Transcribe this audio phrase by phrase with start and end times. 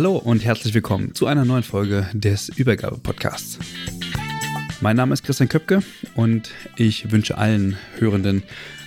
[0.00, 3.58] Hallo und herzlich willkommen zu einer neuen Folge des Übergabe-Podcasts.
[4.80, 5.82] Mein Name ist Christian Köpke
[6.14, 8.42] und ich wünsche allen Hörenden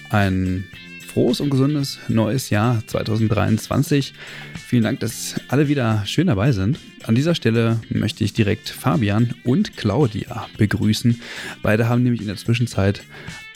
[0.09, 0.63] ein
[1.07, 4.15] frohes und gesundes neues Jahr 2023.
[4.55, 6.79] Vielen Dank, dass alle wieder schön dabei sind.
[7.03, 11.21] An dieser Stelle möchte ich direkt Fabian und Claudia begrüßen.
[11.61, 13.03] Beide haben nämlich in der Zwischenzeit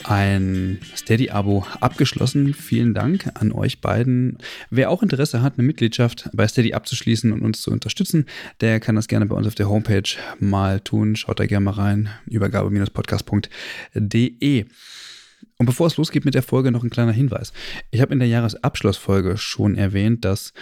[0.04, 2.54] ein Steady-Abo abgeschlossen.
[2.54, 4.38] Vielen Dank an euch beiden.
[4.70, 8.26] Wer auch Interesse hat, eine Mitgliedschaft bei Steady abzuschließen und uns zu unterstützen,
[8.60, 11.16] der kann das gerne bei uns auf der Homepage mal tun.
[11.16, 12.10] Schaut da gerne mal rein.
[12.26, 14.66] Übergabe-podcast.de.
[15.56, 17.52] Und bevor es losgeht mit der Folge, noch ein kleiner Hinweis.
[17.90, 20.52] Ich habe in der Jahresabschlussfolge schon erwähnt, dass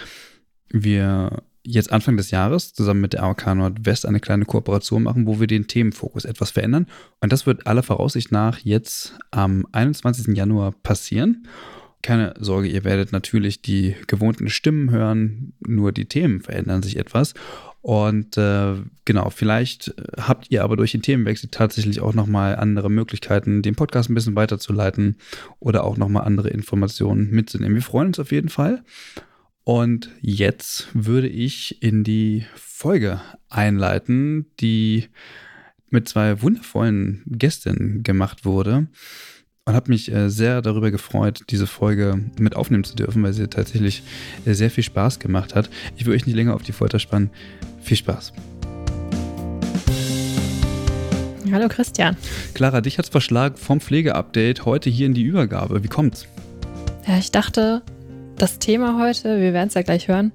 [0.69, 5.39] wir jetzt Anfang des Jahres zusammen mit der AOK Nordwest eine kleine Kooperation machen, wo
[5.39, 6.87] wir den Themenfokus etwas verändern.
[7.19, 10.35] Und das wird aller Voraussicht nach jetzt am 21.
[10.35, 11.45] Januar passieren.
[12.01, 17.33] Keine Sorge, ihr werdet natürlich die gewohnten Stimmen hören, nur die Themen verändern sich etwas.
[17.81, 23.61] Und äh, genau, vielleicht habt ihr aber durch den Themenwechsel tatsächlich auch nochmal andere Möglichkeiten,
[23.61, 25.17] den Podcast ein bisschen weiterzuleiten
[25.59, 27.75] oder auch nochmal andere Informationen mitzunehmen.
[27.75, 28.83] Wir freuen uns auf jeden Fall.
[29.67, 33.19] Und jetzt würde ich in die Folge
[33.49, 35.09] einleiten, die
[35.89, 38.87] mit zwei wundervollen Gästinnen gemacht wurde
[39.65, 43.49] und habe mich äh, sehr darüber gefreut, diese Folge mit aufnehmen zu dürfen, weil sie
[43.49, 44.03] tatsächlich
[44.45, 45.69] äh, sehr viel Spaß gemacht hat.
[45.97, 47.29] Ich will euch nicht länger auf die Folter spannen.
[47.81, 48.31] Viel Spaß.
[51.51, 52.15] Hallo Christian.
[52.53, 55.83] Clara, dich hat es verschlagen vom Pflegeupdate heute hier in die Übergabe.
[55.83, 56.25] Wie kommt's?
[57.05, 57.81] Ja, ich dachte,
[58.37, 60.31] das Thema heute, wir werden es ja gleich hören,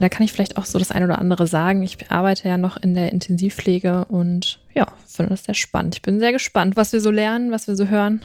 [0.00, 1.82] da kann ich vielleicht auch so das eine oder andere sagen.
[1.82, 5.96] Ich arbeite ja noch in der Intensivpflege und ja, finde das sehr spannend.
[5.96, 8.22] Ich bin sehr gespannt, was wir so lernen, was wir so hören.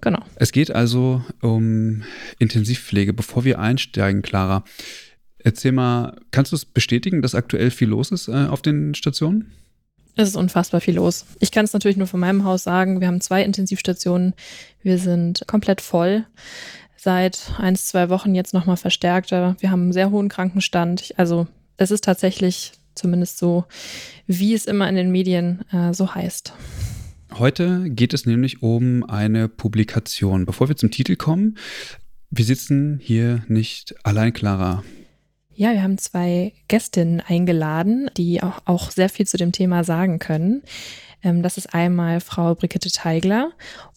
[0.00, 0.20] Genau.
[0.36, 2.04] Es geht also um
[2.38, 3.12] Intensivpflege.
[3.12, 4.64] Bevor wir einsteigen, Clara,
[5.38, 9.52] erzähl mal, kannst du es bestätigen, dass aktuell viel los ist äh, auf den Stationen?
[10.14, 11.26] Es ist unfassbar viel los.
[11.38, 13.00] Ich kann es natürlich nur von meinem Haus sagen.
[13.00, 14.34] Wir haben zwei Intensivstationen.
[14.82, 16.24] Wir sind komplett voll.
[17.00, 19.56] Seit ein, zwei Wochen jetzt nochmal verstärkter.
[19.60, 21.14] Wir haben einen sehr hohen Krankenstand.
[21.16, 23.64] Also es ist tatsächlich zumindest so,
[24.26, 26.52] wie es immer in den Medien äh, so heißt.
[27.38, 30.44] Heute geht es nämlich um eine Publikation.
[30.44, 31.56] Bevor wir zum Titel kommen,
[32.30, 34.82] wir sitzen hier nicht allein, Clara.
[35.54, 40.18] Ja, wir haben zwei Gästinnen eingeladen, die auch, auch sehr viel zu dem Thema sagen
[40.18, 40.62] können.
[41.22, 43.52] Ähm, das ist einmal Frau Brigitte Teigler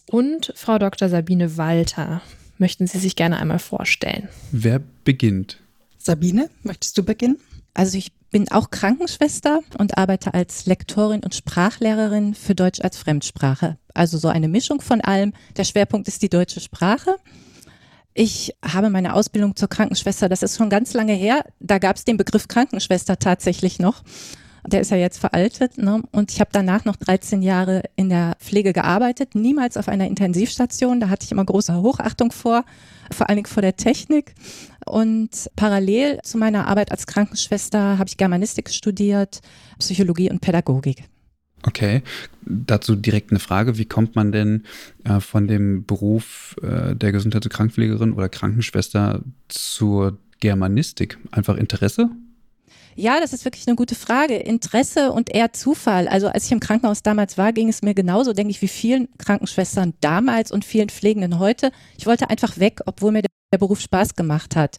[0.08, 1.08] und Frau Dr.
[1.08, 2.22] Sabine Walter.
[2.58, 4.28] Möchten Sie sich gerne einmal vorstellen?
[4.50, 5.58] Wer beginnt?
[5.98, 7.38] Sabine, möchtest du beginnen?
[7.74, 13.78] Also ich bin auch Krankenschwester und arbeite als Lektorin und Sprachlehrerin für Deutsch als Fremdsprache.
[13.94, 15.32] Also so eine Mischung von allem.
[15.56, 17.16] Der Schwerpunkt ist die deutsche Sprache.
[18.14, 21.44] Ich habe meine Ausbildung zur Krankenschwester, das ist schon ganz lange her.
[21.60, 24.02] Da gab es den Begriff Krankenschwester tatsächlich noch.
[24.66, 25.76] Der ist ja jetzt veraltet.
[25.78, 26.02] Ne?
[26.12, 31.00] Und ich habe danach noch 13 Jahre in der Pflege gearbeitet, niemals auf einer Intensivstation.
[31.00, 32.64] Da hatte ich immer große Hochachtung vor,
[33.10, 34.34] vor allen Dingen vor der Technik.
[34.86, 39.40] Und parallel zu meiner Arbeit als Krankenschwester habe ich Germanistik studiert,
[39.78, 41.04] Psychologie und Pädagogik.
[41.64, 42.02] Okay,
[42.44, 43.78] dazu direkt eine Frage.
[43.78, 44.64] Wie kommt man denn
[45.04, 51.18] äh, von dem Beruf äh, der Gesundheits- und Krankenpflegerin oder Krankenschwester zur Germanistik?
[51.30, 52.10] Einfach Interesse?
[52.94, 54.36] Ja, das ist wirklich eine gute Frage.
[54.36, 56.08] Interesse und eher Zufall.
[56.08, 59.08] Also als ich im Krankenhaus damals war, ging es mir genauso, denke ich, wie vielen
[59.18, 61.72] Krankenschwestern damals und vielen Pflegenden heute.
[61.96, 64.76] Ich wollte einfach weg, obwohl mir der Beruf Spaß gemacht hat.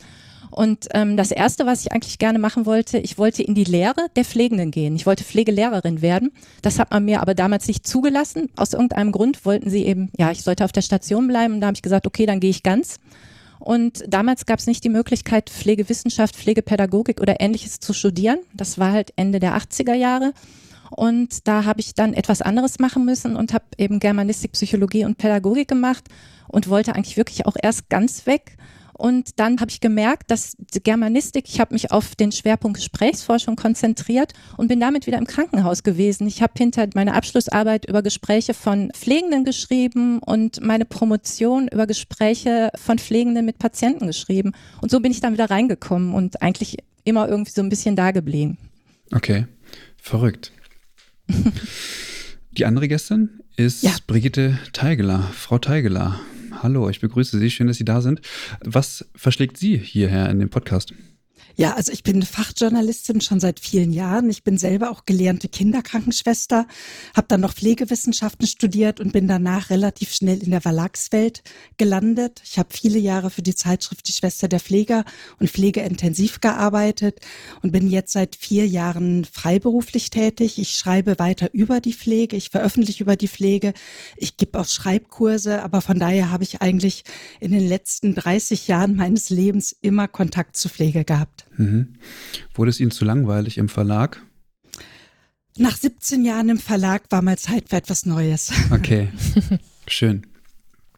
[0.51, 4.07] Und ähm, das Erste, was ich eigentlich gerne machen wollte, ich wollte in die Lehre
[4.15, 4.95] der Pflegenden gehen.
[4.95, 6.31] Ich wollte Pflegelehrerin werden.
[6.61, 8.49] Das hat man mir aber damals nicht zugelassen.
[8.55, 11.55] Aus irgendeinem Grund wollten sie eben, ja, ich sollte auf der Station bleiben.
[11.55, 12.99] Und da habe ich gesagt, okay, dann gehe ich ganz.
[13.63, 18.39] Und damals gab es nicht die Möglichkeit, Pflegewissenschaft, Pflegepädagogik oder ähnliches zu studieren.
[18.53, 20.33] Das war halt Ende der 80er Jahre.
[20.89, 25.17] Und da habe ich dann etwas anderes machen müssen und habe eben Germanistik, Psychologie und
[25.17, 26.03] Pädagogik gemacht
[26.49, 28.57] und wollte eigentlich wirklich auch erst ganz weg
[29.03, 33.57] und dann habe ich gemerkt, dass die Germanistik, ich habe mich auf den Schwerpunkt Gesprächsforschung
[33.57, 36.25] konzentriert und bin damit wieder im Krankenhaus gewesen.
[36.25, 42.69] Ich habe hinter meiner Abschlussarbeit über Gespräche von Pflegenden geschrieben und meine Promotion über Gespräche
[42.75, 44.53] von Pflegenden mit Patienten geschrieben.
[44.79, 48.11] Und so bin ich dann wieder reingekommen und eigentlich immer irgendwie so ein bisschen da
[48.11, 48.57] geblieben.
[49.11, 49.47] Okay,
[49.97, 50.53] verrückt.
[52.51, 53.91] Die andere Gästin ist ja.
[54.07, 56.21] Brigitte Teigeler, Frau Teigeler.
[56.61, 57.49] Hallo, ich begrüße Sie.
[57.49, 58.21] Schön, dass Sie da sind.
[58.63, 60.93] Was verschlägt Sie hierher in den Podcast?
[61.55, 64.27] Ja, also ich bin Fachjournalistin schon seit vielen Jahren.
[64.27, 66.65] Ich bin selber auch gelernte Kinderkrankenschwester,
[67.15, 71.43] habe dann noch Pflegewissenschaften studiert und bin danach relativ schnell in der Verlagswelt
[71.77, 72.41] gelandet.
[72.43, 75.05] Ich habe viele Jahre für die Zeitschrift Die Schwester der Pfleger
[75.39, 77.19] und Pflegeintensiv gearbeitet
[77.61, 80.57] und bin jetzt seit vier Jahren freiberuflich tätig.
[80.57, 83.73] Ich schreibe weiter über die Pflege, ich veröffentliche über die Pflege,
[84.17, 87.03] ich gebe auch Schreibkurse, aber von daher habe ich eigentlich
[87.39, 91.42] in den letzten 30 Jahren meines Lebens immer Kontakt zu Pflege gehabt.
[91.57, 91.95] Mhm.
[92.53, 94.21] Wurde es Ihnen zu langweilig im Verlag?
[95.57, 98.51] Nach 17 Jahren im Verlag war mal Zeit für etwas Neues.
[98.71, 99.09] Okay,
[99.87, 100.25] schön.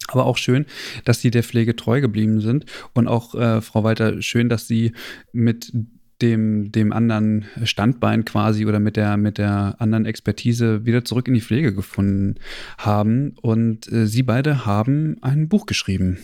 [0.08, 0.66] Aber auch schön,
[1.04, 2.66] dass Sie der Pflege treu geblieben sind.
[2.94, 4.94] Und auch, äh, Frau Walter, schön, dass Sie
[5.34, 5.74] mit
[6.22, 11.34] dem, dem anderen Standbein quasi oder mit der, mit der anderen Expertise wieder zurück in
[11.34, 12.36] die Pflege gefunden
[12.78, 13.36] haben.
[13.42, 16.20] Und äh, Sie beide haben ein Buch geschrieben.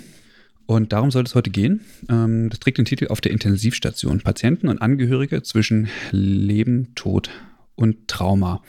[0.65, 1.81] Und darum soll es heute gehen.
[2.09, 4.21] Ähm, das trägt den Titel Auf der Intensivstation.
[4.21, 7.29] Patienten und Angehörige zwischen Leben, Tod
[7.75, 8.61] und Trauma.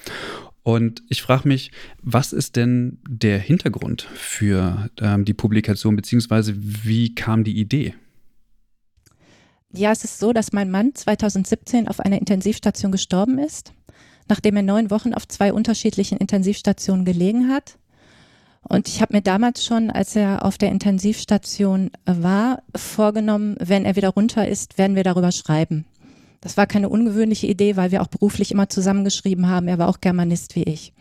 [0.62, 1.72] Und ich frage mich,
[2.02, 7.94] was ist denn der Hintergrund für ähm, die Publikation, beziehungsweise wie kam die Idee?
[9.74, 13.72] Ja, es ist so, dass mein Mann 2017 auf einer Intensivstation gestorben ist,
[14.28, 17.78] nachdem er neun Wochen auf zwei unterschiedlichen Intensivstationen gelegen hat.
[18.68, 23.96] Und ich habe mir damals schon, als er auf der Intensivstation war, vorgenommen, wenn er
[23.96, 25.84] wieder runter ist, werden wir darüber schreiben.
[26.40, 29.68] Das war keine ungewöhnliche Idee, weil wir auch beruflich immer zusammengeschrieben haben.
[29.68, 30.92] Er war auch Germanist wie ich.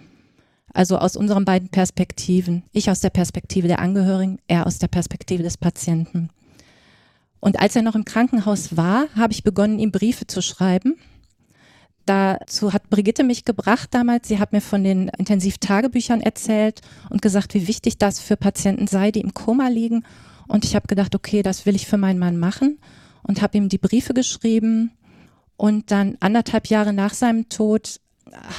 [0.74, 2.63] Also aus unseren beiden Perspektiven.
[2.72, 6.30] Ich aus der Perspektive der Angehörigen, er aus der Perspektive des Patienten.
[7.40, 10.96] Und als er noch im Krankenhaus war, habe ich begonnen, ihm Briefe zu schreiben
[12.12, 14.28] Dazu hat Brigitte mich gebracht damals.
[14.28, 19.12] Sie hat mir von den Intensivtagebüchern erzählt und gesagt, wie wichtig das für Patienten sei,
[19.12, 20.04] die im Koma liegen.
[20.50, 22.80] Und ich habe gedacht, okay, das will ich für meinen Mann machen
[23.24, 24.92] und habe ihm die Briefe geschrieben.
[25.56, 28.02] Und dann anderthalb Jahre nach seinem Tod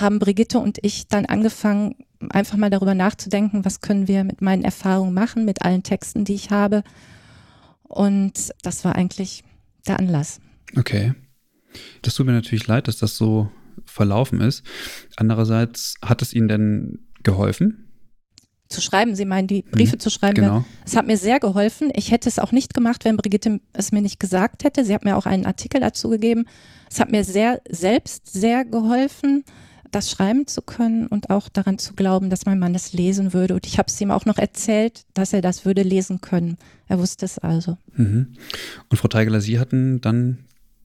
[0.00, 1.96] haben Brigitte und ich dann angefangen,
[2.30, 6.34] einfach mal darüber nachzudenken, was können wir mit meinen Erfahrungen machen, mit allen Texten, die
[6.34, 6.84] ich habe.
[7.82, 9.44] Und das war eigentlich
[9.86, 10.40] der Anlass.
[10.74, 11.12] Okay.
[12.02, 13.50] Das tut mir natürlich leid, dass das so
[13.84, 14.62] verlaufen ist.
[15.16, 17.88] Andererseits hat es Ihnen denn geholfen?
[18.68, 20.34] Zu schreiben, Sie meinen, die Briefe hm, zu schreiben.
[20.34, 20.64] Genau.
[20.86, 21.92] Es hat mir sehr geholfen.
[21.94, 24.84] Ich hätte es auch nicht gemacht, wenn Brigitte es mir nicht gesagt hätte.
[24.84, 26.46] Sie hat mir auch einen Artikel dazu gegeben.
[26.90, 29.44] Es hat mir sehr selbst sehr geholfen,
[29.90, 33.54] das schreiben zu können und auch daran zu glauben, dass mein Mann es lesen würde.
[33.54, 36.56] Und ich habe es ihm auch noch erzählt, dass er das würde lesen können.
[36.88, 37.76] Er wusste es also.
[37.94, 38.34] Mhm.
[38.88, 40.38] Und Frau Teigeler, Sie hatten dann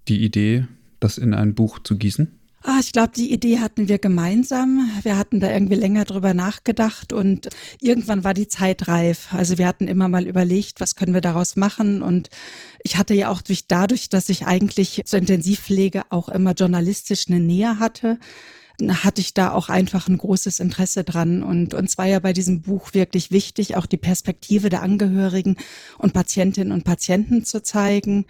[0.07, 0.65] die Idee,
[0.99, 2.31] das in ein Buch zu gießen?
[2.63, 4.89] Ah, ich glaube, die Idee hatten wir gemeinsam.
[5.03, 7.47] Wir hatten da irgendwie länger drüber nachgedacht und
[7.79, 9.27] irgendwann war die Zeit reif.
[9.31, 12.29] Also wir hatten immer mal überlegt, was können wir daraus machen und
[12.83, 17.39] ich hatte ja auch durch dadurch, dass ich eigentlich zur Intensivpflege auch immer journalistisch eine
[17.39, 18.19] Nähe hatte,
[18.85, 21.43] hatte ich da auch einfach ein großes Interesse dran.
[21.43, 25.57] Und uns war ja bei diesem Buch wirklich wichtig, auch die Perspektive der Angehörigen
[25.97, 28.25] und Patientinnen und Patienten zu zeigen.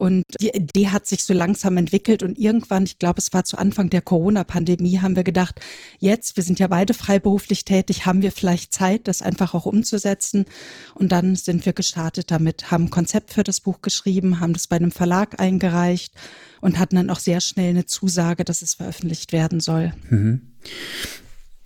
[0.00, 3.58] Und die Idee hat sich so langsam entwickelt und irgendwann, ich glaube, es war zu
[3.58, 5.60] Anfang der Corona-Pandemie, haben wir gedacht,
[5.98, 10.46] jetzt, wir sind ja beide freiberuflich tätig, haben wir vielleicht Zeit, das einfach auch umzusetzen.
[10.94, 14.68] Und dann sind wir gestartet damit, haben ein Konzept für das Buch geschrieben, haben das
[14.68, 16.14] bei einem Verlag eingereicht
[16.62, 19.92] und hatten dann auch sehr schnell eine Zusage, dass es veröffentlicht werden soll.
[20.08, 20.40] Mhm.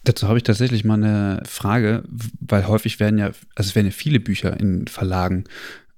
[0.02, 2.02] Dazu habe ich tatsächlich mal eine Frage,
[2.40, 5.44] weil häufig werden ja, also es werden ja viele Bücher in Verlagen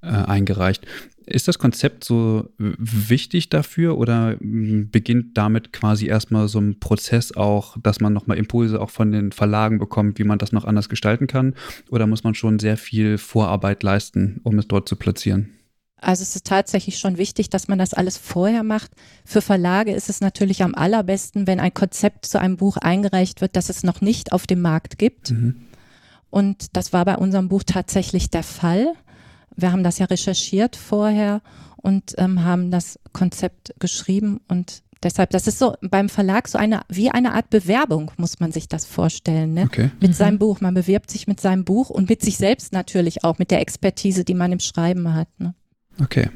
[0.02, 0.86] äh, eingereicht.
[1.26, 7.76] Ist das Konzept so wichtig dafür oder beginnt damit quasi erstmal so ein Prozess auch,
[7.82, 11.26] dass man nochmal Impulse auch von den Verlagen bekommt, wie man das noch anders gestalten
[11.26, 11.54] kann?
[11.90, 15.50] Oder muss man schon sehr viel Vorarbeit leisten, um es dort zu platzieren?
[16.00, 18.92] Also es ist tatsächlich schon wichtig, dass man das alles vorher macht.
[19.24, 23.56] Für Verlage ist es natürlich am allerbesten, wenn ein Konzept zu einem Buch eingereicht wird,
[23.56, 25.30] das es noch nicht auf dem Markt gibt.
[25.30, 25.56] Mhm.
[26.30, 28.92] Und das war bei unserem Buch tatsächlich der Fall.
[29.56, 31.40] Wir haben das ja recherchiert vorher
[31.76, 36.80] und ähm, haben das Konzept geschrieben und Deshalb, das ist so beim Verlag so eine,
[36.88, 39.52] wie eine Art Bewerbung, muss man sich das vorstellen.
[39.52, 39.64] Ne?
[39.64, 39.90] Okay.
[40.00, 40.14] Mit mhm.
[40.14, 40.60] seinem Buch.
[40.60, 44.24] Man bewirbt sich mit seinem Buch und mit sich selbst natürlich auch, mit der Expertise,
[44.24, 45.28] die man im Schreiben hat.
[45.38, 45.54] Ne?
[46.02, 46.30] Okay.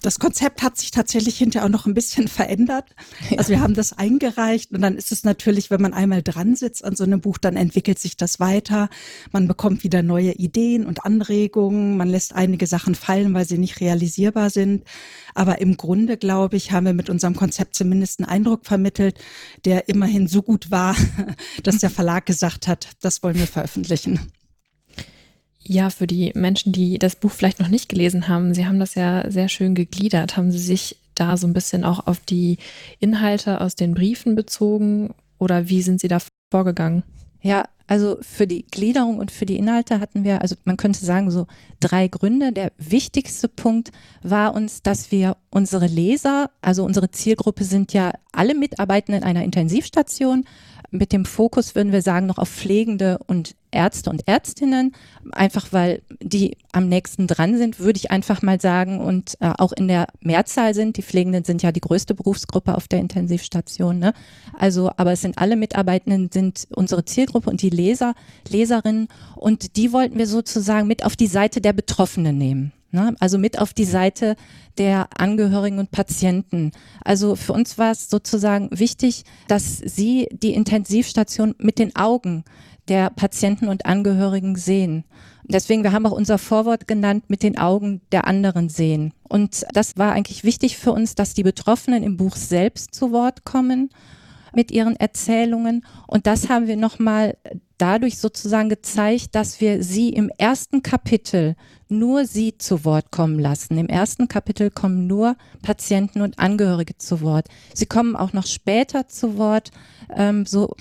[0.00, 2.94] Das Konzept hat sich tatsächlich hinterher auch noch ein bisschen verändert.
[3.36, 6.84] Also wir haben das eingereicht und dann ist es natürlich, wenn man einmal dran sitzt
[6.84, 8.88] an so einem Buch, dann entwickelt sich das weiter.
[9.32, 11.96] Man bekommt wieder neue Ideen und Anregungen.
[11.96, 14.84] Man lässt einige Sachen fallen, weil sie nicht realisierbar sind.
[15.34, 19.18] Aber im Grunde, glaube ich, haben wir mit unserem Konzept zumindest einen Eindruck vermittelt,
[19.64, 20.96] der immerhin so gut war,
[21.64, 24.30] dass der Verlag gesagt hat, das wollen wir veröffentlichen.
[25.70, 28.94] Ja, für die Menschen, die das Buch vielleicht noch nicht gelesen haben, Sie haben das
[28.94, 30.38] ja sehr schön gegliedert.
[30.38, 32.56] Haben Sie sich da so ein bisschen auch auf die
[33.00, 36.20] Inhalte aus den Briefen bezogen oder wie sind Sie da
[36.50, 37.02] vorgegangen?
[37.42, 41.30] Ja, also für die Gliederung und für die Inhalte hatten wir, also man könnte sagen,
[41.30, 41.46] so
[41.80, 42.52] drei Gründe.
[42.52, 48.54] Der wichtigste Punkt war uns, dass wir unsere Leser, also unsere Zielgruppe sind ja alle
[48.54, 50.46] Mitarbeitenden einer Intensivstation,
[50.90, 54.92] mit dem Fokus, würden wir sagen, noch auf Pflegende und Ärzte und Ärztinnen,
[55.32, 59.72] einfach weil die am nächsten dran sind, würde ich einfach mal sagen, und äh, auch
[59.72, 60.96] in der Mehrzahl sind.
[60.96, 63.98] Die Pflegenden sind ja die größte Berufsgruppe auf der Intensivstation.
[63.98, 64.14] Ne?
[64.58, 68.14] Also, aber es sind alle Mitarbeitenden, sind unsere Zielgruppe und die Leser,
[68.48, 69.08] Leserinnen.
[69.36, 72.72] Und die wollten wir sozusagen mit auf die Seite der Betroffenen nehmen.
[72.90, 73.14] Ne?
[73.20, 74.36] Also mit auf die Seite
[74.78, 76.72] der Angehörigen und Patienten.
[77.04, 82.44] Also für uns war es sozusagen wichtig, dass Sie die Intensivstation mit den Augen
[82.88, 85.04] der Patienten und Angehörigen sehen.
[85.44, 89.14] Deswegen, wir haben auch unser Vorwort genannt, mit den Augen der anderen sehen.
[89.28, 93.44] Und das war eigentlich wichtig für uns, dass die Betroffenen im Buch selbst zu Wort
[93.44, 93.90] kommen
[94.54, 95.84] mit ihren Erzählungen.
[96.06, 97.36] Und das haben wir nochmal
[97.78, 101.56] dadurch sozusagen gezeigt, dass wir sie im ersten Kapitel
[101.90, 103.78] nur sie zu Wort kommen lassen.
[103.78, 107.48] Im ersten Kapitel kommen nur Patienten und Angehörige zu Wort.
[107.74, 109.70] Sie kommen auch noch später zu Wort,
[110.14, 110.74] ähm, so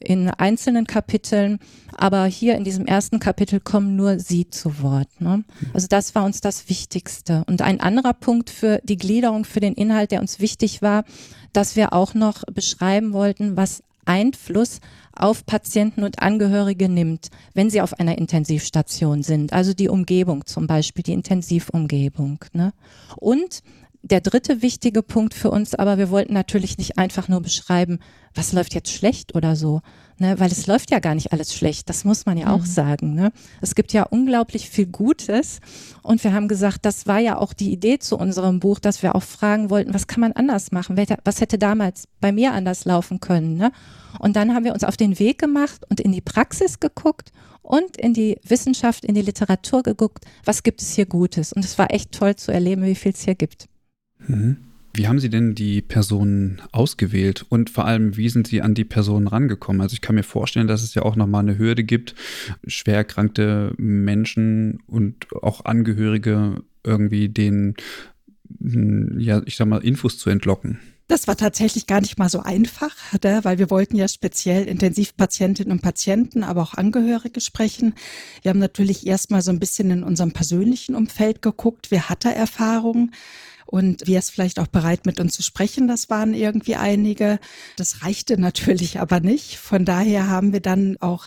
[0.00, 1.58] in einzelnen Kapiteln,
[1.94, 5.08] aber hier in diesem ersten Kapitel kommen nur sie zu Wort.
[5.20, 5.44] Ne?
[5.72, 7.44] Also das war uns das Wichtigste.
[7.46, 11.04] Und ein anderer Punkt für die Gliederung, für den Inhalt, der uns wichtig war,
[11.52, 14.80] dass wir auch noch beschreiben wollten, was Einfluss
[15.12, 19.52] auf Patienten und Angehörige nimmt, wenn sie auf einer Intensivstation sind.
[19.52, 22.44] Also die Umgebung zum Beispiel, die Intensivumgebung.
[22.52, 22.72] Ne?
[23.16, 23.62] Und
[24.02, 27.98] der dritte wichtige Punkt für uns, aber wir wollten natürlich nicht einfach nur beschreiben,
[28.34, 29.80] was läuft jetzt schlecht oder so,
[30.18, 30.38] ne?
[30.38, 32.66] weil es läuft ja gar nicht alles schlecht, das muss man ja auch mhm.
[32.66, 33.14] sagen.
[33.14, 33.32] Ne?
[33.60, 35.60] Es gibt ja unglaublich viel Gutes
[36.02, 39.14] und wir haben gesagt, das war ja auch die Idee zu unserem Buch, dass wir
[39.14, 43.20] auch fragen wollten, was kann man anders machen, was hätte damals bei mir anders laufen
[43.20, 43.56] können.
[43.56, 43.72] Ne?
[44.18, 47.32] Und dann haben wir uns auf den Weg gemacht und in die Praxis geguckt
[47.62, 51.52] und in die Wissenschaft, in die Literatur geguckt, was gibt es hier Gutes.
[51.52, 53.68] Und es war echt toll zu erleben, wie viel es hier gibt.
[54.18, 54.65] Mhm.
[54.96, 58.84] Wie haben Sie denn die Personen ausgewählt und vor allem, wie sind Sie an die
[58.84, 59.82] Personen rangekommen?
[59.82, 62.14] Also ich kann mir vorstellen, dass es ja auch nochmal eine Hürde gibt,
[62.66, 67.74] schwer erkrankte Menschen und auch Angehörige irgendwie den,
[68.58, 70.78] hm, ja, ich sag mal, Infos zu entlocken.
[71.08, 73.40] Das war tatsächlich gar nicht mal so einfach, ne?
[73.42, 77.94] weil wir wollten ja speziell Intensivpatientinnen und Patienten, aber auch Angehörige sprechen.
[78.42, 82.30] Wir haben natürlich erstmal so ein bisschen in unserem persönlichen Umfeld geguckt, wer hat da
[82.30, 83.12] Erfahrungen
[83.66, 85.88] und wer ist vielleicht auch bereit, mit uns zu sprechen.
[85.88, 87.38] Das waren irgendwie einige.
[87.76, 89.58] Das reichte natürlich aber nicht.
[89.58, 91.26] Von daher haben wir dann auch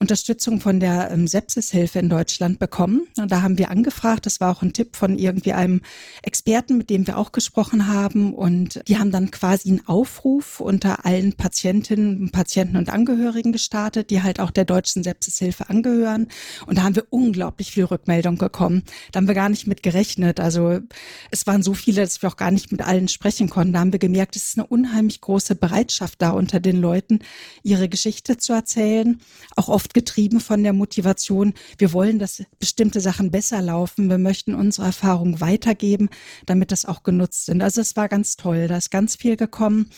[0.00, 3.02] Unterstützung von der ähm, Sepsishilfe in Deutschland bekommen.
[3.18, 4.24] Und da haben wir angefragt.
[4.24, 5.82] Das war auch ein Tipp von irgendwie einem
[6.22, 8.32] Experten, mit dem wir auch gesprochen haben.
[8.32, 14.22] Und die haben dann quasi einen Aufruf unter allen Patientinnen, Patienten und Angehörigen gestartet, die
[14.22, 16.28] halt auch der deutschen Sepsishilfe angehören.
[16.64, 18.84] Und da haben wir unglaublich viel Rückmeldung bekommen.
[19.12, 20.40] Da haben wir gar nicht mit gerechnet.
[20.40, 20.80] Also
[21.30, 23.74] es waren so viele, dass wir auch gar nicht mit allen sprechen konnten.
[23.74, 27.18] Da haben wir gemerkt, es ist eine unheimlich große Bereitschaft da unter den Leuten,
[27.62, 29.20] ihre Geschichte zu erzählen.
[29.56, 34.18] Auch oft oft getrieben von der Motivation, wir wollen, dass bestimmte Sachen besser laufen, wir
[34.18, 36.08] möchten unsere Erfahrungen weitergeben,
[36.46, 37.62] damit das auch genutzt sind.
[37.62, 39.90] Also es war ganz toll, da ist ganz viel gekommen.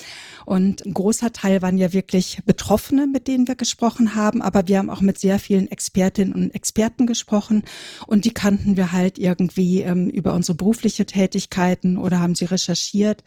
[0.47, 4.79] Und ein großer Teil waren ja wirklich Betroffene, mit denen wir gesprochen haben, aber wir
[4.79, 7.63] haben auch mit sehr vielen Expertinnen und Experten gesprochen.
[8.07, 13.23] Und die kannten wir halt irgendwie ähm, über unsere berufliche Tätigkeiten oder haben sie recherchiert.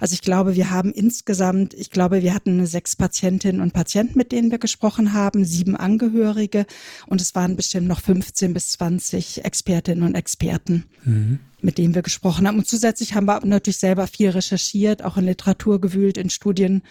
[0.00, 4.32] Also ich glaube, wir haben insgesamt, ich glaube, wir hatten sechs Patientinnen und Patienten, mit
[4.32, 6.66] denen wir gesprochen haben, sieben Angehörige Angehörige
[7.06, 10.84] und es waren bestimmt noch 15 bis 20 Expertinnen und Experten.
[11.04, 12.58] Mhm mit denen wir gesprochen haben.
[12.58, 16.82] Und zusätzlich haben wir natürlich selber viel recherchiert, auch in Literatur gewühlt, in Studien,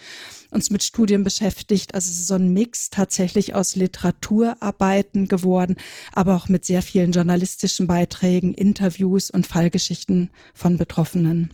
[0.50, 1.94] uns mit Studien beschäftigt.
[1.94, 5.76] Also es ist so ein Mix tatsächlich aus Literaturarbeiten geworden,
[6.12, 11.50] aber auch mit sehr vielen journalistischen Beiträgen, Interviews und Fallgeschichten von Betroffenen.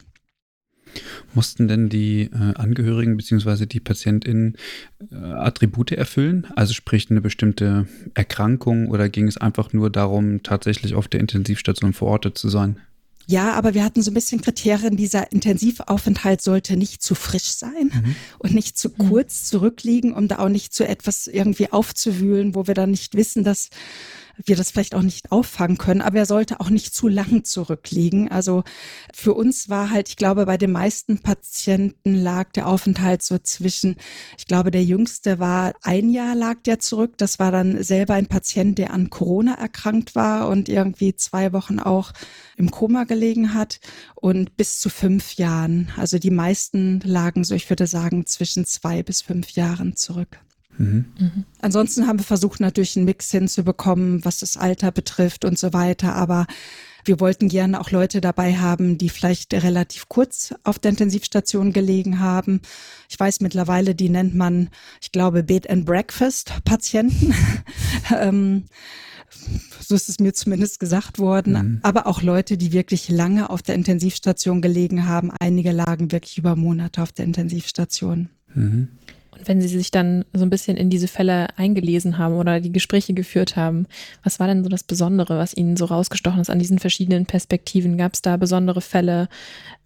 [1.35, 3.67] Mussten denn die äh, Angehörigen bzw.
[3.67, 4.57] die PatientInnen
[5.11, 6.47] äh, Attribute erfüllen?
[6.57, 11.93] Also sprich eine bestimmte Erkrankung oder ging es einfach nur darum, tatsächlich auf der Intensivstation
[11.93, 12.79] verortet zu sein?
[13.27, 14.97] Ja, aber wir hatten so ein bisschen Kriterien.
[14.97, 18.17] Dieser Intensivaufenthalt sollte nicht zu frisch sein mhm.
[18.39, 22.75] und nicht zu kurz zurückliegen, um da auch nicht zu etwas irgendwie aufzuwühlen, wo wir
[22.75, 23.71] dann nicht wissen, dass
[24.45, 28.31] wir das vielleicht auch nicht auffangen können, aber er sollte auch nicht zu lang zurückliegen.
[28.31, 28.65] Also
[29.13, 33.97] für uns war halt, ich glaube, bei den meisten Patienten lag der Aufenthalt so zwischen,
[34.39, 37.15] ich glaube, der jüngste war ein Jahr lag der zurück.
[37.19, 41.79] Das war dann selber ein Patient, der an Corona erkrankt war und irgendwie zwei Wochen
[41.79, 42.13] auch
[42.57, 43.81] im Koma gelegen hat
[44.15, 45.91] und bis zu fünf Jahren.
[45.97, 50.41] Also die meisten lagen so, ich würde sagen, zwischen zwei bis fünf Jahren zurück.
[50.79, 51.45] Mhm.
[51.61, 56.15] Ansonsten haben wir versucht, natürlich einen Mix hinzubekommen, was das Alter betrifft und so weiter.
[56.15, 56.47] Aber
[57.05, 62.19] wir wollten gerne auch Leute dabei haben, die vielleicht relativ kurz auf der Intensivstation gelegen
[62.21, 62.61] haben.
[63.09, 64.71] Ich weiß mittlerweile, die nennt man,
[65.03, 67.35] ich glaube, Bed and Breakfast Patienten.
[68.19, 68.65] ähm,
[69.81, 71.53] so ist es mir zumindest gesagt worden.
[71.53, 71.81] Mhm.
[71.83, 75.31] Aber auch Leute, die wirklich lange auf der Intensivstation gelegen haben.
[75.31, 78.31] Einige lagen wirklich über Monate auf der Intensivstation.
[78.55, 78.89] Mhm.
[79.37, 82.73] Und wenn Sie sich dann so ein bisschen in diese Fälle eingelesen haben oder die
[82.73, 83.87] Gespräche geführt haben,
[84.23, 87.99] was war denn so das Besondere, was Ihnen so rausgestochen ist an diesen verschiedenen Perspektiven?
[87.99, 89.29] Gab es da besondere Fälle?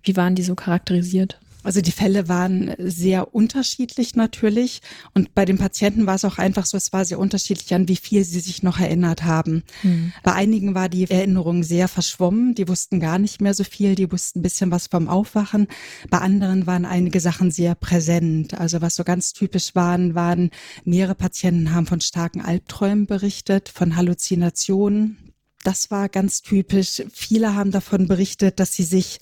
[0.02, 1.38] Wie waren die so charakterisiert?
[1.64, 4.80] Also die Fälle waren sehr unterschiedlich natürlich.
[5.12, 7.96] Und bei den Patienten war es auch einfach so, es war sehr unterschiedlich an, wie
[7.96, 9.64] viel sie sich noch erinnert haben.
[9.82, 10.12] Mhm.
[10.22, 12.54] Bei einigen war die Erinnerung sehr verschwommen.
[12.54, 13.96] Die wussten gar nicht mehr so viel.
[13.96, 15.66] Die wussten ein bisschen was vom Aufwachen.
[16.10, 18.58] Bei anderen waren einige Sachen sehr präsent.
[18.58, 20.50] Also was so ganz typisch waren, waren
[20.84, 25.34] mehrere Patienten haben von starken Albträumen berichtet, von Halluzinationen.
[25.64, 27.02] Das war ganz typisch.
[27.12, 29.18] Viele haben davon berichtet, dass sie sich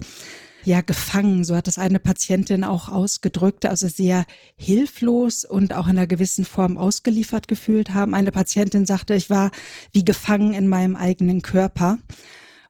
[0.67, 4.25] ja gefangen, so hat das eine Patientin auch ausgedrückt, also sehr
[4.57, 8.15] hilflos und auch in einer gewissen Form ausgeliefert gefühlt haben.
[8.15, 9.51] Eine Patientin sagte, ich war
[9.93, 11.99] wie gefangen in meinem eigenen Körper.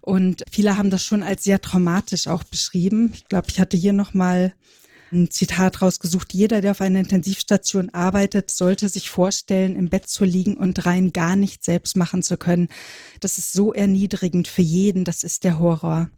[0.00, 3.10] Und viele haben das schon als sehr traumatisch auch beschrieben.
[3.14, 4.54] Ich glaube, ich hatte hier nochmal
[5.12, 6.32] ein Zitat rausgesucht.
[6.34, 11.12] Jeder, der auf einer Intensivstation arbeitet, sollte sich vorstellen, im Bett zu liegen und rein
[11.12, 12.68] gar nichts selbst machen zu können.
[13.20, 15.04] Das ist so erniedrigend für jeden.
[15.04, 16.10] Das ist der Horror.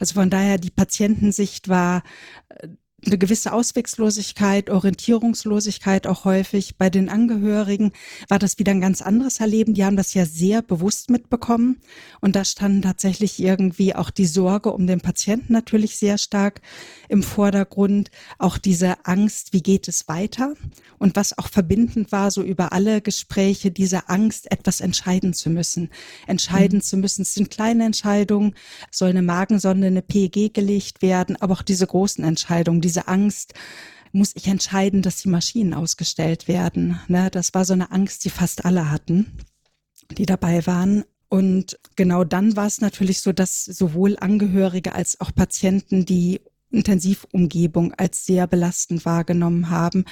[0.00, 2.02] Also von daher, die Patientensicht war
[2.48, 2.68] äh,
[3.06, 6.76] eine gewisse Ausweglosigkeit, Orientierungslosigkeit auch häufig.
[6.76, 7.92] Bei den Angehörigen
[8.28, 9.74] war das wieder ein ganz anderes Erleben.
[9.74, 11.80] Die haben das ja sehr bewusst mitbekommen.
[12.20, 16.60] Und da stand tatsächlich irgendwie auch die Sorge um den Patienten natürlich sehr stark
[17.08, 18.10] im Vordergrund.
[18.38, 20.54] Auch diese Angst, wie geht es weiter?
[20.98, 25.90] Und was auch verbindend war, so über alle Gespräche, diese Angst, etwas entscheiden zu müssen.
[26.26, 26.82] Entscheiden mhm.
[26.82, 27.22] zu müssen.
[27.22, 28.54] Es sind kleine Entscheidungen.
[28.90, 31.36] Soll eine Magensonde, eine PEG gelegt werden?
[31.36, 33.54] Aber auch diese großen Entscheidungen, diese diese Angst,
[34.12, 37.00] muss ich entscheiden, dass die Maschinen ausgestellt werden.
[37.08, 37.28] Ne?
[37.32, 39.38] Das war so eine Angst, die fast alle hatten,
[40.16, 41.04] die dabei waren.
[41.28, 47.92] Und genau dann war es natürlich so, dass sowohl Angehörige als auch Patienten die Intensivumgebung
[47.94, 50.04] als sehr belastend wahrgenommen haben.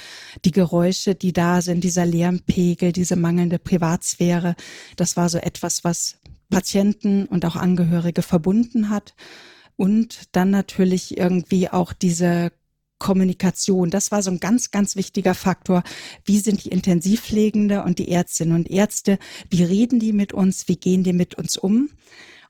[0.43, 4.55] Die Geräusche, die da sind, dieser Lärmpegel, diese mangelnde Privatsphäre,
[4.97, 6.17] das war so etwas, was
[6.49, 9.15] Patienten und auch Angehörige verbunden hat.
[9.77, 12.51] Und dann natürlich irgendwie auch diese
[13.03, 13.89] Kommunikation.
[13.89, 15.83] Das war so ein ganz, ganz wichtiger Faktor.
[16.23, 19.19] Wie sind die Intensivpflegende und die Ärztinnen und Ärzte?
[19.49, 20.69] Wie reden die mit uns?
[20.69, 21.89] Wie gehen die mit uns um?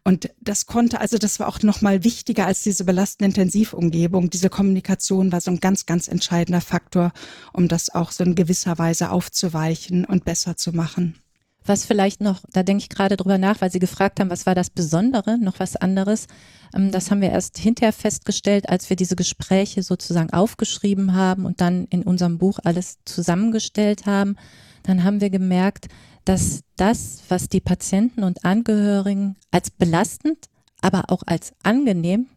[0.06, 4.30] Und das konnte, also das war auch nochmal wichtiger als diese belastende Intensivumgebung.
[4.30, 7.14] Diese Kommunikation war so ein ganz, ganz entscheidender Faktor,
[7.52, 11.23] um das auch so in gewisser Weise aufzuweichen und besser zu machen.
[11.66, 14.56] Was vielleicht noch, da denke ich gerade drüber nach, weil Sie gefragt haben, was war
[14.56, 16.28] das Besondere, noch was anderes.
[16.76, 21.62] Ähm, das haben wir erst hinterher festgestellt, als wir diese Gespräche sozusagen aufgeschrieben haben und
[21.62, 24.36] dann in unserem Buch alles zusammengestellt haben.
[24.84, 25.88] Dann haben wir gemerkt,
[26.26, 30.50] dass das, was die Patienten und Angehörigen als belastend,
[30.82, 32.28] aber auch als angenehm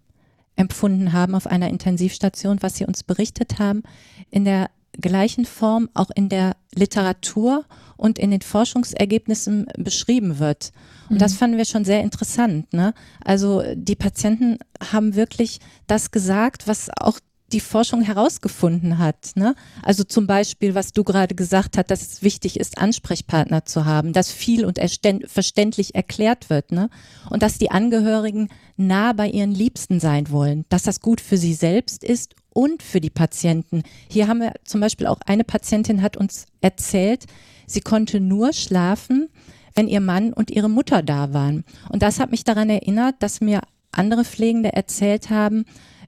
[0.57, 3.83] empfunden haben auf einer Intensivstation, was sie uns berichtet haben,
[4.31, 7.65] in der gleichen Form auch in der Literatur
[7.97, 10.73] und in den Forschungsergebnissen beschrieben wird.
[11.09, 11.21] Und mhm.
[11.21, 12.73] das fanden wir schon sehr interessant.
[12.73, 12.95] Ne?
[13.25, 14.59] Also die Patienten
[14.93, 17.21] haben wirklich das gesagt, was auch
[17.53, 19.31] die Forschung herausgefunden hat.
[19.37, 19.55] Ne?
[19.83, 24.13] Also zum Beispiel, was du gerade gesagt hast, dass es wichtig ist, Ansprechpartner zu haben,
[24.13, 24.81] dass viel und
[25.27, 26.91] verständlich erklärt wird ne?
[27.31, 31.55] und dass die Angehörigen nah bei ihren Liebsten sein wollen, dass das gut für sie
[31.55, 33.83] selbst ist und für die Patienten.
[34.11, 37.27] Hier haben wir zum Beispiel auch eine Patientin hat uns erzählt,
[37.67, 39.29] sie konnte nur schlafen,
[39.75, 41.65] wenn ihr Mann und ihre Mutter da waren.
[41.91, 43.61] Und das hat mich daran erinnert, dass mir
[43.93, 45.67] andere Pflegende erzählt haben,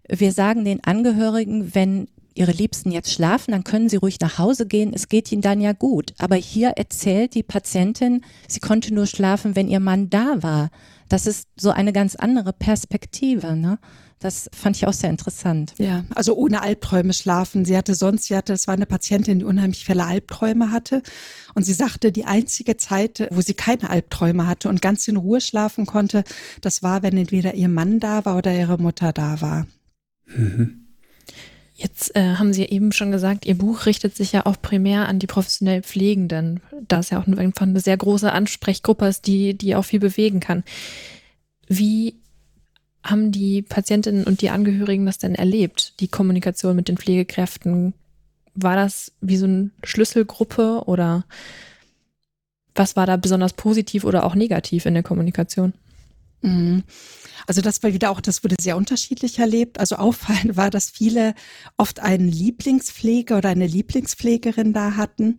[0.09, 4.67] wir sagen den Angehörigen, wenn ihre Liebsten jetzt schlafen, dann können sie ruhig nach Hause
[4.67, 6.15] gehen, es geht ihnen dann ja gut.
[6.19, 10.71] Aber hier erzählt die Patientin, sie konnte nur schlafen, wenn ihr Mann da war.
[11.11, 13.55] Das ist so eine ganz andere Perspektive.
[13.55, 13.79] Ne?
[14.21, 15.75] Das fand ich auch sehr interessant.
[15.79, 17.65] Ja, also ohne Albträume schlafen.
[17.65, 21.03] Sie hatte sonst, sie hatte, es war eine Patientin, die unheimlich viele Albträume hatte.
[21.55, 25.41] Und sie sagte, die einzige Zeit, wo sie keine Albträume hatte und ganz in Ruhe
[25.41, 26.25] schlafen konnte,
[26.61, 29.67] das war, wenn entweder ihr Mann da war oder ihre Mutter da war.
[30.27, 30.85] Mhm.
[31.75, 35.21] Jetzt äh, haben Sie eben schon gesagt, Ihr Buch richtet sich ja auch primär an
[35.21, 39.77] die professionell Pflegenden, da es ja auch einfach eine sehr große Ansprechgruppe ist, die, die
[39.77, 40.65] auch viel bewegen kann.
[41.69, 42.17] Wie
[43.03, 47.95] haben die Patientinnen und die Angehörigen das denn erlebt, die Kommunikation mit den Pflegekräften?
[48.55, 51.25] War das wie so eine Schlüsselgruppe oder
[52.75, 55.73] was war da besonders positiv oder auch negativ in der Kommunikation?
[56.43, 56.85] Mhm.
[57.47, 59.81] Also das war wieder auch, das wurde sehr unterschiedlich erlebt.
[59.81, 61.35] Also auffallend war, dass viele
[61.77, 65.39] oft einen Lieblingspfleger oder eine Lieblingspflegerin da hatten.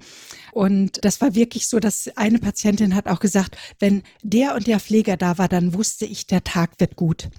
[0.52, 4.80] Und das war wirklich so, dass eine Patientin hat auch gesagt, wenn der und der
[4.80, 7.30] Pfleger da war, dann wusste ich, der Tag wird gut.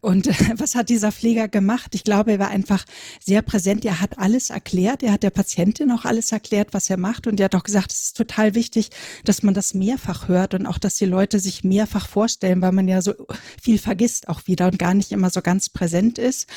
[0.00, 0.26] Und
[0.58, 1.94] was hat dieser Pfleger gemacht?
[1.94, 2.84] Ich glaube, er war einfach
[3.20, 3.84] sehr präsent.
[3.84, 5.02] Er hat alles erklärt.
[5.02, 7.26] Er hat der Patientin auch alles erklärt, was er macht.
[7.26, 8.90] Und er hat auch gesagt, es ist total wichtig,
[9.24, 12.88] dass man das mehrfach hört und auch, dass die Leute sich mehrfach vorstellen, weil man
[12.88, 13.14] ja so
[13.60, 16.48] viel vergisst auch wieder und gar nicht immer so ganz präsent ist.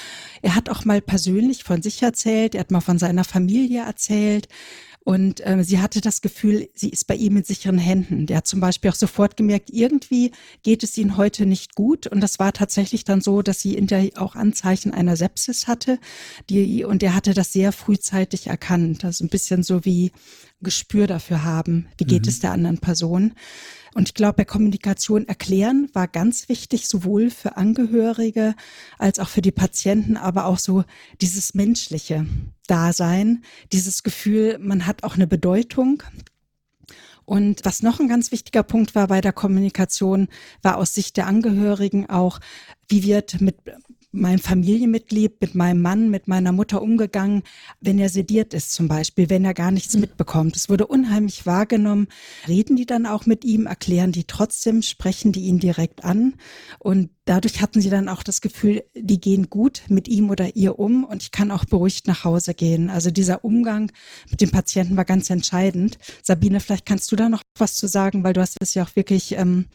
[0.42, 2.56] Er hat auch mal persönlich von sich erzählt.
[2.56, 4.48] Er hat mal von seiner Familie erzählt.
[5.04, 8.28] Und äh, sie hatte das Gefühl, sie ist bei ihm in sicheren Händen.
[8.28, 12.06] Der hat zum Beispiel auch sofort gemerkt, irgendwie geht es ihnen heute nicht gut.
[12.06, 15.98] Und das war tatsächlich dann so, dass sie in der auch Anzeichen einer Sepsis hatte.
[16.50, 19.04] Die, und er hatte das sehr frühzeitig erkannt.
[19.04, 20.12] Also ein bisschen so wie
[20.62, 22.30] Gespür dafür haben, wie geht mhm.
[22.30, 23.34] es der anderen Person.
[23.94, 28.56] Und ich glaube, bei Kommunikation erklären war ganz wichtig, sowohl für Angehörige
[28.98, 30.86] als auch für die Patienten, aber auch so
[31.20, 32.26] dieses menschliche
[32.68, 36.04] Dasein, dieses Gefühl, man hat auch eine Bedeutung.
[37.26, 40.28] Und was noch ein ganz wichtiger Punkt war bei der Kommunikation,
[40.62, 42.40] war aus Sicht der Angehörigen auch,
[42.88, 43.58] wie wird mit
[44.12, 47.44] mein Familienmitglied, mit meinem Mann, mit meiner Mutter umgegangen,
[47.80, 50.02] wenn er sediert ist zum Beispiel, wenn er gar nichts mhm.
[50.02, 50.56] mitbekommt.
[50.56, 52.08] Es wurde unheimlich wahrgenommen.
[52.48, 56.34] Reden die dann auch mit ihm, erklären die trotzdem, sprechen die ihn direkt an.
[56.80, 60.78] Und dadurch hatten sie dann auch das Gefühl, die gehen gut mit ihm oder ihr
[60.78, 62.90] um und ich kann auch beruhigt nach Hause gehen.
[62.90, 63.92] Also dieser Umgang
[64.30, 65.98] mit dem Patienten war ganz entscheidend.
[66.22, 68.96] Sabine, vielleicht kannst du da noch was zu sagen, weil du hast es ja auch
[68.96, 69.68] wirklich ähm,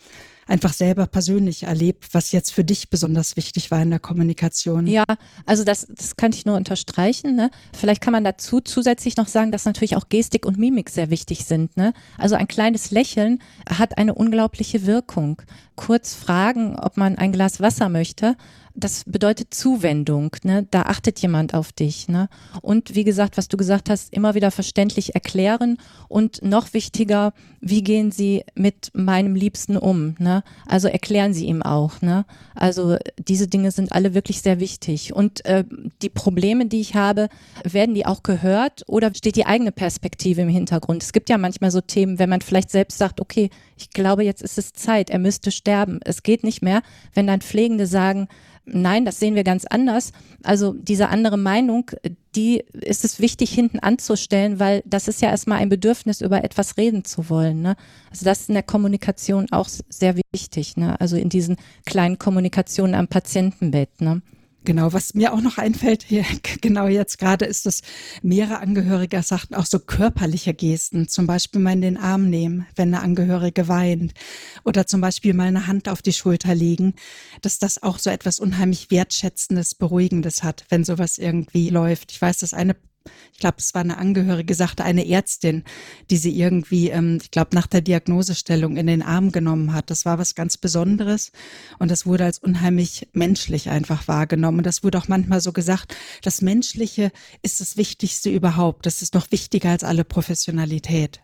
[0.47, 4.87] einfach selber persönlich erlebt, was jetzt für dich besonders wichtig war in der Kommunikation.
[4.87, 5.05] Ja,
[5.45, 7.35] also das, das kann ich nur unterstreichen.
[7.35, 7.51] Ne?
[7.73, 11.45] Vielleicht kann man dazu zusätzlich noch sagen, dass natürlich auch Gestik und Mimik sehr wichtig
[11.45, 11.77] sind.
[11.77, 11.93] Ne?
[12.17, 15.43] Also ein kleines Lächeln hat eine unglaubliche Wirkung.
[15.75, 18.37] Kurz fragen, ob man ein Glas Wasser möchte,
[18.77, 20.67] das bedeutet Zuwendung, ne?
[20.71, 22.29] Da achtet jemand auf dich, ne?
[22.61, 27.83] Und wie gesagt, was du gesagt hast, immer wieder verständlich erklären und noch wichtiger, wie
[27.83, 30.45] gehen sie mit meinem Liebsten um, ne?
[30.67, 32.27] Also erklären sie ihm auch, ne?
[32.55, 35.65] Also diese Dinge sind alle wirklich sehr wichtig und äh,
[36.03, 37.29] die Probleme, die ich habe,
[37.65, 41.03] werden die auch gehört oder steht die eigene Perspektive im Hintergrund?
[41.03, 44.43] Es gibt ja manchmal so Themen, wenn man vielleicht selbst sagt, okay, ich glaube, jetzt
[44.43, 46.01] ist es Zeit, er müsste sterben.
[46.05, 46.83] Es geht nicht mehr,
[47.15, 48.29] wenn dann Pflegende sagen,
[48.67, 50.13] nein, das sehen wir ganz anders.
[50.43, 51.91] Also diese andere Meinung,
[52.35, 56.77] die ist es wichtig hinten anzustellen, weil das ist ja erstmal ein Bedürfnis, über etwas
[56.77, 57.63] reden zu wollen.
[57.63, 57.77] Ne?
[58.11, 61.01] Also das ist in der Kommunikation auch sehr wichtig, ne?
[61.01, 64.01] also in diesen kleinen Kommunikationen am Patientenbett.
[64.01, 64.21] Ne?
[64.67, 66.25] Genau, was mir auch noch einfällt, hier,
[66.61, 67.83] genau jetzt gerade, ist, dass
[68.21, 72.93] mehrere Angehörige sagten, auch so körperliche Gesten, zum Beispiel mal in den Arm nehmen, wenn
[72.93, 74.13] eine Angehörige weint,
[74.65, 76.95] oder zum Beispiel mal eine Hand auf die Schulter legen,
[77.43, 82.11] dass das auch so etwas unheimlich Wertschätzendes, Beruhigendes hat, wenn sowas irgendwie läuft.
[82.11, 82.75] Ich weiß, dass eine
[83.33, 85.65] ich glaube, es war eine Angehörige, sagte eine Ärztin,
[86.11, 89.91] die sie irgendwie, ähm, ich glaube, nach der Diagnosestellung in den Arm genommen hat.
[89.91, 91.33] Das war was ganz Besonderes
[91.79, 94.59] und das wurde als unheimlich menschlich einfach wahrgenommen.
[94.59, 98.87] Und das wurde auch manchmal so gesagt, das Menschliche ist das Wichtigste überhaupt.
[98.87, 101.21] Das ist noch wichtiger als alle Professionalität,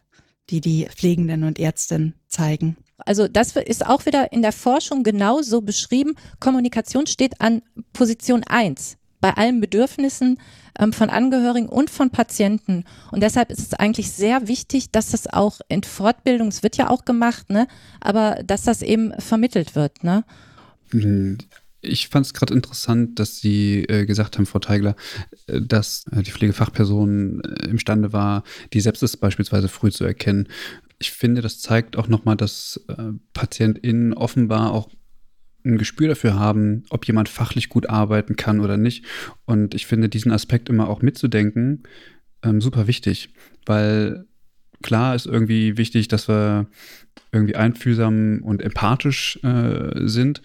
[0.51, 2.77] die die Pflegenden und Ärztinnen zeigen.
[2.99, 6.14] Also das ist auch wieder in der Forschung genauso beschrieben.
[6.40, 10.39] Kommunikation steht an Position eins bei allen Bedürfnissen
[10.79, 12.85] ähm, von Angehörigen und von Patienten.
[13.11, 16.91] Und deshalb ist es eigentlich sehr wichtig, dass das auch in Fortbildung, es wird ja
[16.91, 17.67] auch gemacht, ne,
[18.01, 20.05] aber dass das eben vermittelt wird.
[20.05, 20.25] Ne?
[21.81, 24.97] Ich fand es gerade interessant, dass Sie äh, gesagt haben, Frau Teigler,
[25.47, 30.49] äh, dass äh, die Pflegefachperson imstande war, die Sepsis beispielsweise früh zu erkennen.
[30.99, 32.81] Ich finde, das zeigt auch nochmal, dass
[33.33, 34.89] PatientInnen offenbar auch
[35.64, 39.05] ein Gespür dafür haben, ob jemand fachlich gut arbeiten kann oder nicht.
[39.44, 41.85] Und ich finde diesen Aspekt immer auch mitzudenken
[42.42, 43.31] ähm, super wichtig,
[43.66, 44.27] weil
[44.83, 46.66] klar ist irgendwie wichtig, dass wir
[47.31, 50.42] irgendwie einfühlsam und empathisch äh, sind.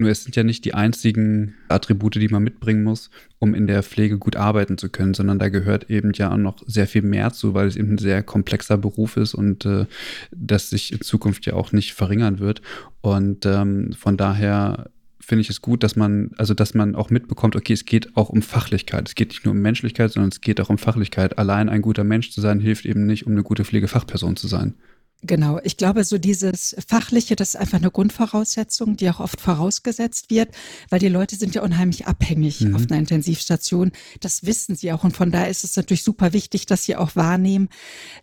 [0.00, 3.82] Nur es sind ja nicht die einzigen Attribute, die man mitbringen muss, um in der
[3.82, 7.34] Pflege gut arbeiten zu können, sondern da gehört eben ja auch noch sehr viel mehr
[7.34, 9.84] zu, weil es eben ein sehr komplexer Beruf ist und äh,
[10.30, 12.62] das sich in Zukunft ja auch nicht verringern wird.
[13.02, 17.54] Und ähm, von daher finde ich es gut, dass man, also dass man auch mitbekommt,
[17.54, 19.06] okay, es geht auch um Fachlichkeit.
[19.06, 21.36] Es geht nicht nur um Menschlichkeit, sondern es geht auch um Fachlichkeit.
[21.36, 24.76] Allein ein guter Mensch zu sein, hilft eben nicht, um eine gute Pflegefachperson zu sein.
[25.22, 30.30] Genau, ich glaube, so dieses Fachliche, das ist einfach eine Grundvoraussetzung, die auch oft vorausgesetzt
[30.30, 30.54] wird,
[30.88, 32.74] weil die Leute sind ja unheimlich abhängig mhm.
[32.74, 33.92] auf einer Intensivstation.
[34.20, 37.16] Das wissen sie auch und von daher ist es natürlich super wichtig, dass sie auch
[37.16, 37.68] wahrnehmen,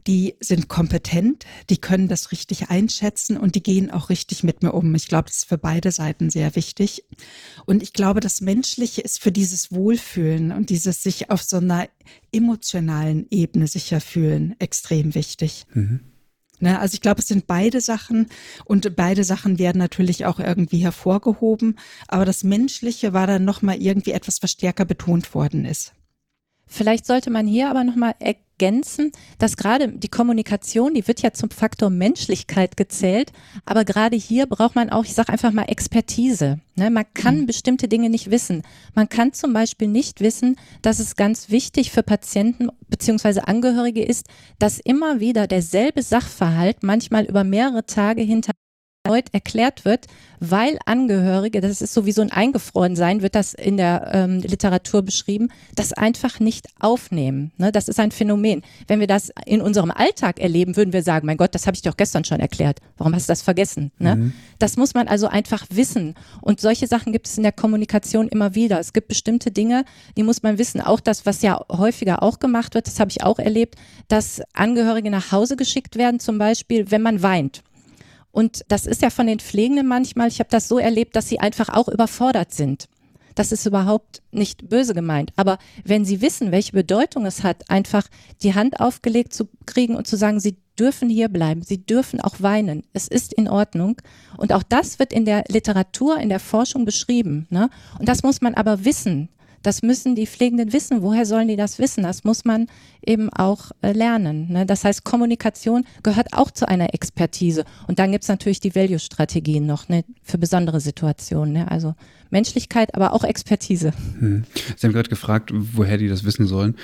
[0.08, 4.74] die sind kompetent, die können das richtig einschätzen und die gehen auch richtig mit mir
[4.74, 4.96] um.
[4.96, 7.06] Ich glaube, das ist für beide Seiten sehr wichtig.
[7.68, 11.88] Und ich glaube, das Menschliche ist für dieses Wohlfühlen und dieses sich auf so einer
[12.32, 15.66] emotionalen Ebene sicher fühlen extrem wichtig.
[15.76, 16.00] Mhm.
[16.60, 18.30] Ne, also ich glaube, es sind beide Sachen
[18.66, 24.12] und beide Sachen werden natürlich auch irgendwie hervorgehoben, aber das Menschliche war dann nochmal irgendwie
[24.12, 25.94] etwas, was stärker betont worden ist.
[26.68, 31.50] Vielleicht sollte man hier aber nochmal ergänzen, dass gerade die Kommunikation, die wird ja zum
[31.50, 33.32] Faktor Menschlichkeit gezählt,
[33.66, 36.60] aber gerade hier braucht man auch, ich sage einfach mal Expertise.
[36.76, 36.90] Ne?
[36.90, 37.46] Man kann mhm.
[37.46, 38.64] bestimmte Dinge nicht wissen.
[38.94, 44.28] Man kann zum Beispiel nicht wissen, dass es ganz wichtig für Patienten beziehungsweise Angehörige ist,
[44.60, 48.52] dass immer wieder derselbe Sachverhalt manchmal über mehrere Tage hinter
[49.08, 50.08] erneut erklärt wird,
[50.40, 55.94] weil Angehörige, das ist sowieso ein Eingefrorensein, wird das in der ähm, Literatur beschrieben, das
[55.94, 57.52] einfach nicht aufnehmen.
[57.58, 57.72] Ne?
[57.72, 58.62] Das ist ein Phänomen.
[58.88, 61.82] Wenn wir das in unserem Alltag erleben, würden wir sagen, mein Gott, das habe ich
[61.82, 62.80] doch gestern schon erklärt.
[62.98, 63.92] Warum hast du das vergessen?
[63.98, 64.16] Ne?
[64.16, 64.34] Mhm.
[64.60, 66.14] Das muss man also einfach wissen.
[66.42, 68.80] Und solche Sachen gibt es in der Kommunikation immer wieder.
[68.80, 69.86] Es gibt bestimmte Dinge,
[70.18, 70.82] die muss man wissen.
[70.82, 73.76] Auch das, was ja häufiger auch gemacht wird, das habe ich auch erlebt,
[74.08, 77.64] dass Angehörige nach Hause geschickt werden, zum Beispiel, wenn man weint.
[78.32, 81.40] Und das ist ja von den Pflegenden manchmal, ich habe das so erlebt, dass sie
[81.40, 82.88] einfach auch überfordert sind.
[83.38, 85.32] Das ist überhaupt nicht böse gemeint.
[85.36, 88.08] Aber wenn sie wissen, welche Bedeutung es hat, einfach
[88.42, 92.42] die Hand aufgelegt zu kriegen und zu sagen, sie dürfen hier bleiben, sie dürfen auch
[92.42, 94.02] weinen, es ist in Ordnung.
[94.38, 97.46] Und auch das wird in der Literatur, in der Forschung beschrieben.
[97.52, 97.70] Ne?
[98.00, 99.30] Und das muss man aber wissen.
[99.68, 101.02] Das müssen die Pflegenden wissen.
[101.02, 102.04] Woher sollen die das wissen?
[102.04, 102.68] Das muss man
[103.06, 104.50] eben auch äh, lernen.
[104.50, 104.66] Ne?
[104.66, 107.66] Das heißt, Kommunikation gehört auch zu einer Expertise.
[107.86, 110.06] Und dann gibt es natürlich die Value-Strategien noch ne?
[110.24, 111.52] für besondere Situationen.
[111.52, 111.70] Ne?
[111.70, 111.96] Also
[112.30, 113.92] Menschlichkeit, aber auch Expertise.
[114.20, 114.46] Hm.
[114.78, 116.78] Sie haben gerade gefragt, woher die das wissen sollen.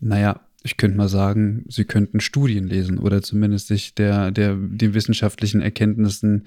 [0.00, 4.92] Naja, ich könnte mal sagen, sie könnten Studien lesen oder zumindest sich der, der, den
[4.92, 6.44] wissenschaftlichen Erkenntnissen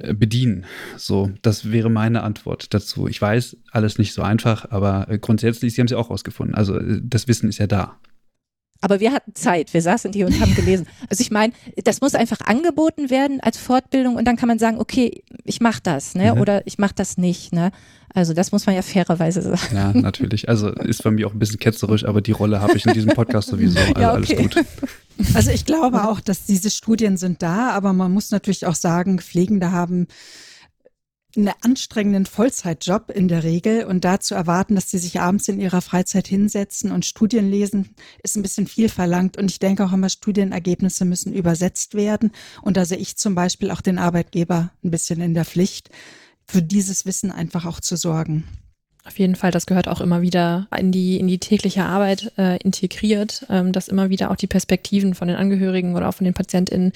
[0.00, 0.64] äh, bedienen.
[0.96, 3.06] So, das wäre meine Antwort dazu.
[3.06, 6.56] Ich weiß, alles nicht so einfach, aber äh, grundsätzlich, Sie haben sie auch rausgefunden.
[6.56, 7.96] Also äh, das Wissen ist ja da.
[8.80, 10.86] Aber wir hatten Zeit, wir saßen hier und haben gelesen.
[11.08, 11.52] Also ich meine,
[11.84, 15.80] das muss einfach angeboten werden als Fortbildung und dann kann man sagen, okay, ich mache
[15.82, 16.34] das, ne?
[16.34, 16.40] Mhm.
[16.40, 17.72] Oder ich mache das nicht, ne?
[18.12, 19.76] Also das muss man ja fairerweise sagen.
[19.76, 20.48] Ja, natürlich.
[20.48, 23.10] Also ist bei mir auch ein bisschen ketzerisch, aber die Rolle habe ich in diesem
[23.10, 23.78] Podcast sowieso.
[23.90, 24.36] Also ja, okay.
[24.36, 24.64] alles gut.
[25.34, 29.20] Also ich glaube auch, dass diese Studien sind da, aber man muss natürlich auch sagen,
[29.20, 30.06] Pflegende haben
[31.36, 35.80] einen anstrengenden Vollzeitjob in der Regel und dazu erwarten, dass sie sich abends in ihrer
[35.80, 39.36] Freizeit hinsetzen und Studien lesen, ist ein bisschen viel verlangt.
[39.36, 42.32] Und ich denke auch immer, Studienergebnisse müssen übersetzt werden.
[42.62, 45.90] Und da sehe ich zum Beispiel auch den Arbeitgeber ein bisschen in der Pflicht,
[46.46, 48.44] für dieses Wissen einfach auch zu sorgen.
[49.06, 52.58] Auf jeden Fall, das gehört auch immer wieder in die, in die tägliche Arbeit äh,
[52.58, 56.34] integriert, ähm, dass immer wieder auch die Perspektiven von den Angehörigen oder auch von den
[56.34, 56.92] PatientInnen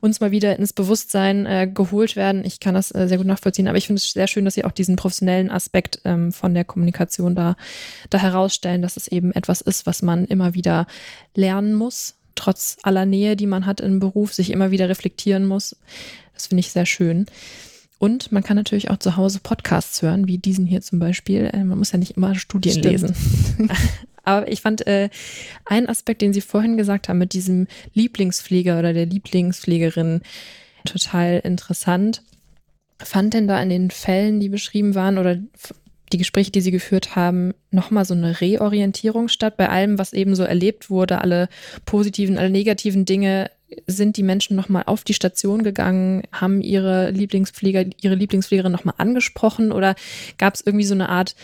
[0.00, 2.44] uns mal wieder ins Bewusstsein äh, geholt werden.
[2.44, 4.64] Ich kann das äh, sehr gut nachvollziehen, aber ich finde es sehr schön, dass Sie
[4.64, 7.56] auch diesen professionellen Aspekt ähm, von der Kommunikation da,
[8.10, 10.86] da herausstellen, dass es eben etwas ist, was man immer wieder
[11.34, 15.74] lernen muss, trotz aller Nähe, die man hat im Beruf, sich immer wieder reflektieren muss.
[16.34, 17.24] Das finde ich sehr schön.
[17.98, 21.50] Und man kann natürlich auch zu Hause Podcasts hören, wie diesen hier zum Beispiel.
[21.52, 22.92] Äh, man muss ja nicht immer Studien Stimmt.
[22.92, 23.16] lesen.
[24.24, 25.08] Aber ich fand äh,
[25.64, 30.20] einen Aspekt, den Sie vorhin gesagt haben, mit diesem Lieblingspfleger oder der Lieblingspflegerin
[30.84, 32.22] total interessant.
[32.98, 35.38] Fand denn da in den Fällen, die beschrieben waren oder
[36.12, 40.34] die Gespräche, die Sie geführt haben, nochmal so eine Reorientierung statt bei allem, was eben
[40.34, 41.48] so erlebt wurde, alle
[41.84, 43.50] positiven, alle negativen Dinge
[43.86, 49.72] sind die Menschen nochmal auf die Station gegangen, haben ihre Lieblingspfleger, ihre Lieblingspflegerin nochmal angesprochen
[49.72, 49.94] oder
[50.38, 51.34] gab es irgendwie so eine Art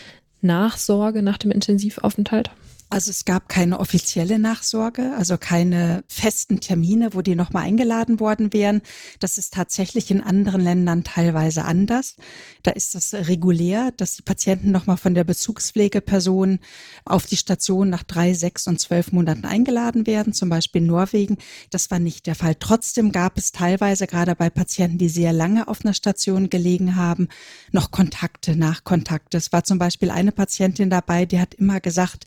[0.40, 2.50] Nachsorge nach dem Intensivaufenthalt?
[2.92, 8.52] Also es gab keine offizielle Nachsorge, also keine festen Termine, wo die nochmal eingeladen worden
[8.52, 8.82] wären.
[9.18, 12.16] Das ist tatsächlich in anderen Ländern teilweise anders.
[12.62, 16.58] Da ist das regulär, dass die Patienten nochmal von der Bezugspflegeperson
[17.06, 21.38] auf die Station nach drei, sechs und zwölf Monaten eingeladen werden, zum Beispiel in Norwegen.
[21.70, 22.56] Das war nicht der Fall.
[22.60, 27.28] Trotzdem gab es teilweise, gerade bei Patienten, die sehr lange auf einer Station gelegen haben,
[27.70, 29.38] noch Kontakte, Nachkontakte.
[29.38, 32.26] Es war zum Beispiel eine Patientin dabei, die hat immer gesagt,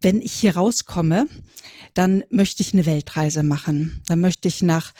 [0.00, 1.26] wenn ich hier rauskomme,
[1.94, 4.02] dann möchte ich eine Weltreise machen.
[4.06, 4.92] Dann möchte ich nach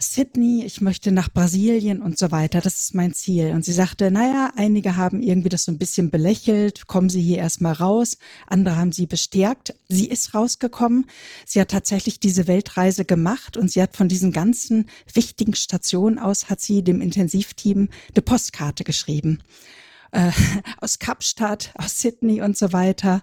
[0.00, 2.60] Sydney, ich möchte nach Brasilien und so weiter.
[2.60, 3.52] Das ist mein Ziel.
[3.52, 7.38] Und sie sagte, naja, einige haben irgendwie das so ein bisschen belächelt, kommen Sie hier
[7.38, 8.18] erstmal raus.
[8.46, 9.74] Andere haben sie bestärkt.
[9.88, 11.06] Sie ist rausgekommen.
[11.46, 16.50] Sie hat tatsächlich diese Weltreise gemacht und sie hat von diesen ganzen wichtigen Stationen aus,
[16.50, 19.38] hat sie dem Intensivteam eine Postkarte geschrieben
[20.14, 20.30] äh,
[20.80, 23.22] aus Kapstadt, aus Sydney und so weiter.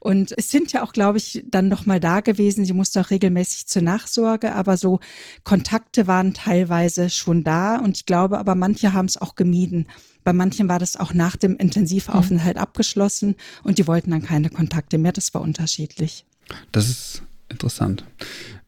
[0.00, 2.64] Und es sind ja auch, glaube ich, dann noch mal da gewesen.
[2.64, 5.00] Sie musste auch regelmäßig zur Nachsorge, aber so
[5.44, 7.78] Kontakte waren teilweise schon da.
[7.78, 9.86] Und ich glaube, aber manche haben es auch gemieden.
[10.24, 12.62] Bei manchen war das auch nach dem Intensivaufenthalt mhm.
[12.62, 15.12] abgeschlossen und die wollten dann keine Kontakte mehr.
[15.12, 16.24] Das war unterschiedlich.
[16.70, 18.04] Das ist interessant.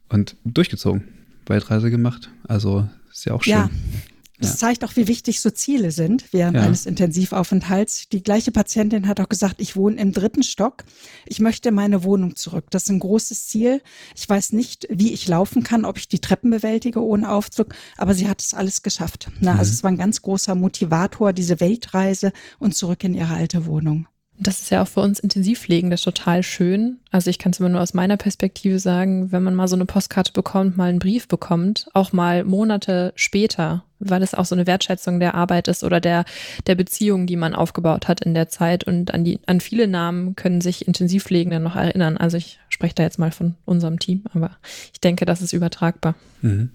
[0.09, 1.09] Und durchgezogen,
[1.47, 2.31] Weltreise gemacht.
[2.47, 3.53] Also ist ja auch schön.
[3.53, 3.71] Ja,
[4.39, 4.57] das ja.
[4.57, 6.63] zeigt auch, wie wichtig so Ziele sind während ja.
[6.63, 8.09] eines Intensivaufenthalts.
[8.09, 10.85] Die gleiche Patientin hat auch gesagt, ich wohne im dritten Stock.
[11.25, 12.67] Ich möchte meine Wohnung zurück.
[12.71, 13.81] Das ist ein großes Ziel.
[14.17, 18.15] Ich weiß nicht, wie ich laufen kann, ob ich die Treppen bewältige ohne Aufzug, aber
[18.15, 19.29] sie hat es alles geschafft.
[19.41, 19.65] Na, also mhm.
[19.65, 24.07] Also es war ein ganz großer Motivator, diese Weltreise und zurück in ihre alte Wohnung.
[24.37, 26.99] Das ist ja auch für uns Intensivpflegende total schön.
[27.13, 29.87] Also ich kann es immer nur aus meiner Perspektive sagen, wenn man mal so eine
[29.87, 34.67] Postkarte bekommt, mal einen Brief bekommt, auch mal Monate später, weil es auch so eine
[34.67, 36.25] Wertschätzung der Arbeit ist oder der,
[36.67, 38.83] der Beziehung, die man aufgebaut hat in der Zeit.
[38.83, 42.17] Und an, die, an viele Namen können sich Intensivpflegende noch erinnern.
[42.17, 44.51] Also ich spreche da jetzt mal von unserem Team, aber
[44.93, 46.17] ich denke, das ist übertragbar.
[46.43, 46.71] Mhm.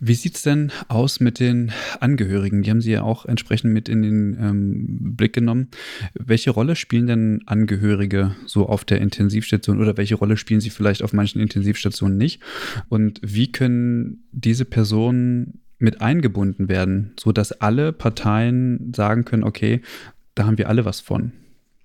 [0.00, 2.62] Wie sieht es denn aus mit den Angehörigen?
[2.62, 5.68] Die haben Sie ja auch entsprechend mit in den ähm, Blick genommen.
[6.14, 11.02] Welche Rolle spielen denn Angehörige so auf der Intensivstation oder welche Rolle spielen sie vielleicht
[11.02, 12.40] auf manchen Intensivstationen nicht?
[12.88, 19.82] Und wie können diese Personen mit eingebunden werden, sodass alle Parteien sagen können, okay,
[20.34, 21.32] da haben wir alle was von?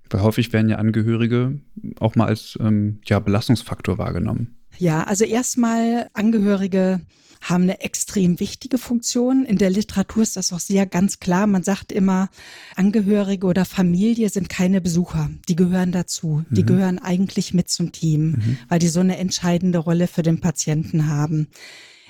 [0.10, 1.60] Weil häufig werden ja Angehörige
[2.00, 4.56] auch mal als ähm, ja, Belastungsfaktor wahrgenommen.
[4.78, 7.02] Ja, also erstmal Angehörige
[7.42, 9.46] haben eine extrem wichtige Funktion.
[9.46, 11.48] In der Literatur ist das auch sehr ganz klar.
[11.48, 12.30] Man sagt immer,
[12.76, 15.30] Angehörige oder Familie sind keine Besucher.
[15.50, 16.46] Die gehören dazu.
[16.52, 16.68] Die mhm.
[16.68, 18.58] gehören eigentlich mit zum Team, mhm.
[18.70, 21.48] weil die so eine entscheidende Rolle für den Patienten haben.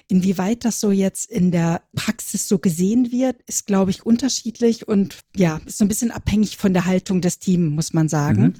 [0.10, 5.20] Inwieweit das so jetzt in der Praxis so gesehen wird, ist, glaube ich, unterschiedlich und
[5.34, 8.42] ja, ist so ein bisschen abhängig von der Haltung des Teams, muss man sagen.
[8.42, 8.54] Mhm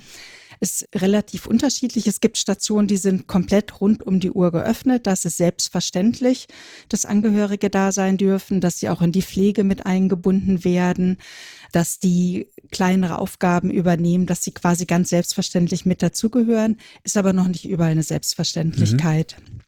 [0.62, 2.06] ist relativ unterschiedlich.
[2.06, 5.08] Es gibt Stationen, die sind komplett rund um die Uhr geöffnet.
[5.08, 6.48] Das ist selbstverständlich,
[6.88, 11.18] dass Angehörige da sein dürfen, dass sie auch in die Pflege mit eingebunden werden,
[11.72, 17.48] dass die kleinere Aufgaben übernehmen, dass sie quasi ganz selbstverständlich mit dazugehören, ist aber noch
[17.48, 19.38] nicht überall eine Selbstverständlichkeit.
[19.40, 19.60] Mhm.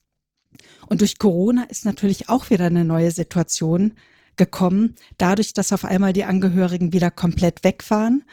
[0.87, 3.93] Und durch Corona ist natürlich auch wieder eine neue Situation
[4.35, 8.23] gekommen, dadurch, dass auf einmal die Angehörigen wieder komplett weg waren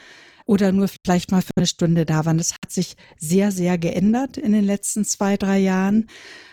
[0.50, 2.36] oder nur vielleicht mal für eine Stunde da waren.
[2.36, 6.08] Das hat sich sehr, sehr geändert in den letzten zwei, drei Jahren.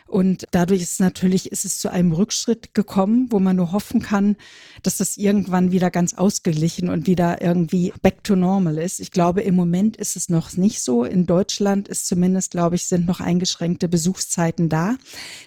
[0.08, 4.38] Und dadurch ist natürlich, ist es zu einem Rückschritt gekommen, wo man nur hoffen kann,
[4.84, 9.00] dass das irgendwann wieder ganz ausgeglichen und wieder irgendwie back to normal ist.
[9.00, 11.04] Ich glaube, im Moment ist es noch nicht so.
[11.04, 14.96] In Deutschland ist zumindest, glaube ich, sind noch eingeschränkte Besuchszeiten da.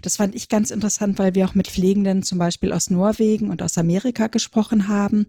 [0.03, 3.62] Das fand ich ganz interessant, weil wir auch mit Pflegenden zum Beispiel aus Norwegen und
[3.62, 5.27] aus Amerika gesprochen haben.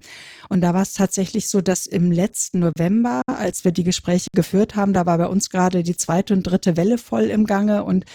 [0.50, 4.76] Und da war es tatsächlich so, dass im letzten November, als wir die Gespräche geführt
[4.76, 8.06] haben, da war bei uns gerade die zweite und dritte Welle voll im Gange und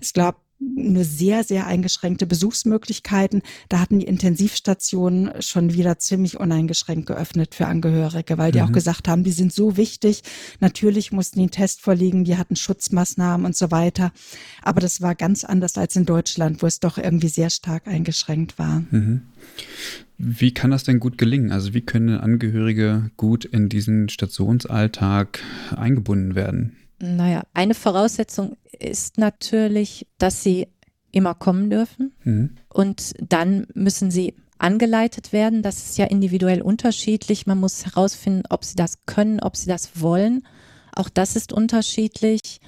[0.00, 3.42] es gab nur sehr, sehr eingeschränkte Besuchsmöglichkeiten.
[3.68, 8.66] Da hatten die Intensivstationen schon wieder ziemlich uneingeschränkt geöffnet für Angehörige, weil die mhm.
[8.66, 10.22] auch gesagt haben, die sind so wichtig.
[10.60, 14.12] Natürlich mussten die einen Test vorliegen, die hatten Schutzmaßnahmen und so weiter.
[14.62, 18.58] Aber das war ganz anders als in Deutschland, wo es doch irgendwie sehr stark eingeschränkt
[18.58, 18.84] war.
[18.90, 19.22] Mhm.
[20.18, 21.52] Wie kann das denn gut gelingen?
[21.52, 25.40] Also wie können Angehörige gut in diesen Stationsalltag
[25.76, 26.76] eingebunden werden?
[26.98, 30.68] Naja, eine Voraussetzung ist natürlich, dass sie
[31.12, 32.14] immer kommen dürfen.
[32.24, 32.56] Mhm.
[32.68, 35.62] Und dann müssen sie angeleitet werden.
[35.62, 37.46] Das ist ja individuell unterschiedlich.
[37.46, 40.46] Man muss herausfinden, ob sie das können, ob sie das wollen.
[40.94, 42.60] Auch das ist unterschiedlich.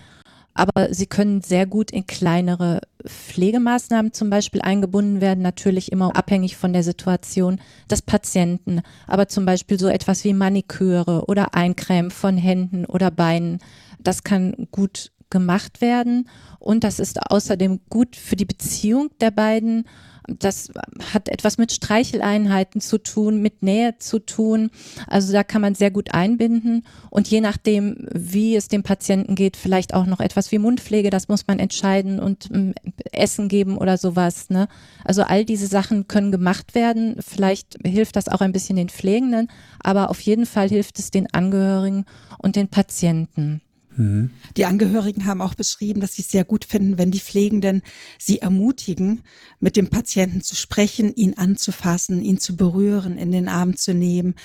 [0.59, 6.57] Aber sie können sehr gut in kleinere Pflegemaßnahmen zum Beispiel eingebunden werden, natürlich immer abhängig
[6.57, 12.37] von der Situation des Patienten, aber zum Beispiel so etwas wie Maniküre oder Eincremen von
[12.37, 13.61] Händen oder Beinen,
[14.01, 16.29] das kann gut gemacht werden.
[16.59, 19.85] Und das ist außerdem gut für die Beziehung der beiden
[20.29, 20.71] das
[21.13, 24.71] hat etwas mit Streicheleinheiten zu tun, mit Nähe zu tun.
[25.07, 29.57] Also da kann man sehr gut einbinden und je nachdem, wie es dem Patienten geht,
[29.57, 32.75] vielleicht auch noch etwas wie Mundpflege, das muss man entscheiden und ähm,
[33.13, 34.51] Essen geben oder sowas.
[34.51, 34.69] Ne?
[35.05, 37.17] Also all diese Sachen können gemacht werden.
[37.21, 39.49] Vielleicht hilft das auch ein bisschen den Pflegenden,
[39.81, 42.05] aber auf jeden Fall hilft es den Angehörigen
[42.39, 43.63] und den Patienten.
[43.99, 44.31] Mhm.
[44.57, 47.83] Die Angehörigen haben auch beschrieben, dass sie es sehr gut finden, wenn die Pflegenden
[48.17, 49.23] sie ermutigen,
[49.59, 54.37] mit dem Patienten zu sprechen, ihn anzufassen, ihn zu berühren, in den Arm zu nehmen.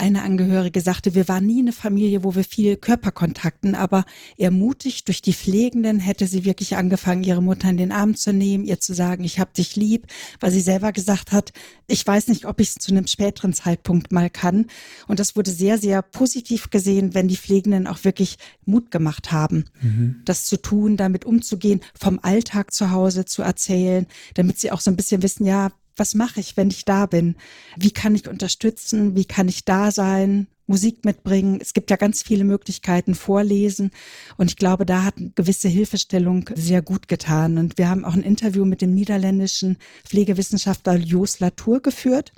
[0.00, 4.04] Eine Angehörige sagte, wir waren nie eine Familie, wo wir viel Körperkontakten, aber
[4.36, 8.64] ermutigt durch die Pflegenden hätte sie wirklich angefangen, ihre Mutter in den Arm zu nehmen,
[8.64, 10.06] ihr zu sagen, ich hab dich lieb,
[10.38, 11.52] weil sie selber gesagt hat,
[11.88, 14.66] ich weiß nicht, ob ich es zu einem späteren Zeitpunkt mal kann.
[15.08, 19.64] Und das wurde sehr, sehr positiv gesehen, wenn die Pflegenden auch wirklich Mut gemacht haben,
[19.82, 20.20] mhm.
[20.24, 24.92] das zu tun, damit umzugehen, vom Alltag zu Hause zu erzählen, damit sie auch so
[24.92, 27.36] ein bisschen wissen, ja, was mache ich, wenn ich da bin?
[27.76, 29.16] Wie kann ich unterstützen?
[29.16, 30.46] Wie kann ich da sein?
[30.66, 31.58] Musik mitbringen.
[31.62, 33.90] Es gibt ja ganz viele Möglichkeiten, vorlesen.
[34.36, 37.56] Und ich glaube, da hat eine gewisse Hilfestellung sehr gut getan.
[37.56, 42.32] Und wir haben auch ein Interview mit dem niederländischen Pflegewissenschaftler Jos Latour geführt.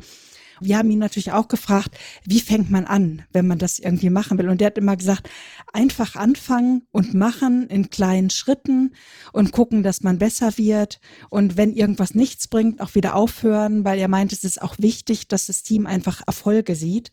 [0.61, 4.39] Wir haben ihn natürlich auch gefragt, wie fängt man an, wenn man das irgendwie machen
[4.39, 4.49] will?
[4.49, 5.29] Und der hat immer gesagt,
[5.73, 8.95] einfach anfangen und machen in kleinen Schritten
[9.33, 11.01] und gucken, dass man besser wird.
[11.29, 15.29] Und wenn irgendwas nichts bringt, auch wieder aufhören, weil er meint, es ist auch wichtig,
[15.29, 17.11] dass das Team einfach Erfolge sieht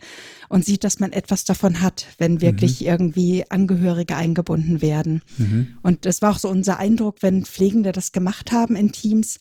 [0.49, 2.87] und sieht, dass man etwas davon hat, wenn wirklich mhm.
[2.87, 5.21] irgendwie Angehörige eingebunden werden.
[5.37, 5.77] Mhm.
[5.83, 9.39] Und das war auch so unser Eindruck, wenn Pflegende das gemacht haben in Teams,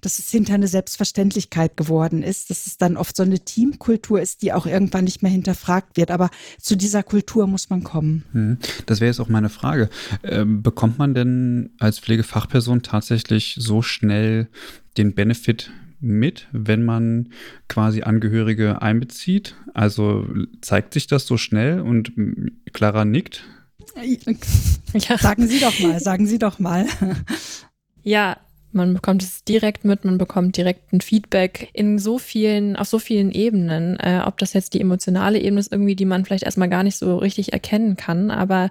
[0.00, 4.42] dass es hinter eine Selbstverständlichkeit geworden ist, dass es dann oft so eine Teamkultur ist,
[4.42, 6.10] die auch irgendwann nicht mehr hinterfragt wird.
[6.10, 6.30] Aber
[6.60, 8.24] zu dieser Kultur muss man kommen.
[8.32, 8.58] Hm.
[8.86, 9.88] Das wäre jetzt auch meine Frage.
[10.22, 14.48] Ähm, bekommt man denn als Pflegefachperson tatsächlich so schnell
[14.96, 15.70] den Benefit
[16.00, 17.28] mit, wenn man
[17.68, 19.54] quasi Angehörige einbezieht?
[19.72, 20.26] Also
[20.60, 22.12] zeigt sich das so schnell und
[22.72, 23.44] Clara nickt?
[24.94, 25.18] Ja.
[25.18, 26.86] Sagen Sie doch mal, sagen Sie doch mal.
[28.02, 28.38] Ja,
[28.74, 32.98] man bekommt es direkt mit, man bekommt direkt ein Feedback in so vielen, auf so
[32.98, 33.98] vielen Ebenen.
[33.98, 36.96] Äh, ob das jetzt die emotionale Ebene ist, irgendwie, die man vielleicht erstmal gar nicht
[36.96, 38.70] so richtig erkennen kann, aber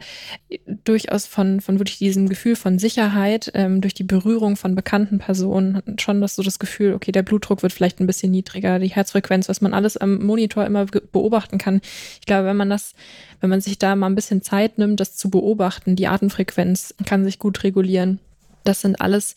[0.84, 5.82] durchaus von, von wirklich diesem Gefühl von Sicherheit, ähm, durch die Berührung von bekannten Personen,
[6.00, 9.50] schon das so das Gefühl, okay, der Blutdruck wird vielleicht ein bisschen niedriger, die Herzfrequenz,
[9.50, 11.82] was man alles am Monitor immer beobachten kann.
[12.20, 12.94] Ich glaube, wenn man das,
[13.40, 17.24] wenn man sich da mal ein bisschen Zeit nimmt, das zu beobachten, die Atemfrequenz kann
[17.24, 18.20] sich gut regulieren.
[18.64, 19.36] Das sind alles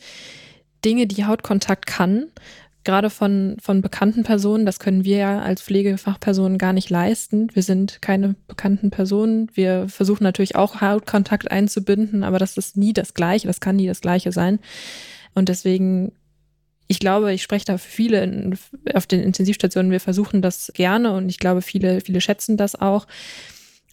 [0.84, 2.26] Dinge, die Hautkontakt kann,
[2.84, 7.48] gerade von, von bekannten Personen, das können wir ja als Pflegefachpersonen gar nicht leisten.
[7.54, 9.50] Wir sind keine bekannten Personen.
[9.54, 13.86] Wir versuchen natürlich auch Hautkontakt einzubinden, aber das ist nie das Gleiche, das kann nie
[13.86, 14.58] das Gleiche sein.
[15.34, 16.12] Und deswegen,
[16.86, 18.58] ich glaube, ich spreche da für viele in,
[18.92, 23.06] auf den Intensivstationen, wir versuchen das gerne und ich glaube, viele, viele schätzen das auch.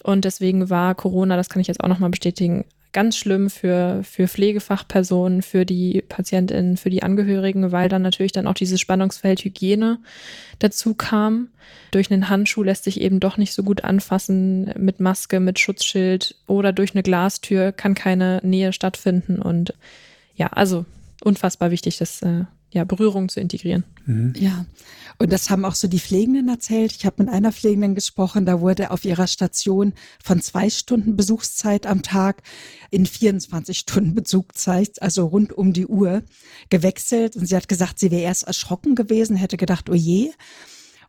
[0.03, 4.27] Und deswegen war Corona, das kann ich jetzt auch nochmal bestätigen, ganz schlimm für, für
[4.27, 9.99] Pflegefachpersonen, für die Patientinnen, für die Angehörigen, weil dann natürlich dann auch dieses Spannungsfeld Hygiene
[10.59, 11.49] dazu kam.
[11.91, 16.35] Durch einen Handschuh lässt sich eben doch nicht so gut anfassen, mit Maske, mit Schutzschild
[16.47, 19.41] oder durch eine Glastür kann keine Nähe stattfinden.
[19.41, 19.73] Und
[20.35, 20.85] ja, also
[21.23, 23.83] unfassbar wichtig, das äh, ja, Berührung zu integrieren.
[24.05, 24.33] Mhm.
[24.37, 24.65] Ja,
[25.17, 26.93] und das haben auch so die Pflegenden erzählt.
[26.93, 29.93] Ich habe mit einer Pflegenden gesprochen, da wurde auf ihrer Station
[30.23, 32.41] von zwei Stunden Besuchszeit am Tag
[32.89, 36.23] in 24 Stunden Besuchszeit, also rund um die Uhr,
[36.69, 37.35] gewechselt.
[37.35, 40.31] Und sie hat gesagt, sie wäre erst erschrocken gewesen, hätte gedacht, oh je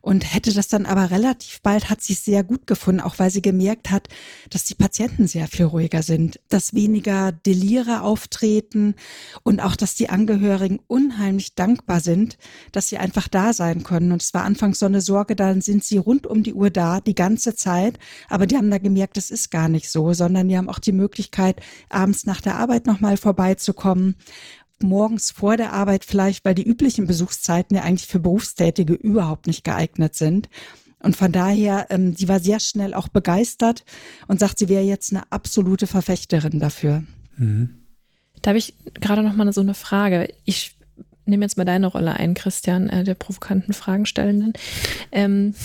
[0.03, 3.31] und hätte das dann aber relativ bald, hat sie es sehr gut gefunden, auch weil
[3.31, 4.09] sie gemerkt hat,
[4.49, 8.95] dass die Patienten sehr viel ruhiger sind, dass weniger Delire auftreten
[9.43, 12.37] und auch, dass die Angehörigen unheimlich dankbar sind,
[12.73, 14.11] dass sie einfach da sein können.
[14.11, 16.99] Und es war anfangs so eine Sorge, dann sind sie rund um die Uhr da,
[16.99, 17.97] die ganze Zeit,
[18.27, 20.91] aber die haben da gemerkt, das ist gar nicht so, sondern die haben auch die
[20.91, 24.15] Möglichkeit, abends nach der Arbeit nochmal vorbeizukommen
[24.83, 29.63] morgens vor der Arbeit vielleicht, weil die üblichen Besuchszeiten ja eigentlich für Berufstätige überhaupt nicht
[29.63, 30.49] geeignet sind.
[30.99, 33.83] Und von daher, ähm, sie war sehr schnell auch begeistert
[34.27, 37.03] und sagt, sie wäre jetzt eine absolute Verfechterin dafür.
[37.35, 37.83] Mhm.
[38.41, 40.33] Da habe ich gerade noch mal so eine Frage.
[40.45, 40.77] Ich
[41.25, 44.53] nehme jetzt mal deine Rolle ein, Christian, äh, der provokanten Fragenstellenden.
[45.11, 45.55] Ähm,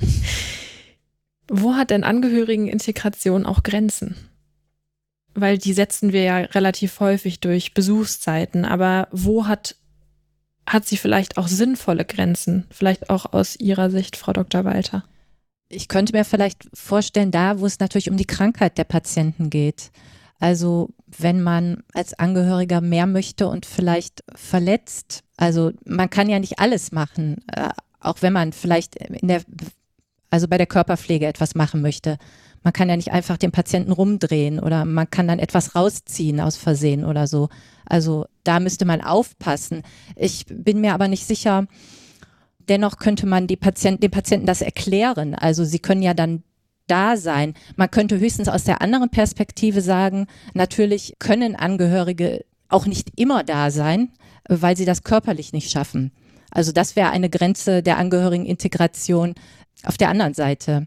[1.48, 4.16] wo hat denn Angehörigenintegration auch Grenzen?
[5.34, 8.64] Weil die setzen wir ja relativ häufig durch Besuchszeiten.
[8.64, 9.76] Aber wo hat,
[10.66, 12.66] hat sie vielleicht auch sinnvolle Grenzen?
[12.70, 14.64] Vielleicht auch aus Ihrer Sicht, Frau Dr.
[14.64, 15.04] Walter?
[15.68, 19.92] Ich könnte mir vielleicht vorstellen, da, wo es natürlich um die Krankheit der Patienten geht.
[20.40, 26.58] Also wenn man als Angehöriger mehr möchte und vielleicht verletzt, also man kann ja nicht
[26.58, 27.68] alles machen, äh,
[28.00, 29.42] auch wenn man vielleicht in der,
[30.30, 32.16] also bei der Körperpflege etwas machen möchte.
[32.62, 36.56] Man kann ja nicht einfach den Patienten rumdrehen oder man kann dann etwas rausziehen aus
[36.56, 37.48] Versehen oder so.
[37.86, 39.82] Also da müsste man aufpassen.
[40.14, 41.66] Ich bin mir aber nicht sicher,
[42.70, 45.34] Dennoch könnte man die Patienten, den Patienten das erklären.
[45.34, 46.44] Also sie können ja dann
[46.86, 47.54] da sein.
[47.74, 53.72] Man könnte höchstens aus der anderen Perspektive sagen, natürlich können Angehörige auch nicht immer da
[53.72, 54.12] sein,
[54.48, 56.12] weil sie das körperlich nicht schaffen.
[56.52, 59.34] Also das wäre eine Grenze der Angehörigenintegration
[59.84, 60.86] auf der anderen Seite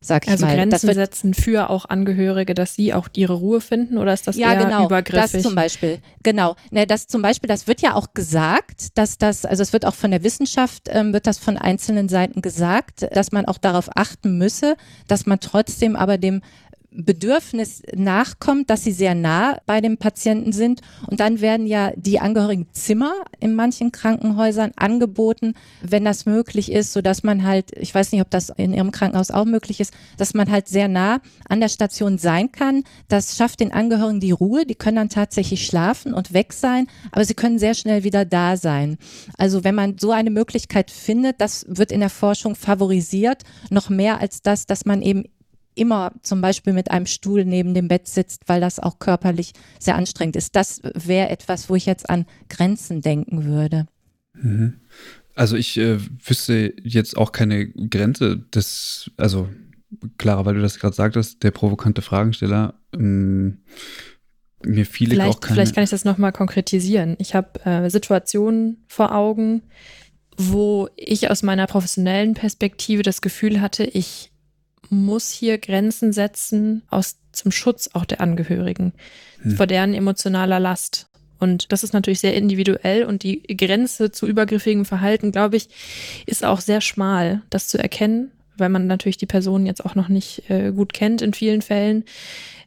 [0.00, 0.54] sag ich also mal.
[0.54, 4.52] Grenzen setzen für auch Angehörige, dass sie auch ihre Ruhe finden oder ist das ja,
[4.52, 5.32] eher genau, übergriffig?
[5.32, 6.56] Das zum Beispiel, genau.
[6.70, 9.94] Ne, das zum Beispiel, das wird ja auch gesagt, dass das, also es wird auch
[9.94, 14.38] von der Wissenschaft, ähm, wird das von einzelnen Seiten gesagt, dass man auch darauf achten
[14.38, 14.76] müsse,
[15.06, 16.42] dass man trotzdem aber dem
[16.90, 20.80] Bedürfnis nachkommt, dass sie sehr nah bei dem Patienten sind.
[21.06, 26.92] Und dann werden ja die angehörigen Zimmer in manchen Krankenhäusern angeboten, wenn das möglich ist,
[26.92, 29.92] so dass man halt, ich weiß nicht, ob das in Ihrem Krankenhaus auch möglich ist,
[30.16, 32.84] dass man halt sehr nah an der Station sein kann.
[33.08, 34.64] Das schafft den Angehörigen die Ruhe.
[34.64, 38.56] Die können dann tatsächlich schlafen und weg sein, aber sie können sehr schnell wieder da
[38.56, 38.96] sein.
[39.36, 44.20] Also wenn man so eine Möglichkeit findet, das wird in der Forschung favorisiert, noch mehr
[44.20, 45.24] als das, dass man eben
[45.78, 49.96] immer zum Beispiel mit einem Stuhl neben dem Bett sitzt, weil das auch körperlich sehr
[49.96, 50.56] anstrengend ist.
[50.56, 53.86] Das wäre etwas, wo ich jetzt an Grenzen denken würde.
[54.34, 54.80] Mhm.
[55.34, 59.48] Also ich äh, wüsste jetzt auch keine Grenze des, also
[60.18, 63.58] Clara, weil du das gerade sagtest, der provokante Fragensteller, ähm,
[64.64, 67.16] mir viele vielleicht, auch keine Vielleicht kann ich das nochmal konkretisieren.
[67.18, 69.62] Ich habe äh, Situationen vor Augen,
[70.36, 74.32] wo ich aus meiner professionellen Perspektive das Gefühl hatte, ich
[74.90, 78.92] muss hier Grenzen setzen aus zum Schutz auch der Angehörigen
[79.42, 79.56] hm.
[79.56, 81.08] vor deren emotionaler Last.
[81.38, 85.68] Und das ist natürlich sehr individuell und die Grenze zu übergriffigem Verhalten, glaube ich,
[86.26, 90.08] ist auch sehr schmal, das zu erkennen, weil man natürlich die Person jetzt auch noch
[90.08, 92.04] nicht äh, gut kennt in vielen Fällen.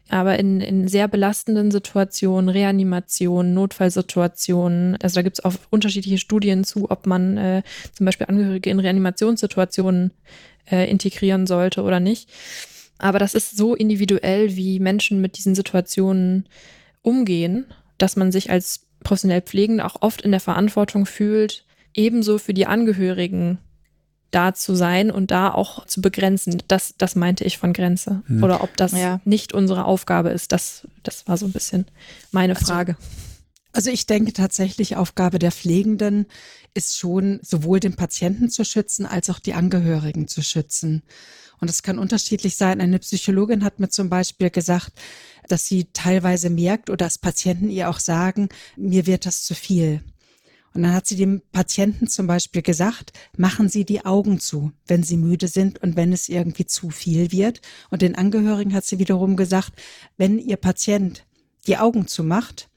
[0.10, 6.66] Aber in, in sehr belastenden Situationen, Reanimationen, Notfallsituationen, also da gibt es auch unterschiedliche Studien
[6.66, 7.64] zu, ob man äh,
[7.94, 10.12] zum Beispiel Angehörige in Reanimationssituationen
[10.70, 12.30] äh, integrieren sollte oder nicht.
[12.98, 16.48] Aber das ist so individuell, wie Menschen mit diesen Situationen
[17.02, 17.66] umgehen,
[17.98, 22.68] dass man sich als professionell Pflegende auch oft in der Verantwortung fühlt, ebenso für die
[22.68, 23.58] Angehörigen
[24.32, 26.64] da zu sein und da auch zu begrenzen.
[26.68, 28.24] Das, das meinte ich von Grenze.
[28.28, 28.44] Hm.
[28.44, 29.20] Oder ob das ja.
[29.26, 30.52] nicht unsere Aufgabe ist.
[30.52, 31.86] Das, das war so ein bisschen
[32.32, 32.96] meine also, Frage.
[33.74, 36.26] Also ich denke tatsächlich, Aufgabe der Pflegenden
[36.74, 41.04] ist schon sowohl den Patienten zu schützen als auch die Angehörigen zu schützen.
[41.60, 42.82] Und es kann unterschiedlich sein.
[42.82, 44.92] Eine Psychologin hat mir zum Beispiel gesagt,
[45.48, 50.02] dass sie teilweise merkt oder dass Patienten ihr auch sagen, mir wird das zu viel.
[50.74, 55.04] Und dann hat sie dem Patienten zum Beispiel gesagt, machen Sie die Augen zu, wenn
[55.04, 57.62] Sie müde sind und wenn es irgendwie zu viel wird.
[57.90, 59.74] Und den Angehörigen hat sie wiederum gesagt,
[60.16, 61.26] wenn Ihr Patient
[61.68, 62.70] die Augen zumacht,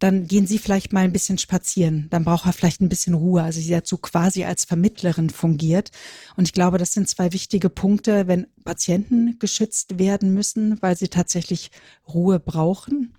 [0.00, 2.08] dann gehen Sie vielleicht mal ein bisschen spazieren.
[2.10, 3.42] Dann braucht er vielleicht ein bisschen Ruhe.
[3.42, 5.90] Also sie dazu quasi als Vermittlerin fungiert.
[6.36, 11.08] Und ich glaube, das sind zwei wichtige Punkte, wenn Patienten geschützt werden müssen, weil sie
[11.08, 11.70] tatsächlich
[12.08, 13.14] Ruhe brauchen.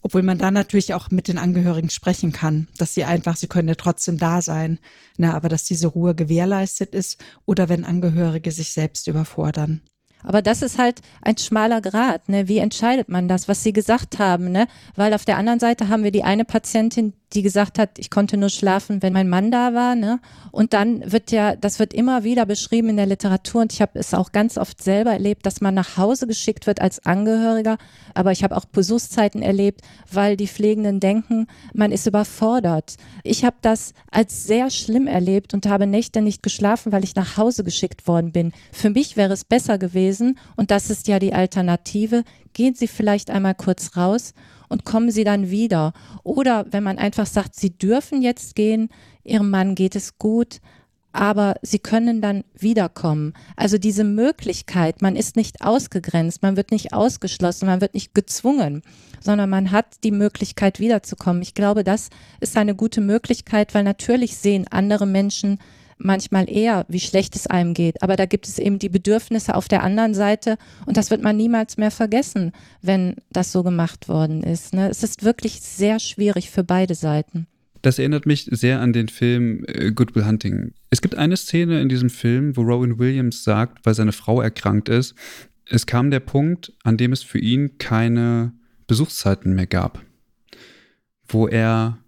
[0.00, 3.66] Obwohl man da natürlich auch mit den Angehörigen sprechen kann, dass sie einfach, sie können
[3.66, 4.78] ja trotzdem da sein,
[5.16, 9.82] na, aber dass diese Ruhe gewährleistet ist oder wenn Angehörige sich selbst überfordern.
[10.24, 12.28] Aber das ist halt ein schmaler Grad.
[12.28, 12.48] Ne?
[12.48, 14.50] Wie entscheidet man das, was Sie gesagt haben?
[14.50, 14.66] Ne?
[14.96, 18.36] Weil auf der anderen Seite haben wir die eine Patientin, die gesagt hat, ich konnte
[18.36, 19.94] nur schlafen, wenn mein Mann da war.
[19.94, 20.18] Ne?
[20.50, 23.98] Und dann wird ja, das wird immer wieder beschrieben in der Literatur und ich habe
[23.98, 27.76] es auch ganz oft selber erlebt, dass man nach Hause geschickt wird als Angehöriger.
[28.14, 32.96] Aber ich habe auch Besuchszeiten erlebt, weil die Pflegenden denken, man ist überfordert.
[33.24, 37.36] Ich habe das als sehr schlimm erlebt und habe Nächte nicht geschlafen, weil ich nach
[37.36, 38.52] Hause geschickt worden bin.
[38.72, 40.07] Für mich wäre es besser gewesen,
[40.56, 44.34] und das ist ja die Alternative, gehen Sie vielleicht einmal kurz raus
[44.68, 45.92] und kommen sie dann wieder.
[46.22, 48.88] Oder wenn man einfach sagt, sie dürfen jetzt gehen,
[49.24, 50.60] ihrem Mann geht es gut,
[51.12, 53.32] aber sie können dann wiederkommen.
[53.56, 58.82] Also diese Möglichkeit, man ist nicht ausgegrenzt, man wird nicht ausgeschlossen, man wird nicht gezwungen,
[59.20, 61.42] sondern man hat die Möglichkeit wiederzukommen.
[61.42, 65.58] Ich glaube, das ist eine gute Möglichkeit, weil natürlich sehen andere Menschen
[65.98, 68.02] manchmal eher, wie schlecht es einem geht.
[68.02, 71.36] Aber da gibt es eben die Bedürfnisse auf der anderen Seite und das wird man
[71.36, 74.74] niemals mehr vergessen, wenn das so gemacht worden ist.
[74.74, 74.88] Ne?
[74.88, 77.46] Es ist wirklich sehr schwierig für beide Seiten.
[77.82, 80.72] Das erinnert mich sehr an den Film äh, Good Will Hunting.
[80.90, 84.88] Es gibt eine Szene in diesem Film, wo Rowan Williams sagt, weil seine Frau erkrankt
[84.88, 85.14] ist,
[85.70, 88.52] es kam der Punkt, an dem es für ihn keine
[88.86, 90.02] Besuchszeiten mehr gab.
[91.28, 91.98] Wo er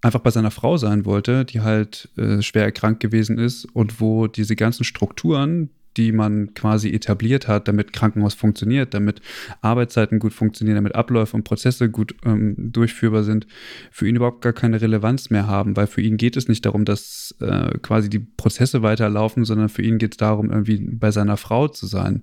[0.00, 4.26] einfach bei seiner Frau sein wollte, die halt äh, schwer erkrankt gewesen ist und wo
[4.26, 9.20] diese ganzen Strukturen, die man quasi etabliert hat, damit Krankenhaus funktioniert, damit
[9.60, 13.48] Arbeitszeiten gut funktionieren, damit Abläufe und Prozesse gut ähm, durchführbar sind,
[13.90, 16.84] für ihn überhaupt gar keine Relevanz mehr haben, weil für ihn geht es nicht darum,
[16.84, 21.36] dass äh, quasi die Prozesse weiterlaufen, sondern für ihn geht es darum, irgendwie bei seiner
[21.36, 22.22] Frau zu sein.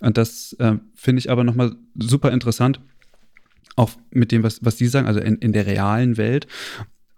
[0.00, 2.80] Und das äh, finde ich aber nochmal super interessant,
[3.76, 6.46] auch mit dem, was, was Sie sagen, also in, in der realen Welt.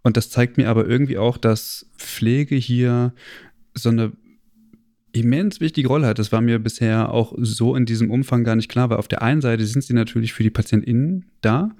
[0.05, 3.12] Und das zeigt mir aber irgendwie auch, dass Pflege hier
[3.74, 4.12] so eine
[5.12, 6.18] immens wichtige Rolle hat.
[6.18, 9.22] Das war mir bisher auch so in diesem Umfang gar nicht klar, weil auf der
[9.22, 11.70] einen Seite sind sie natürlich für die PatientInnen da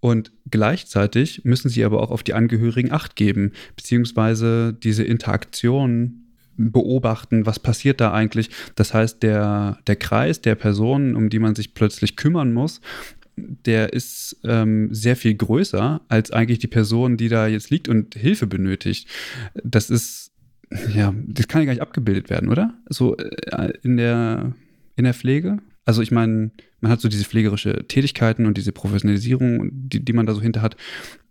[0.00, 6.26] und gleichzeitig müssen sie aber auch auf die Angehörigen Acht geben, beziehungsweise diese Interaktion
[6.58, 8.50] beobachten, was passiert da eigentlich.
[8.76, 12.80] Das heißt, der, der Kreis der Personen, um die man sich plötzlich kümmern muss,
[13.36, 18.14] der ist ähm, sehr viel größer als eigentlich die Person, die da jetzt liegt und
[18.14, 19.08] Hilfe benötigt.
[19.62, 20.32] Das ist,
[20.94, 22.74] ja, das kann ja gar nicht abgebildet werden, oder?
[22.88, 24.54] So äh, in der,
[24.96, 25.58] in der Pflege.
[25.84, 30.26] Also ich meine, man hat so diese pflegerische Tätigkeiten und diese Professionalisierung, die, die man
[30.26, 30.76] da so hinter hat,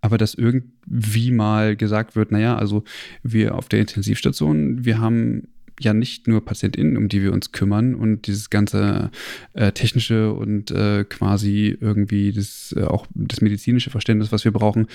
[0.01, 2.83] aber dass irgendwie mal gesagt wird, naja, also
[3.23, 5.47] wir auf der Intensivstation, wir haben
[5.79, 9.11] ja nicht nur PatientInnen, um die wir uns kümmern und dieses ganze
[9.53, 14.87] äh, technische und äh, quasi irgendwie das, äh, auch das medizinische Verständnis, was wir brauchen,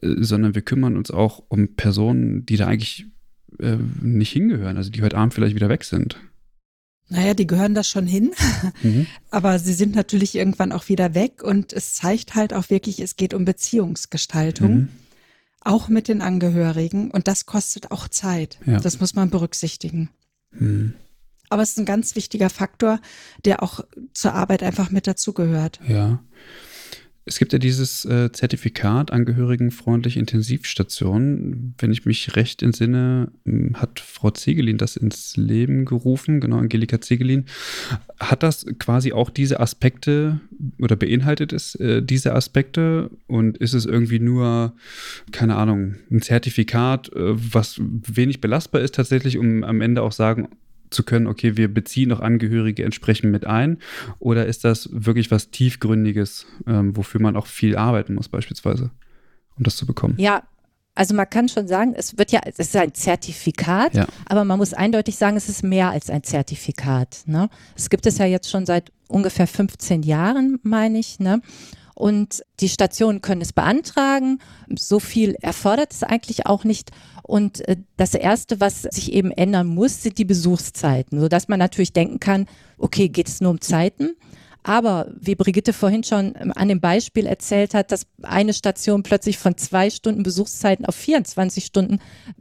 [0.00, 3.06] äh, sondern wir kümmern uns auch um Personen, die da eigentlich
[3.58, 6.18] äh, nicht hingehören, also die heute Abend vielleicht wieder weg sind.
[7.08, 8.30] Naja, die gehören da schon hin,
[8.82, 9.06] mhm.
[9.30, 13.16] aber sie sind natürlich irgendwann auch wieder weg und es zeigt halt auch wirklich, es
[13.16, 14.74] geht um Beziehungsgestaltung.
[14.74, 14.88] Mhm
[15.64, 18.58] auch mit den Angehörigen und das kostet auch Zeit.
[18.66, 18.80] Ja.
[18.80, 20.10] Das muss man berücksichtigen.
[21.48, 23.00] Aber es ist ein ganz wichtiger Faktor,
[23.44, 23.80] der auch
[24.14, 25.80] zur Arbeit einfach mit dazugehört.
[25.86, 26.22] Ja.
[27.24, 31.74] Es gibt ja dieses äh, Zertifikat angehörigenfreundliche Intensivstation.
[31.78, 37.00] Wenn ich mich recht entsinne, hm, hat Frau Zegelin das ins Leben gerufen, genau, Angelika
[37.00, 37.44] Zegelin.
[38.18, 40.40] Hat das quasi auch diese Aspekte
[40.80, 43.10] oder beinhaltet es äh, diese Aspekte?
[43.28, 44.74] Und ist es irgendwie nur,
[45.30, 50.48] keine Ahnung, ein Zertifikat, äh, was wenig belastbar ist tatsächlich, um am Ende auch sagen,
[50.92, 53.78] zu können, okay, wir beziehen noch Angehörige entsprechend mit ein?
[54.18, 58.90] Oder ist das wirklich was Tiefgründiges, ähm, wofür man auch viel arbeiten muss, beispielsweise,
[59.56, 60.14] um das zu bekommen?
[60.18, 60.42] Ja,
[60.94, 64.06] also man kann schon sagen, es wird ja, es ist ein Zertifikat, ja.
[64.26, 67.22] aber man muss eindeutig sagen, es ist mehr als ein Zertifikat.
[67.26, 67.48] Ne?
[67.74, 71.18] Es gibt es ja jetzt schon seit ungefähr 15 Jahren, meine ich.
[71.18, 71.40] Ne?
[71.94, 74.38] Und die Stationen können es beantragen.
[74.76, 76.90] So viel erfordert es eigentlich auch nicht.
[77.22, 81.92] Und äh, das Erste, was sich eben ändern muss, sind die Besuchszeiten, sodass man natürlich
[81.92, 82.46] denken kann,
[82.78, 84.16] okay, geht es nur um Zeiten?
[84.62, 89.38] Aber wie Brigitte vorhin schon ähm, an dem Beispiel erzählt hat, dass eine Station plötzlich
[89.38, 91.98] von zwei Stunden Besuchszeiten auf 24 Stunden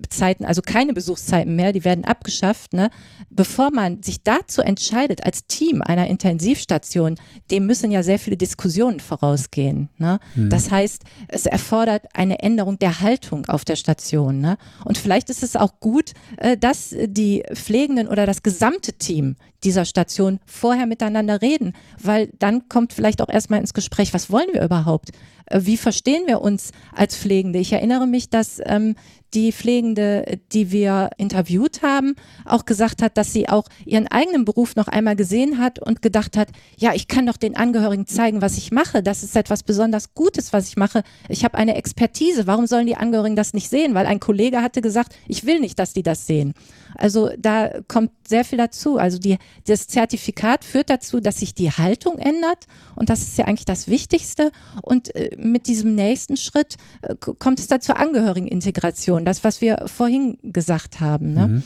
[0.10, 2.74] Zeiten, also keine Besuchszeiten mehr, die werden abgeschafft.
[2.74, 2.90] Ne?
[3.30, 7.16] Bevor man sich dazu entscheidet, als Team einer Intensivstation,
[7.50, 9.90] dem müssen ja sehr viele Diskussionen vorausgehen.
[9.98, 10.20] Ne?
[10.36, 10.50] Mhm.
[10.50, 14.40] Das heißt, es erfordert eine Änderung der Haltung auf der Station.
[14.40, 14.58] Ne?
[14.86, 19.86] Und vielleicht ist es auch gut, äh, dass die Pflegenden oder das gesamte Team dieser
[19.86, 21.74] Station vorher miteinander reden,
[22.12, 25.12] weil dann kommt vielleicht auch erstmal ins Gespräch, was wollen wir überhaupt?
[25.52, 27.60] Äh, wie verstehen wir uns als Pflegende?
[27.60, 28.95] Ich erinnere mich, dass ähm,
[29.34, 34.76] die Pflegende, die wir interviewt haben, auch gesagt hat, dass sie auch ihren eigenen Beruf
[34.76, 38.58] noch einmal gesehen hat und gedacht hat, ja, ich kann doch den Angehörigen zeigen, was
[38.58, 39.02] ich mache.
[39.02, 41.04] Das ist etwas besonders Gutes, was ich mache.
[41.30, 42.45] Ich habe eine Expertise.
[42.45, 43.93] Warum sollen die Angehörigen das nicht sehen?
[43.93, 46.54] Weil ein Kollege hatte gesagt, ich will nicht, dass die das sehen.
[46.95, 48.97] Also da kommt sehr viel dazu.
[48.97, 53.45] Also die, das Zertifikat führt dazu, dass sich die Haltung ändert und das ist ja
[53.45, 54.52] eigentlich das Wichtigste.
[54.82, 59.84] Und äh, mit diesem nächsten Schritt äh, kommt es dann zur Angehörigenintegration, das, was wir
[59.88, 61.34] vorhin gesagt haben.
[61.34, 61.48] Ne?
[61.48, 61.64] Mhm.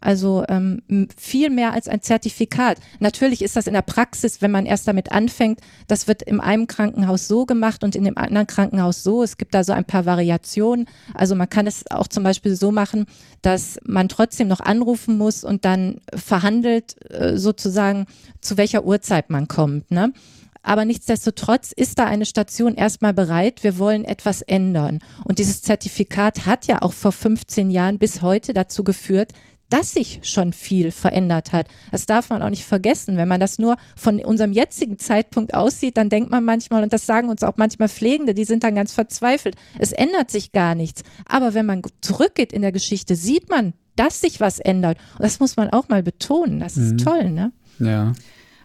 [0.00, 0.82] Also ähm,
[1.16, 2.78] viel mehr als ein Zertifikat.
[3.00, 6.66] Natürlich ist das in der Praxis, wenn man erst damit anfängt, das wird in einem
[6.66, 9.22] Krankenhaus so gemacht und in dem anderen Krankenhaus so.
[9.22, 10.86] Es gibt da so ein paar Variationen.
[11.14, 13.06] Also man kann es auch zum Beispiel so machen,
[13.42, 18.06] dass man trotzdem noch anrufen muss und dann verhandelt äh, sozusagen,
[18.40, 19.90] zu welcher Uhrzeit man kommt.
[19.90, 20.12] Ne?
[20.68, 24.98] Aber nichtsdestotrotz ist da eine Station erstmal bereit, wir wollen etwas ändern.
[25.24, 29.32] Und dieses Zertifikat hat ja auch vor 15 Jahren bis heute dazu geführt,
[29.70, 31.68] dass sich schon viel verändert hat.
[31.90, 33.16] Das darf man auch nicht vergessen.
[33.16, 37.06] Wenn man das nur von unserem jetzigen Zeitpunkt aussieht, dann denkt man manchmal, und das
[37.06, 39.56] sagen uns auch manchmal Pflegende, die sind dann ganz verzweifelt.
[39.78, 41.02] Es ändert sich gar nichts.
[41.26, 44.98] Aber wenn man zurückgeht in der Geschichte, sieht man, dass sich was ändert.
[45.14, 46.60] Und das muss man auch mal betonen.
[46.60, 46.98] Das ist mhm.
[46.98, 47.52] toll, ne?
[47.78, 48.12] Ja.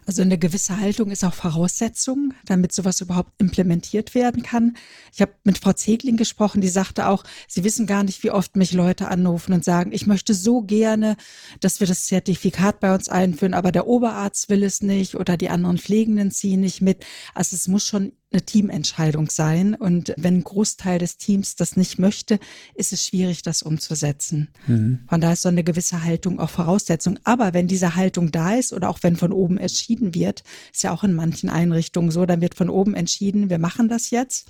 [0.06, 4.76] Also eine gewisse Haltung ist auch Voraussetzung, damit sowas überhaupt implementiert werden kann.
[5.12, 8.56] Ich habe mit Frau Zegling gesprochen, die sagte auch, sie wissen gar nicht, wie oft
[8.56, 11.16] mich Leute anrufen und sagen, ich möchte so gerne,
[11.60, 15.48] dass wir das Zertifikat bei uns einführen, aber der Oberarzt will es nicht oder die
[15.48, 17.04] anderen Pflegenden ziehen nicht mit.
[17.34, 19.74] Also es muss schon eine Teamentscheidung sein.
[19.74, 22.38] Und wenn ein Großteil des Teams das nicht möchte,
[22.74, 24.48] ist es schwierig, das umzusetzen.
[24.66, 25.00] Mhm.
[25.08, 27.18] Von daher ist so eine gewisse Haltung auch Voraussetzung.
[27.24, 30.92] Aber wenn diese Haltung da ist oder auch wenn von oben entschieden wird, ist ja
[30.92, 34.48] auch in manchen Einrichtungen so, dann wird von oben entschieden, wir machen das jetzt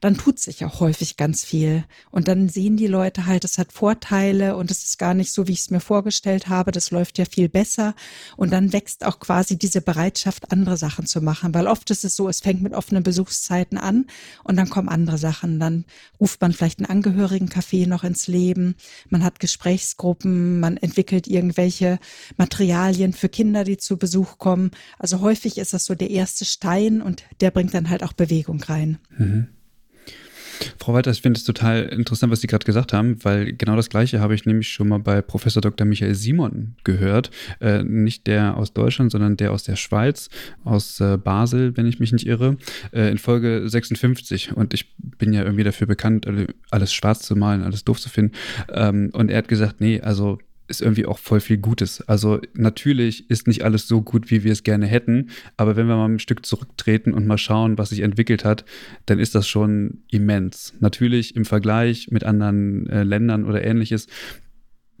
[0.00, 1.84] dann tut sich auch häufig ganz viel.
[2.10, 5.48] Und dann sehen die Leute halt, es hat Vorteile und es ist gar nicht so,
[5.48, 6.72] wie ich es mir vorgestellt habe.
[6.72, 7.94] Das läuft ja viel besser.
[8.36, 11.54] Und dann wächst auch quasi diese Bereitschaft, andere Sachen zu machen.
[11.54, 14.06] Weil oft ist es so, es fängt mit offenen Besuchszeiten an
[14.44, 15.60] und dann kommen andere Sachen.
[15.60, 15.84] Dann
[16.20, 18.76] ruft man vielleicht einen Angehörigencafé noch ins Leben.
[19.08, 21.98] Man hat Gesprächsgruppen, man entwickelt irgendwelche
[22.36, 24.70] Materialien für Kinder, die zu Besuch kommen.
[24.98, 28.62] Also häufig ist das so der erste Stein und der bringt dann halt auch Bewegung
[28.62, 28.98] rein.
[29.16, 29.48] Mhm.
[30.78, 33.88] Frau Walter, ich finde es total interessant, was Sie gerade gesagt haben, weil genau das
[33.88, 35.86] Gleiche habe ich nämlich schon mal bei Professor Dr.
[35.86, 37.30] Michael Simon gehört.
[37.60, 40.28] Äh, nicht der aus Deutschland, sondern der aus der Schweiz,
[40.64, 42.56] aus äh, Basel, wenn ich mich nicht irre,
[42.92, 44.56] äh, in Folge 56.
[44.56, 46.26] Und ich bin ja irgendwie dafür bekannt,
[46.70, 48.32] alles schwarz zu malen, alles doof zu finden.
[48.72, 50.38] Ähm, und er hat gesagt, nee, also
[50.68, 52.00] ist irgendwie auch voll viel Gutes.
[52.02, 55.96] Also natürlich ist nicht alles so gut, wie wir es gerne hätten, aber wenn wir
[55.96, 58.64] mal ein Stück zurücktreten und mal schauen, was sich entwickelt hat,
[59.06, 60.74] dann ist das schon immens.
[60.80, 64.06] Natürlich im Vergleich mit anderen äh, Ländern oder ähnliches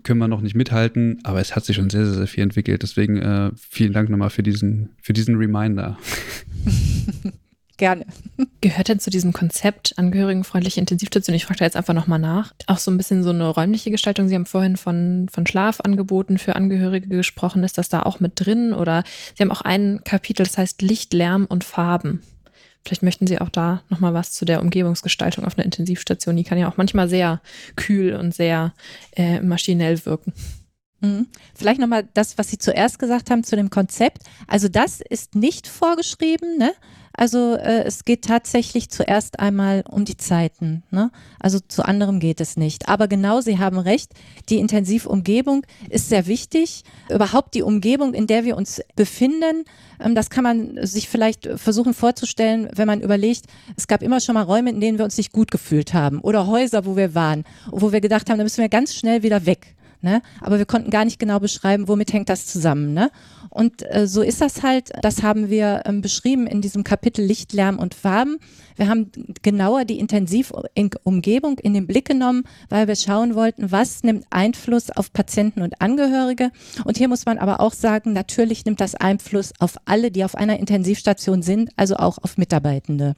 [0.04, 2.82] können wir noch nicht mithalten, aber es hat sich schon sehr, sehr, sehr viel entwickelt.
[2.82, 5.98] Deswegen äh, vielen Dank nochmal für diesen, für diesen Reminder.
[7.78, 8.06] Gerne.
[8.60, 11.36] Gehört denn zu diesem Konzept angehörigenfreundliche Intensivstation?
[11.36, 12.52] Ich frage da jetzt einfach nochmal nach.
[12.66, 14.28] Auch so ein bisschen so eine räumliche Gestaltung.
[14.28, 17.62] Sie haben vorhin von, von Schlafangeboten für Angehörige gesprochen.
[17.62, 18.72] Ist das da auch mit drin?
[18.72, 19.04] Oder
[19.36, 22.20] Sie haben auch ein Kapitel, das heißt Licht, Lärm und Farben.
[22.84, 26.34] Vielleicht möchten Sie auch da nochmal was zu der Umgebungsgestaltung auf einer Intensivstation.
[26.34, 27.40] Die kann ja auch manchmal sehr
[27.76, 28.74] kühl und sehr
[29.14, 30.32] äh, maschinell wirken.
[31.00, 31.28] Mhm.
[31.54, 34.22] Vielleicht nochmal das, was Sie zuerst gesagt haben zu dem Konzept.
[34.48, 36.58] Also das ist nicht vorgeschrieben.
[36.58, 36.72] Ne?
[37.18, 40.84] Also äh, es geht tatsächlich zuerst einmal um die Zeiten.
[40.92, 41.10] Ne?
[41.40, 42.88] Also zu anderem geht es nicht.
[42.88, 44.12] Aber genau, Sie haben recht,
[44.48, 46.84] die Intensivumgebung ist sehr wichtig.
[47.10, 49.64] Überhaupt die Umgebung, in der wir uns befinden,
[49.98, 53.46] ähm, das kann man sich vielleicht versuchen vorzustellen, wenn man überlegt,
[53.76, 56.46] es gab immer schon mal Räume, in denen wir uns nicht gut gefühlt haben oder
[56.46, 57.42] Häuser, wo wir waren,
[57.72, 59.74] wo wir gedacht haben, da müssen wir ganz schnell wieder weg.
[60.00, 60.22] Ne?
[60.40, 62.94] Aber wir konnten gar nicht genau beschreiben, womit hängt das zusammen.
[62.94, 63.10] Ne?
[63.50, 67.52] Und äh, so ist das halt, das haben wir ähm, beschrieben in diesem Kapitel Licht,
[67.52, 68.38] Lärm und Farben.
[68.76, 69.10] Wir haben
[69.42, 75.12] genauer die Intensivumgebung in den Blick genommen, weil wir schauen wollten, was nimmt Einfluss auf
[75.12, 76.52] Patienten und Angehörige.
[76.84, 80.36] Und hier muss man aber auch sagen, natürlich nimmt das Einfluss auf alle, die auf
[80.36, 83.14] einer Intensivstation sind, also auch auf Mitarbeitende.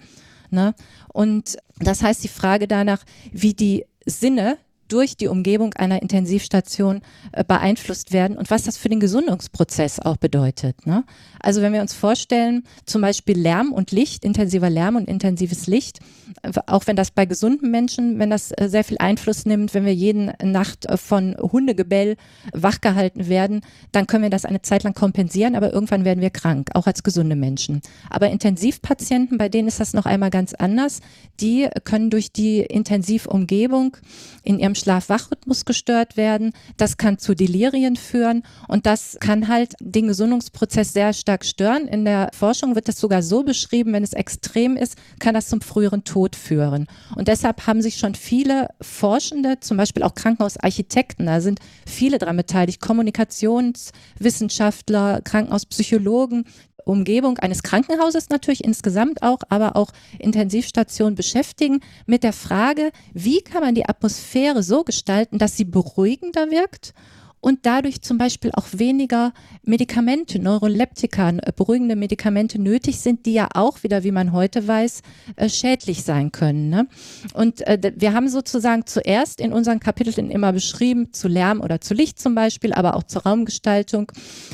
[0.51, 0.74] Ne?
[1.12, 4.57] Und das heißt, die Frage danach, wie die Sinne
[4.93, 7.01] durch die Umgebung einer Intensivstation
[7.32, 10.86] äh, beeinflusst werden und was das für den Gesundungsprozess auch bedeutet.
[10.86, 11.05] Ne?
[11.41, 16.01] Also wenn wir uns vorstellen, zum Beispiel Lärm und Licht, intensiver Lärm und intensives Licht,
[16.66, 19.95] auch wenn das bei gesunden Menschen, wenn das äh, sehr viel Einfluss nimmt, wenn wir
[19.95, 22.16] jeden Nacht äh, von Hundegebell
[22.53, 23.61] wachgehalten werden,
[23.93, 27.03] dann können wir das eine Zeit lang kompensieren, aber irgendwann werden wir krank, auch als
[27.03, 27.81] gesunde Menschen.
[28.09, 31.01] Aber Intensivpatienten, bei denen ist das noch einmal ganz anders.
[31.41, 33.97] Die können durch die Intensivumgebung
[34.43, 36.53] in ihrem Schlaf-Wach-Rhythmus gestört werden.
[36.76, 41.87] Das kann zu Delirien führen und das kann halt den Gesundungsprozess sehr stark stören.
[41.89, 45.61] In der Forschung wird das sogar so beschrieben, wenn es extrem ist, kann das zum
[45.61, 46.87] früheren Tod führen.
[47.16, 52.37] Und deshalb haben sich schon viele Forschende, zum Beispiel auch Krankenhausarchitekten, da sind viele daran
[52.37, 56.45] beteiligt, Kommunikationswissenschaftler, Krankenhauspsychologen,
[56.85, 63.62] Umgebung eines Krankenhauses natürlich insgesamt auch, aber auch Intensivstationen beschäftigen mit der Frage, wie kann
[63.62, 66.95] man die Atmosphäre so gestalten, dass sie beruhigender wirkt
[67.41, 69.32] und dadurch zum Beispiel auch weniger
[69.62, 75.03] Medikamente, Neuroleptika, äh, beruhigende Medikamente nötig sind, die ja auch wieder, wie man heute weiß,
[75.36, 76.68] äh, schädlich sein können.
[76.68, 76.88] Ne?
[77.34, 81.95] Und äh, wir haben sozusagen zuerst in unseren Kapiteln immer beschrieben, zu Lärm oder zu
[81.95, 84.12] Licht zum Beispiel, aber auch zur Raumgestaltung.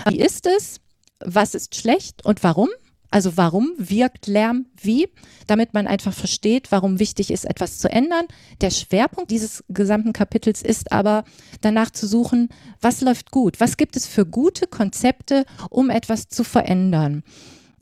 [0.09, 0.80] Wie ist es?
[1.24, 2.68] was ist schlecht und warum.
[3.11, 5.09] Also warum wirkt Lärm wie,
[5.46, 8.26] damit man einfach versteht, warum wichtig ist, etwas zu ändern.
[8.61, 11.24] Der Schwerpunkt dieses gesamten Kapitels ist aber
[11.61, 12.48] danach zu suchen,
[12.80, 17.22] was läuft gut, was gibt es für gute Konzepte, um etwas zu verändern.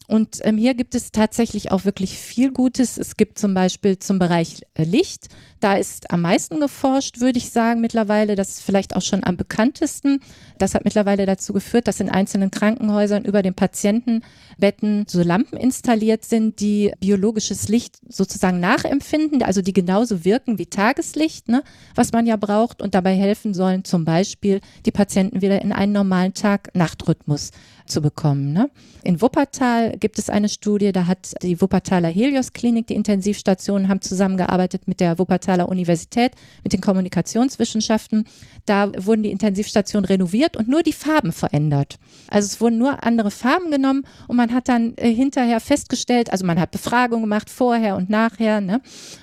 [0.07, 2.99] Und ähm, hier gibt es tatsächlich auch wirklich viel Gutes.
[2.99, 5.29] Es gibt zum Beispiel zum Bereich äh, Licht.
[5.61, 8.35] Da ist am meisten geforscht, würde ich sagen, mittlerweile.
[8.35, 10.21] Das ist vielleicht auch schon am bekanntesten.
[10.59, 16.27] Das hat mittlerweile dazu geführt, dass in einzelnen Krankenhäusern über den Patientenbetten so Lampen installiert
[16.27, 21.63] sind, die biologisches Licht sozusagen nachempfinden, also die genauso wirken wie Tageslicht, ne,
[21.95, 25.93] was man ja braucht und dabei helfen sollen, zum Beispiel die Patienten wieder in einen
[25.93, 27.53] normalen Tag-Nacht-Rhythmus
[27.87, 28.53] zu bekommen.
[28.53, 28.71] Ne?
[29.03, 34.01] In Wuppertal gibt es eine Studie, da hat die Wuppertaler Helios Klinik, die Intensivstationen, haben
[34.01, 36.33] zusammengearbeitet mit der Wuppertaler Universität,
[36.63, 38.25] mit den Kommunikationswissenschaften.
[38.67, 41.99] Da wurden die Intensivstationen renoviert und nur die Farben verändert.
[42.29, 46.47] Also es wurden nur andere Farben genommen und man hat dann äh, hinterher festgestellt, also
[46.47, 48.81] man hat Befragungen gemacht vorher und nachher, ne?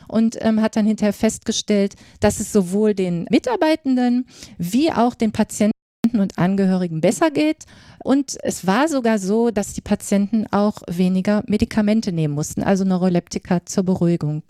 [0.08, 5.72] und ähm, hat dann hinterher festgestellt, dass es sowohl den Mitarbeitenden wie auch den Patienten
[6.20, 7.66] und Angehörigen besser geht.
[8.04, 13.66] Und es war sogar so, dass die Patienten auch weniger Medikamente nehmen mussten, also Neuroleptika
[13.66, 14.44] zur Beruhigung.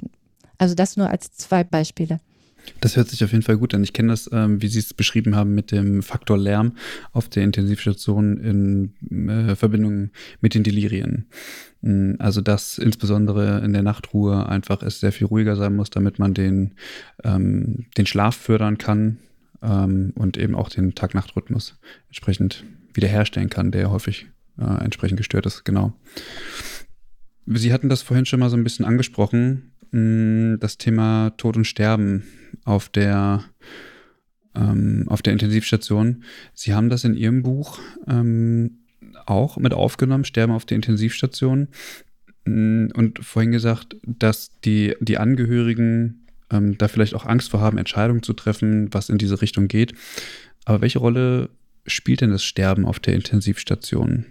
[0.58, 2.20] Also das nur als zwei Beispiele.
[2.80, 3.84] Das hört sich auf jeden Fall gut an.
[3.84, 6.74] Ich kenne das, ähm, wie Sie es beschrieben haben, mit dem Faktor Lärm
[7.12, 11.26] auf der Intensivstation in äh, Verbindung mit den Delirien.
[11.82, 16.20] Mm, also, dass insbesondere in der Nachtruhe einfach es sehr viel ruhiger sein muss, damit
[16.20, 16.76] man den,
[17.24, 19.18] ähm, den Schlaf fördern kann,
[19.62, 25.64] ähm, und eben auch den Tag-Nacht-Rhythmus entsprechend wiederherstellen kann, der häufig äh, entsprechend gestört ist.
[25.64, 25.94] Genau.
[27.46, 31.66] Sie hatten das vorhin schon mal so ein bisschen angesprochen, mh, das Thema Tod und
[31.66, 32.24] Sterben
[32.66, 33.44] auf der
[34.56, 36.24] ähm, auf der Intensivstation.
[36.54, 38.80] Sie haben das in Ihrem Buch ähm,
[39.26, 41.70] auch mit aufgenommen, Sterben auf der Intensivstation.
[42.44, 46.21] Und vorhin gesagt, dass die, die Angehörigen
[46.52, 49.94] ähm, da vielleicht auch Angst vor haben, Entscheidungen zu treffen, was in diese Richtung geht.
[50.66, 51.50] Aber welche Rolle
[51.86, 54.26] spielt denn das Sterben auf der Intensivstation?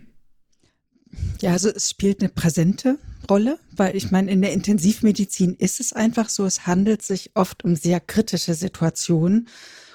[1.41, 2.99] Ja, also es spielt eine präsente
[3.29, 7.65] Rolle, weil ich meine, in der Intensivmedizin ist es einfach so, es handelt sich oft
[7.65, 9.49] um sehr kritische Situationen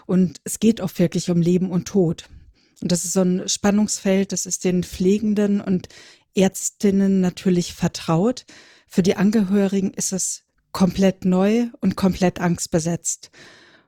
[0.05, 2.25] und es geht auch wirklich um Leben und Tod.
[2.81, 5.87] Und das ist so ein Spannungsfeld, das ist den Pflegenden und
[6.35, 8.45] Ärztinnen natürlich vertraut.
[8.87, 10.44] Für die Angehörigen ist es
[10.75, 13.31] komplett neu und komplett angstbesetzt.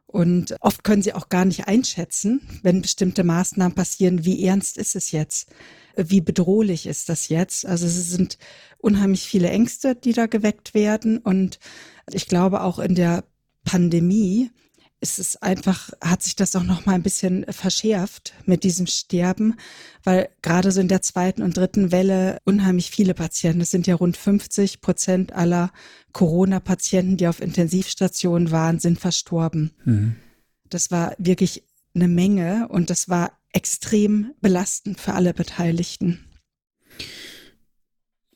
[0.06, 4.96] Und oft können sie auch gar nicht einschätzen, wenn bestimmte Maßnahmen passieren, wie ernst ist
[4.96, 5.50] es jetzt?
[5.98, 7.66] Wie bedrohlich ist das jetzt?
[7.66, 8.38] Also es sind
[8.78, 11.18] unheimlich viele Ängste, die da geweckt werden.
[11.18, 11.60] Und
[12.14, 13.26] ich glaube auch in der
[13.66, 14.50] Pandemie
[15.00, 19.56] ist es einfach, hat sich das auch noch mal ein bisschen verschärft mit diesem Sterben,
[20.04, 23.96] weil gerade so in der zweiten und dritten Welle unheimlich viele Patienten, es sind ja
[23.96, 25.72] rund 50 Prozent aller
[26.14, 29.72] Corona-Patienten, die auf Intensivstationen waren, sind verstorben.
[29.86, 30.16] Mhm.
[30.70, 36.26] Das war wirklich eine Menge und das war extrem belastend für alle Beteiligten.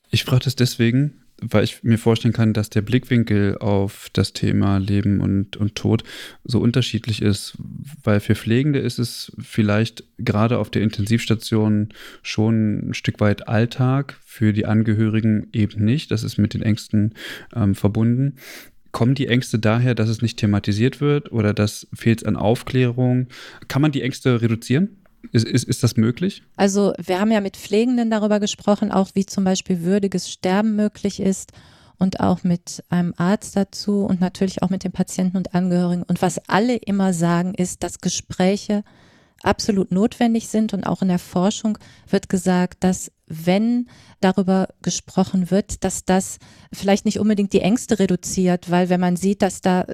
[0.10, 4.78] Ich frage das deswegen, weil ich mir vorstellen kann, dass der Blickwinkel auf das Thema
[4.78, 6.04] Leben und, und Tod
[6.44, 7.58] so unterschiedlich ist,
[8.04, 11.90] weil für Pflegende ist es vielleicht gerade auf der Intensivstation
[12.22, 16.10] schon ein Stück weit Alltag, für die Angehörigen eben nicht.
[16.10, 17.16] Das ist mit den Ängsten
[17.54, 18.38] ähm, verbunden.
[18.94, 23.28] Kommen die Ängste daher, dass es nicht thematisiert wird oder dass fehlt es an Aufklärung?
[23.68, 25.01] Kann man die Ängste reduzieren?
[25.32, 26.44] Ist, ist, ist das möglich?
[26.56, 31.20] Also wir haben ja mit Pflegenden darüber gesprochen, auch wie zum Beispiel würdiges Sterben möglich
[31.20, 31.52] ist
[31.98, 36.04] und auch mit einem Arzt dazu und natürlich auch mit den Patienten und Angehörigen.
[36.04, 38.84] Und was alle immer sagen, ist, dass Gespräche
[39.44, 43.88] absolut notwendig sind und auch in der Forschung wird gesagt, dass wenn
[44.20, 46.38] darüber gesprochen wird, dass das
[46.74, 49.86] vielleicht nicht unbedingt die Ängste reduziert, weil wenn man sieht, dass da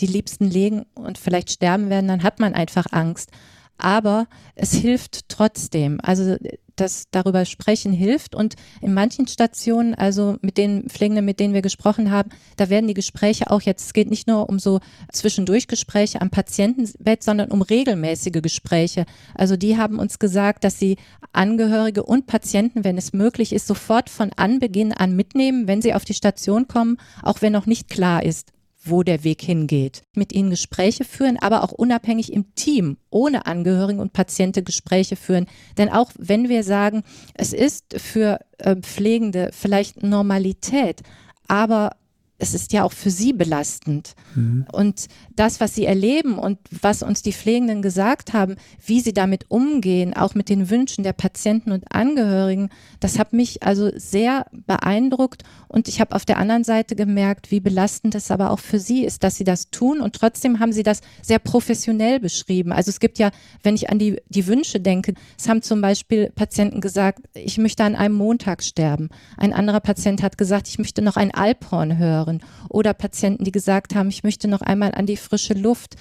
[0.00, 3.30] die Liebsten liegen und vielleicht sterben werden, dann hat man einfach Angst
[3.78, 6.00] aber es hilft trotzdem.
[6.02, 6.36] Also
[6.76, 11.62] das darüber sprechen hilft und in manchen Stationen, also mit den Pflegenden, mit denen wir
[11.62, 14.80] gesprochen haben, da werden die Gespräche auch jetzt, es geht nicht nur um so
[15.12, 19.06] zwischendurch Gespräche am Patientenbett, sondern um regelmäßige Gespräche.
[19.34, 20.96] Also die haben uns gesagt, dass sie
[21.32, 26.04] Angehörige und Patienten, wenn es möglich ist, sofort von Anbeginn an mitnehmen, wenn sie auf
[26.04, 28.53] die Station kommen, auch wenn noch nicht klar ist,
[28.84, 30.02] wo der Weg hingeht.
[30.14, 35.46] Mit ihnen Gespräche führen, aber auch unabhängig im Team, ohne Angehörigen und Patienten Gespräche führen.
[35.78, 37.02] Denn auch wenn wir sagen,
[37.34, 41.02] es ist für äh, Pflegende vielleicht Normalität,
[41.48, 41.96] aber
[42.38, 44.14] es ist ja auch für sie belastend.
[44.34, 44.66] Mhm.
[44.72, 45.06] Und
[45.36, 50.14] das, was sie erleben und was uns die Pflegenden gesagt haben, wie sie damit umgehen,
[50.14, 55.44] auch mit den Wünschen der Patienten und Angehörigen, das hat mich also sehr beeindruckt.
[55.68, 59.04] Und ich habe auf der anderen Seite gemerkt, wie belastend es aber auch für sie
[59.04, 60.00] ist, dass sie das tun.
[60.00, 62.72] Und trotzdem haben sie das sehr professionell beschrieben.
[62.72, 63.30] Also es gibt ja,
[63.62, 67.84] wenn ich an die, die Wünsche denke, es haben zum Beispiel Patienten gesagt, ich möchte
[67.84, 69.08] an einem Montag sterben.
[69.36, 73.52] Ein anderer Patient hat gesagt, ich möchte noch ein Alphorn hören hören oder Patienten, die
[73.52, 75.96] gesagt haben, ich möchte noch einmal an die frische Luft.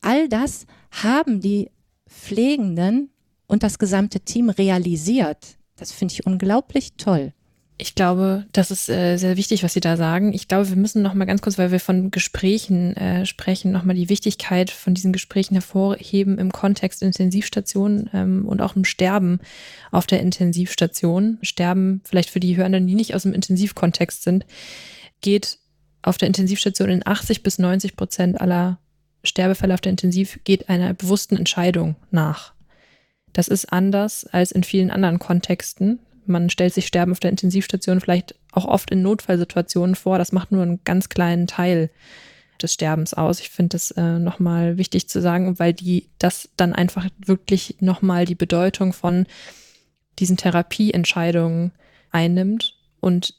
[0.00, 1.70] All das haben die
[2.08, 3.10] Pflegenden
[3.46, 5.58] und das gesamte Team realisiert.
[5.76, 7.32] Das finde ich unglaublich toll.
[7.80, 10.34] Ich glaube, das ist äh, sehr wichtig, was Sie da sagen.
[10.34, 13.84] Ich glaube, wir müssen noch mal ganz kurz, weil wir von Gesprächen äh, sprechen, noch
[13.84, 19.40] mal die Wichtigkeit von diesen Gesprächen hervorheben im Kontext Intensivstation ähm, und auch im Sterben
[19.90, 21.38] auf der Intensivstation.
[21.40, 24.44] Sterben vielleicht für die Hörenden, die nicht aus dem Intensivkontext sind,
[25.22, 25.59] geht
[26.02, 28.78] auf der Intensivstation in 80 bis 90 Prozent aller
[29.22, 32.54] Sterbefälle auf der Intensiv geht einer bewussten Entscheidung nach.
[33.32, 36.00] Das ist anders als in vielen anderen Kontexten.
[36.26, 40.18] Man stellt sich Sterben auf der Intensivstation vielleicht auch oft in Notfallsituationen vor.
[40.18, 41.90] Das macht nur einen ganz kleinen Teil
[42.60, 43.40] des Sterbens aus.
[43.40, 48.24] Ich finde das äh, nochmal wichtig zu sagen, weil die das dann einfach wirklich nochmal
[48.24, 49.26] die Bedeutung von
[50.18, 51.72] diesen Therapieentscheidungen
[52.10, 53.34] einnimmt und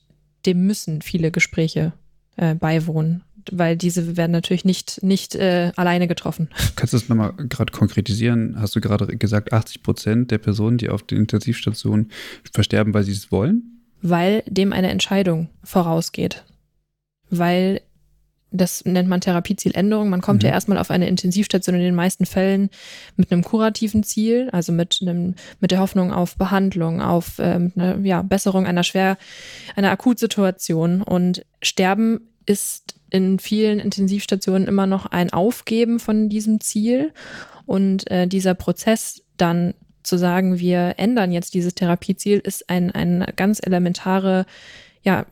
[0.45, 1.93] dem müssen viele Gespräche
[2.37, 6.49] äh, beiwohnen, weil diese werden natürlich nicht, nicht äh, alleine getroffen.
[6.75, 8.55] Kannst du das nochmal gerade konkretisieren?
[8.59, 12.11] Hast du gerade gesagt, 80 Prozent der Personen, die auf den Intensivstationen
[12.53, 13.81] versterben, weil sie es wollen?
[14.01, 16.43] Weil dem eine Entscheidung vorausgeht.
[17.29, 17.81] Weil
[18.51, 20.09] das nennt man Therapiezieländerung.
[20.09, 20.49] Man kommt mhm.
[20.49, 22.69] ja erstmal auf eine Intensivstation in den meisten Fällen
[23.15, 27.97] mit einem kurativen Ziel, also mit einem, mit der Hoffnung auf Behandlung, auf äh, einer
[28.03, 29.17] ja, Besserung einer schwer,
[29.75, 31.01] einer Akutsituation.
[31.01, 37.13] Und Sterben ist in vielen Intensivstationen immer noch ein Aufgeben von diesem Ziel.
[37.65, 39.73] Und äh, dieser Prozess dann
[40.03, 44.45] zu sagen, wir ändern jetzt dieses Therapieziel, ist ein, ein ganz elementare
[45.03, 45.25] ja,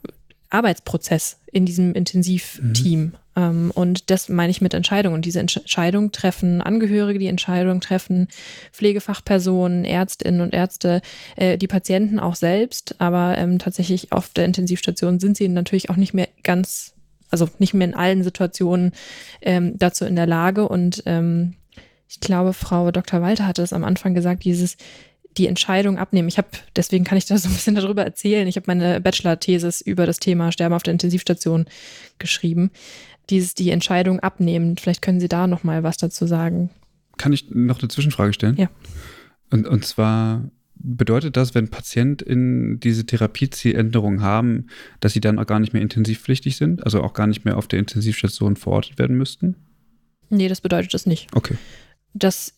[0.49, 2.99] Arbeitsprozess in diesem Intensivteam.
[2.99, 3.13] Mhm.
[3.35, 5.15] Ähm, und das meine ich mit Entscheidungen.
[5.15, 8.27] Und diese Entscheidung treffen Angehörige, die Entscheidung treffen
[8.71, 11.01] Pflegefachpersonen, Ärztinnen und Ärzte,
[11.35, 12.95] äh, die Patienten auch selbst.
[12.99, 16.93] Aber ähm, tatsächlich auf der Intensivstation sind sie natürlich auch nicht mehr ganz,
[17.29, 18.93] also nicht mehr in allen Situationen
[19.41, 20.67] ähm, dazu in der Lage.
[20.67, 21.55] Und ähm,
[22.07, 23.21] ich glaube, Frau Dr.
[23.21, 24.77] Walter hatte es am Anfang gesagt, dieses
[25.37, 26.27] die Entscheidung abnehmen.
[26.27, 28.47] Ich habe, deswegen kann ich da so ein bisschen darüber erzählen.
[28.47, 31.65] Ich habe meine Bachelor-Thesis über das Thema Sterben auf der Intensivstation
[32.17, 32.71] geschrieben.
[33.29, 34.77] Dieses, die Entscheidung abnehmen.
[34.77, 36.71] Vielleicht können Sie da noch mal was dazu sagen.
[37.17, 38.57] Kann ich noch eine Zwischenfrage stellen?
[38.57, 38.69] Ja.
[39.51, 44.67] Und, und zwar bedeutet das, wenn PatientInnen diese Therapiezieländerung haben,
[44.99, 46.83] dass sie dann auch gar nicht mehr intensivpflichtig sind?
[46.83, 49.55] Also auch gar nicht mehr auf der Intensivstation verortet werden müssten?
[50.29, 51.27] Nee, das bedeutet das nicht.
[51.35, 51.55] Okay.
[52.13, 52.55] Das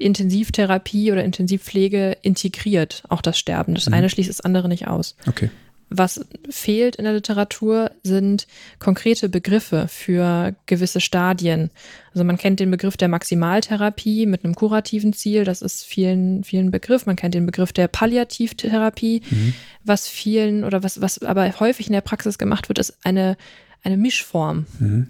[0.00, 3.74] Intensivtherapie oder Intensivpflege integriert auch das Sterben.
[3.74, 3.94] Das mhm.
[3.94, 5.16] eine schließt das andere nicht aus.
[5.26, 5.50] Okay.
[5.92, 8.46] Was fehlt in der Literatur sind
[8.78, 11.70] konkrete Begriffe für gewisse Stadien.
[12.14, 16.70] Also man kennt den Begriff der Maximaltherapie mit einem kurativen Ziel, das ist vielen, vielen
[16.70, 17.06] Begriff.
[17.06, 19.22] Man kennt den Begriff der Palliativtherapie.
[19.28, 19.54] Mhm.
[19.82, 23.36] Was vielen oder was, was aber häufig in der Praxis gemacht wird, ist eine,
[23.82, 24.66] eine Mischform.
[24.78, 25.08] Mhm.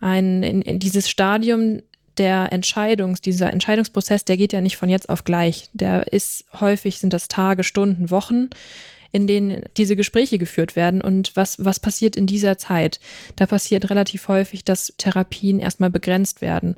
[0.00, 1.82] Ein, in, in dieses Stadium
[2.18, 5.68] der Entscheidungs, dieser Entscheidungsprozess, der geht ja nicht von jetzt auf gleich.
[5.72, 8.50] Der ist häufig sind das Tage, Stunden, Wochen,
[9.12, 11.00] in denen diese Gespräche geführt werden.
[11.00, 13.00] Und was, was passiert in dieser Zeit?
[13.36, 16.76] Da passiert relativ häufig, dass Therapien erstmal begrenzt werden.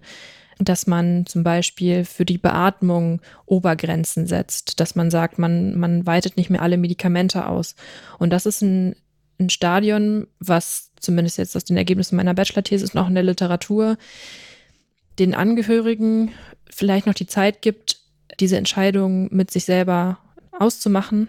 [0.58, 6.36] Dass man zum Beispiel für die Beatmung Obergrenzen setzt, dass man sagt, man, man weitet
[6.36, 7.76] nicht mehr alle Medikamente aus.
[8.18, 8.96] Und das ist ein,
[9.38, 13.96] ein Stadion, was zumindest jetzt aus den Ergebnissen meiner Bachelor-These ist, noch in der Literatur,
[15.18, 16.32] den Angehörigen
[16.70, 18.00] vielleicht noch die Zeit gibt,
[18.40, 20.18] diese Entscheidung mit sich selber
[20.52, 21.28] auszumachen.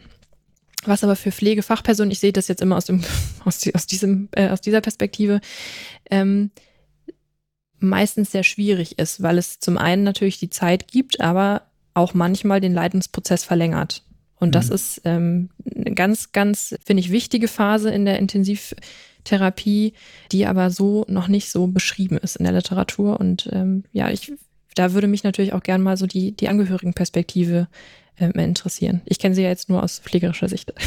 [0.86, 3.04] Was aber für Pflegefachpersonen, ich sehe das jetzt immer aus, dem,
[3.46, 5.42] aus, aus, diesem, äh, aus dieser Perspektive,
[6.10, 6.52] ähm,
[7.80, 11.64] meistens sehr schwierig ist, weil es zum einen natürlich die Zeit gibt, aber
[11.94, 14.04] auch manchmal den Leidensprozess verlängert.
[14.40, 14.76] Und das mhm.
[14.76, 18.76] ist ähm, eine ganz, ganz, finde ich, wichtige Phase in der Intensiv-
[19.24, 19.94] Therapie,
[20.32, 23.20] die aber so noch nicht so beschrieben ist in der Literatur.
[23.20, 24.32] Und ähm, ja, ich,
[24.76, 27.68] da würde mich natürlich auch gern mal so die, die Angehörigenperspektive
[28.18, 29.02] äh, interessieren.
[29.06, 30.74] Ich kenne sie ja jetzt nur aus pflegerischer Sicht.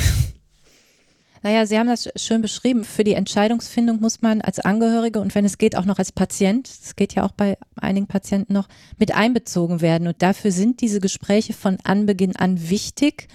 [1.42, 2.84] Naja, Sie haben das schön beschrieben.
[2.84, 6.68] Für die Entscheidungsfindung muss man als Angehörige und wenn es geht auch noch als Patient,
[6.68, 10.06] es geht ja auch bei einigen Patienten noch, mit einbezogen werden.
[10.06, 13.28] Und dafür sind diese Gespräche von Anbeginn an wichtig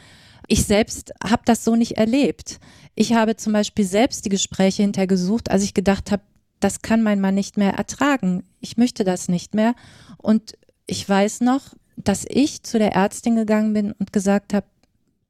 [0.48, 2.60] Ich selbst habe das so nicht erlebt.
[2.96, 6.24] Ich habe zum Beispiel selbst die Gespräche hintergesucht, als ich gedacht habe,
[6.62, 8.44] das kann mein Mann nicht mehr ertragen.
[8.62, 9.76] Ich möchte das nicht mehr.
[10.18, 11.62] Und ich weiß noch,
[11.98, 14.66] dass ich zu der Ärztin gegangen bin und gesagt habe,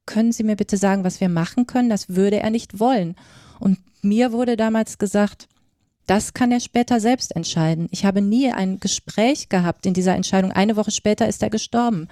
[0.08, 1.89] können Sie mir bitte sagen, was wir machen können?
[1.89, 3.16] Das würde er nicht wollen.
[3.60, 5.47] Und mir wurde damals gesagt,
[6.08, 7.88] das kann er später selbst entscheiden.
[7.91, 10.51] Ich habe nie ein Gespräch gehabt in dieser Entscheidung.
[10.51, 12.08] Eine Woche später ist er gestorben.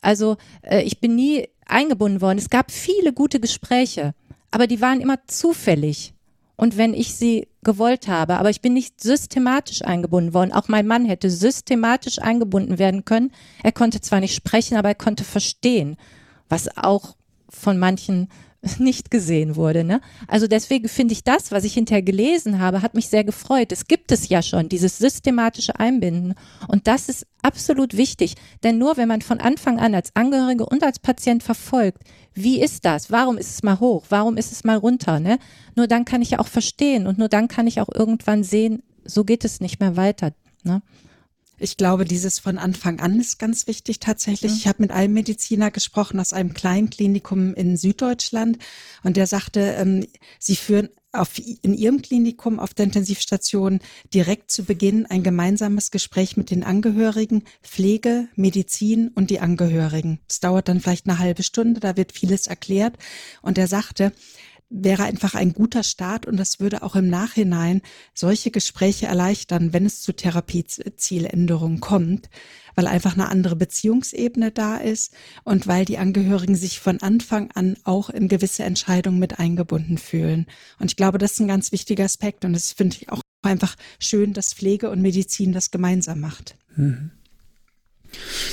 [0.00, 2.38] Also äh, ich bin nie eingebunden worden.
[2.38, 4.14] Es gab viele gute Gespräche,
[4.50, 6.14] aber die waren immer zufällig.
[6.56, 10.52] Und wenn ich sie gewollt habe, aber ich bin nicht systematisch eingebunden worden.
[10.52, 13.32] Auch mein Mann hätte systematisch eingebunden werden können.
[13.64, 15.96] Er konnte zwar nicht sprechen, aber er konnte verstehen,
[16.48, 17.16] was auch
[17.54, 18.28] von manchen
[18.78, 19.84] nicht gesehen wurde.
[19.84, 20.00] Ne?
[20.26, 23.72] Also deswegen finde ich das, was ich hinterher gelesen habe, hat mich sehr gefreut.
[23.72, 26.34] Es gibt es ja schon, dieses systematische Einbinden.
[26.68, 28.34] Und das ist absolut wichtig.
[28.62, 32.02] Denn nur wenn man von Anfang an als Angehörige und als Patient verfolgt,
[32.34, 33.10] wie ist das?
[33.10, 34.06] Warum ist es mal hoch?
[34.08, 35.20] Warum ist es mal runter?
[35.20, 35.38] Ne?
[35.76, 38.82] Nur dann kann ich ja auch verstehen und nur dann kann ich auch irgendwann sehen,
[39.04, 40.32] so geht es nicht mehr weiter.
[40.64, 40.82] Ne?
[41.64, 44.52] Ich glaube, dieses von Anfang an ist ganz wichtig tatsächlich.
[44.52, 44.58] Mhm.
[44.58, 48.58] Ich habe mit einem Mediziner gesprochen aus einem kleinen Klinikum in Süddeutschland
[49.02, 50.06] und der sagte, ähm,
[50.38, 53.80] sie führen auf, in ihrem Klinikum auf der Intensivstation
[54.12, 60.20] direkt zu Beginn ein gemeinsames Gespräch mit den Angehörigen, Pflege, Medizin und die Angehörigen.
[60.28, 62.98] Es dauert dann vielleicht eine halbe Stunde, da wird vieles erklärt.
[63.40, 64.12] Und er sagte,
[64.74, 67.80] wäre einfach ein guter Start und das würde auch im Nachhinein
[68.12, 72.28] solche Gespräche erleichtern, wenn es zu Therapiezieländerungen kommt,
[72.74, 75.14] weil einfach eine andere Beziehungsebene da ist
[75.44, 80.46] und weil die Angehörigen sich von Anfang an auch in gewisse Entscheidungen mit eingebunden fühlen.
[80.80, 83.76] Und ich glaube, das ist ein ganz wichtiger Aspekt und das finde ich auch einfach
[84.00, 86.56] schön, dass Pflege und Medizin das gemeinsam macht.
[86.74, 87.12] Mhm.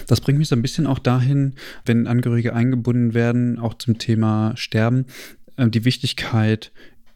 [0.08, 1.54] Das bringt mich so ein bisschen auch dahin,
[1.86, 5.06] wenn Angehörige eingebunden werden, auch zum Thema Sterben,
[5.58, 6.72] die Wichtigkeit,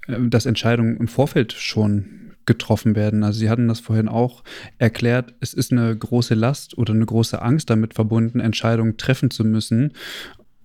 [0.07, 3.23] äh, dass Entscheidungen im Vorfeld schon getroffen werden.
[3.23, 4.43] Also Sie hatten das vorhin auch
[4.77, 9.43] erklärt, es ist eine große Last oder eine große Angst damit verbunden, Entscheidungen treffen zu
[9.43, 9.93] müssen.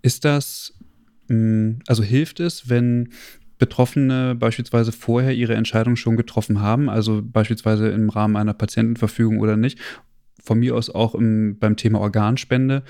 [0.02, 0.74] Ist das,
[1.28, 3.10] hm, also hilft es, wenn
[3.58, 9.56] Betroffene beispielsweise vorher ihre Entscheidung schon getroffen haben, also beispielsweise im Rahmen einer Patientenverfügung oder
[9.56, 9.78] nicht,
[10.42, 12.82] von mir aus auch im, beim Thema Organspende,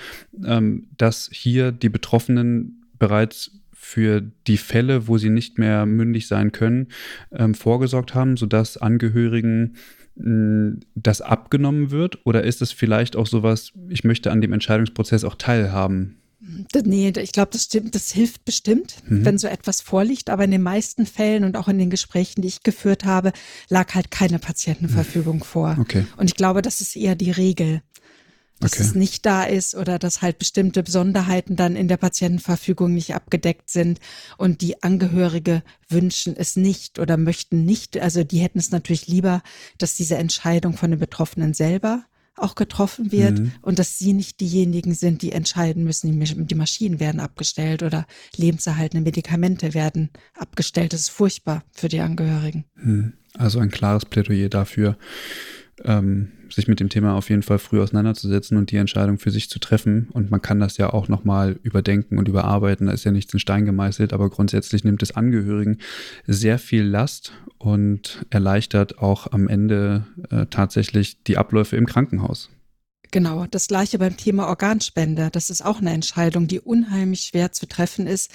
[0.45, 6.51] ähm, dass hier die Betroffenen bereits für die Fälle, wo sie nicht mehr mündig sein
[6.51, 6.87] können,
[7.31, 9.75] ähm, vorgesorgt haben, sodass Angehörigen
[10.93, 12.19] das abgenommen wird?
[12.25, 16.17] Oder ist es vielleicht auch sowas, ich möchte an dem Entscheidungsprozess auch teilhaben?
[16.83, 19.25] Nee, ich glaube, das stimmt, das hilft bestimmt, mhm.
[19.25, 20.29] wenn so etwas vorliegt.
[20.29, 23.31] Aber in den meisten Fällen und auch in den Gesprächen, die ich geführt habe,
[23.69, 25.43] lag halt keine Patientenverfügung mhm.
[25.43, 25.77] vor.
[25.79, 26.05] Okay.
[26.17, 27.81] Und ich glaube, das ist eher die Regel
[28.61, 28.83] dass okay.
[28.83, 33.69] es nicht da ist oder dass halt bestimmte Besonderheiten dann in der Patientenverfügung nicht abgedeckt
[33.69, 33.99] sind
[34.37, 37.99] und die Angehörige wünschen es nicht oder möchten nicht.
[37.99, 39.41] Also die hätten es natürlich lieber,
[39.77, 42.05] dass diese Entscheidung von den Betroffenen selber
[42.35, 43.51] auch getroffen wird mhm.
[43.61, 49.03] und dass sie nicht diejenigen sind, die entscheiden müssen, die Maschinen werden abgestellt oder lebenserhaltende
[49.03, 50.93] Medikamente werden abgestellt.
[50.93, 52.65] Das ist furchtbar für die Angehörigen.
[52.75, 53.13] Mhm.
[53.37, 54.97] Also ein klares Plädoyer dafür,
[55.85, 59.49] ähm, sich mit dem Thema auf jeden Fall früh auseinanderzusetzen und die Entscheidung für sich
[59.49, 60.09] zu treffen.
[60.11, 62.87] Und man kann das ja auch nochmal überdenken und überarbeiten.
[62.87, 65.77] Da ist ja nichts in Stein gemeißelt, aber grundsätzlich nimmt es Angehörigen
[66.27, 72.49] sehr viel Last und erleichtert auch am Ende äh, tatsächlich die Abläufe im Krankenhaus.
[73.11, 75.29] Genau, das gleiche beim Thema Organspende.
[75.31, 78.31] Das ist auch eine Entscheidung, die unheimlich schwer zu treffen ist,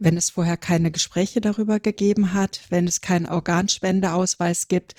[0.00, 4.94] wenn es vorher keine Gespräche darüber gegeben hat, wenn es keinen Organspendeausweis gibt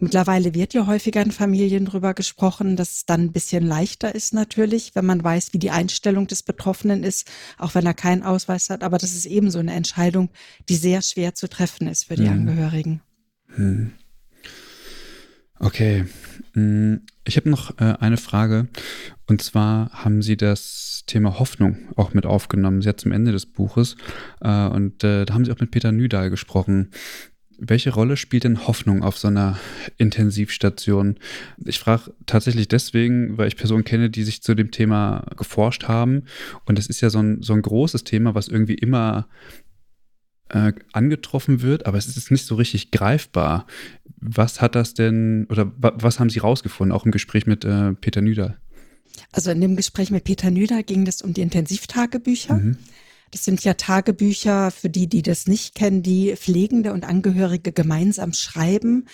[0.00, 4.34] Mittlerweile wird ja häufiger in Familien drüber gesprochen, dass es dann ein bisschen leichter ist
[4.34, 8.70] natürlich, wenn man weiß, wie die Einstellung des Betroffenen ist, auch wenn er keinen Ausweis
[8.70, 8.82] hat.
[8.82, 10.30] Aber das ist ebenso eine Entscheidung,
[10.68, 12.32] die sehr schwer zu treffen ist für die hm.
[12.32, 13.02] Angehörigen.
[13.54, 13.92] Hm.
[15.60, 16.06] Okay.
[16.54, 18.68] Hm, ich habe noch äh, eine Frage.
[19.26, 23.96] Und zwar haben Sie das Thema Hoffnung auch mit aufgenommen, sehr zum Ende des Buches.
[24.40, 26.90] Äh, und äh, da haben Sie auch mit Peter Nüdahl gesprochen.
[27.58, 29.58] Welche Rolle spielt denn Hoffnung auf so einer
[29.96, 31.16] Intensivstation?
[31.64, 36.24] Ich frage tatsächlich deswegen, weil ich Personen kenne, die sich zu dem Thema geforscht haben.
[36.64, 39.28] Und es ist ja so ein, so ein großes Thema, was irgendwie immer
[40.50, 43.66] äh, angetroffen wird, aber es ist nicht so richtig greifbar.
[44.16, 48.20] Was hat das denn, oder was haben Sie rausgefunden, auch im Gespräch mit äh, Peter
[48.20, 48.56] Nüder?
[49.32, 52.54] Also in dem Gespräch mit Peter Nüder ging es um die Intensivtagebücher.
[52.54, 52.76] Mhm.
[53.34, 58.32] Das sind ja Tagebücher für die, die das nicht kennen, die Pflegende und Angehörige gemeinsam
[58.32, 59.08] schreiben,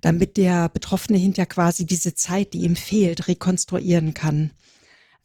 [0.00, 4.52] damit der Betroffene hinter quasi diese Zeit, die ihm fehlt, rekonstruieren kann.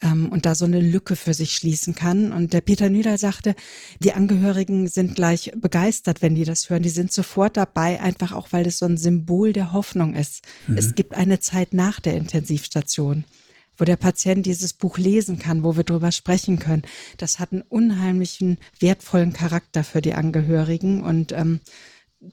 [0.02, 2.32] ähm, und da so eine Lücke für sich schließen kann.
[2.32, 3.54] Und der Peter Nüdal sagte,
[4.00, 6.82] die Angehörigen sind gleich begeistert, wenn die das hören.
[6.82, 10.44] Die sind sofort dabei, einfach auch, weil es so ein Symbol der Hoffnung ist.
[10.66, 10.78] Mhm.
[10.78, 13.26] Es gibt eine Zeit nach der Intensivstation
[13.80, 16.84] wo der Patient dieses Buch lesen kann, wo wir drüber sprechen können.
[17.18, 21.02] Das hat einen unheimlichen, wertvollen Charakter für die Angehörigen.
[21.02, 21.62] Und ähm,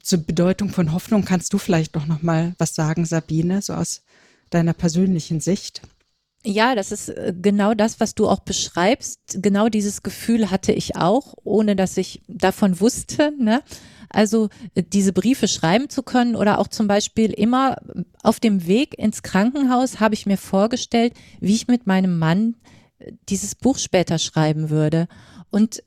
[0.01, 4.03] zur Bedeutung von Hoffnung kannst du vielleicht doch noch mal was sagen, Sabine, so aus
[4.49, 5.81] deiner persönlichen Sicht.
[6.43, 9.39] Ja, das ist äh, genau das, was du auch beschreibst.
[9.41, 13.33] Genau dieses Gefühl hatte ich auch, ohne dass ich davon wusste.
[13.37, 13.61] Ne?
[14.09, 17.77] Also äh, diese Briefe schreiben zu können oder auch zum Beispiel immer
[18.23, 22.55] auf dem Weg ins Krankenhaus habe ich mir vorgestellt, wie ich mit meinem Mann
[22.99, 25.07] äh, dieses Buch später schreiben würde.
[25.49, 25.81] Und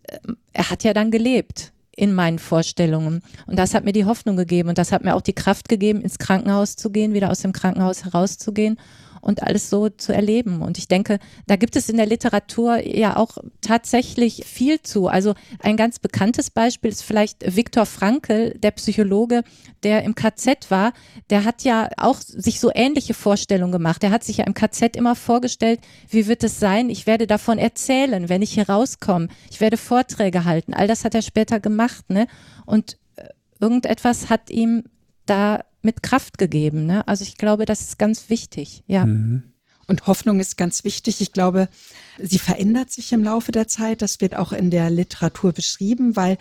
[0.52, 3.22] er hat ja dann gelebt in meinen Vorstellungen.
[3.46, 6.00] Und das hat mir die Hoffnung gegeben und das hat mir auch die Kraft gegeben,
[6.00, 8.78] ins Krankenhaus zu gehen, wieder aus dem Krankenhaus herauszugehen
[9.20, 10.62] und alles so zu erleben.
[10.62, 15.08] Und ich denke, da gibt es in der Literatur ja auch tatsächlich viel zu.
[15.08, 19.42] Also ein ganz bekanntes Beispiel ist vielleicht Viktor Frankl, der Psychologe,
[19.82, 20.92] der im KZ war.
[21.28, 24.02] Der hat ja auch sich so ähnliche Vorstellungen gemacht.
[24.04, 26.90] Er hat sich ja im KZ immer vorgestellt, wie wird es sein?
[26.90, 29.28] Ich werde davon erzählen, wenn ich hier rauskomme.
[29.50, 30.74] Ich werde Vorträge halten.
[30.74, 32.08] All das hat er später gemacht.
[32.08, 32.26] Ne?
[32.66, 33.24] Und äh,
[33.60, 34.84] irgendetwas hat ihm
[35.26, 36.86] da mit Kraft gegeben.
[36.86, 37.06] Ne?
[37.08, 39.06] Also ich glaube, das ist ganz wichtig, ja.
[39.06, 39.44] Mhm.
[39.86, 41.20] Und Hoffnung ist ganz wichtig.
[41.20, 41.68] Ich glaube,
[42.18, 44.02] sie verändert sich im Laufe der Zeit.
[44.02, 46.38] Das wird auch in der Literatur beschrieben, weil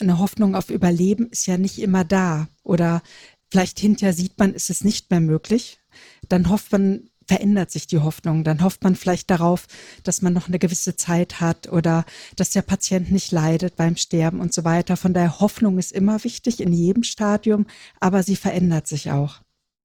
[0.00, 2.48] eine Hoffnung auf Überleben ist ja nicht immer da.
[2.62, 3.02] Oder
[3.50, 5.80] vielleicht hinterher sieht man, ist es nicht mehr möglich.
[6.28, 8.42] Dann hofft man verändert sich die Hoffnung.
[8.42, 9.68] Dann hofft man vielleicht darauf,
[10.02, 12.04] dass man noch eine gewisse Zeit hat oder
[12.34, 14.96] dass der Patient nicht leidet beim Sterben und so weiter.
[14.96, 17.66] Von daher Hoffnung ist immer wichtig in jedem Stadium,
[18.00, 19.42] aber sie verändert sich auch.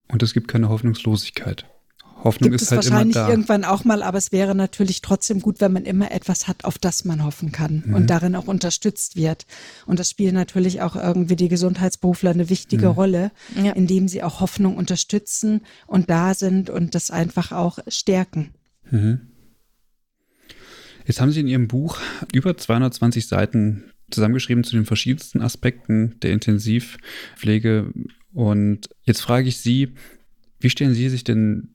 [0.07, 1.67] Und es gibt keine Hoffnungslosigkeit.
[2.25, 3.29] Hoffnung Gibt ist halt wahrscheinlich immer da.
[3.29, 6.79] irgendwann auch mal, aber es wäre natürlich trotzdem gut, wenn man immer etwas hat, auf
[6.79, 7.93] das man hoffen kann mhm.
[7.93, 9.45] und darin auch unterstützt wird.
[9.85, 12.93] Und das spielen natürlich auch irgendwie die Gesundheitsberufler eine wichtige mhm.
[12.93, 13.71] Rolle, ja.
[13.73, 18.49] indem sie auch Hoffnung unterstützen und da sind und das einfach auch stärken.
[18.89, 19.21] Mhm.
[21.05, 21.99] Jetzt haben Sie in Ihrem Buch
[22.33, 27.93] über 220 Seiten zusammengeschrieben zu den verschiedensten Aspekten der Intensivpflege.
[28.33, 29.93] Und jetzt frage ich Sie,
[30.59, 31.74] wie stellen Sie sich denn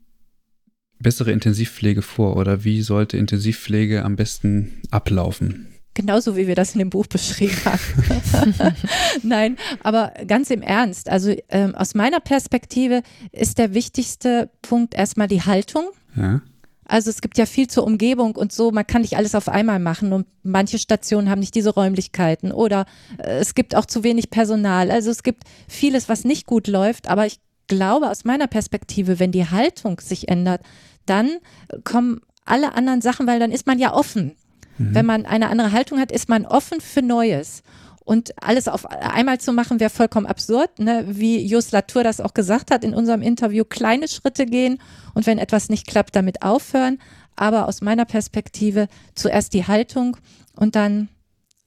[1.01, 5.67] bessere Intensivpflege vor oder wie sollte Intensivpflege am besten ablaufen?
[5.95, 8.75] Genauso wie wir das in dem Buch beschrieben haben.
[9.23, 11.09] Nein, aber ganz im Ernst.
[11.09, 13.03] Also ähm, aus meiner Perspektive
[13.33, 15.89] ist der wichtigste Punkt erstmal die Haltung.
[16.15, 16.43] Ja.
[16.85, 19.79] Also es gibt ja viel zur Umgebung und so, man kann nicht alles auf einmal
[19.79, 22.85] machen und manche Stationen haben nicht diese Räumlichkeiten oder
[23.19, 24.91] äh, es gibt auch zu wenig Personal.
[24.91, 29.31] Also es gibt vieles, was nicht gut läuft, aber ich glaube aus meiner Perspektive, wenn
[29.31, 30.63] die Haltung sich ändert,
[31.07, 31.39] dann
[31.85, 34.37] kommen alle anderen Sachen, weil dann ist man ja offen.
[34.79, 34.95] Mhm.
[34.95, 37.63] Wenn man eine andere Haltung hat, ist man offen für Neues.
[38.05, 40.79] Und alles auf einmal zu machen, wäre vollkommen absurd.
[40.79, 41.05] Ne?
[41.07, 44.79] Wie Just Latour das auch gesagt hat in unserem Interview, kleine Schritte gehen
[45.15, 46.99] und wenn etwas nicht klappt, damit aufhören.
[47.37, 50.17] Aber aus meiner Perspektive zuerst die Haltung
[50.57, 51.09] und dann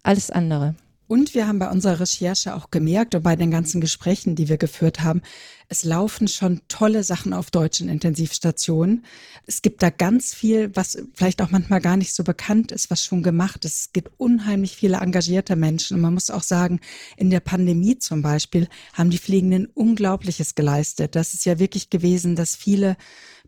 [0.02, 0.76] alles andere.
[1.14, 4.58] Und wir haben bei unserer Recherche auch gemerkt und bei den ganzen Gesprächen, die wir
[4.58, 5.22] geführt haben,
[5.70, 9.06] es laufen schon tolle Sachen auf deutschen Intensivstationen.
[9.46, 13.04] Es gibt da ganz viel, was vielleicht auch manchmal gar nicht so bekannt ist, was
[13.04, 13.80] schon gemacht ist.
[13.80, 15.98] Es gibt unheimlich viele engagierte Menschen.
[15.98, 16.80] Und man muss auch sagen,
[17.16, 21.16] in der Pandemie zum Beispiel haben die Pflegenden Unglaubliches geleistet.
[21.16, 22.98] Das ist ja wirklich gewesen, dass viele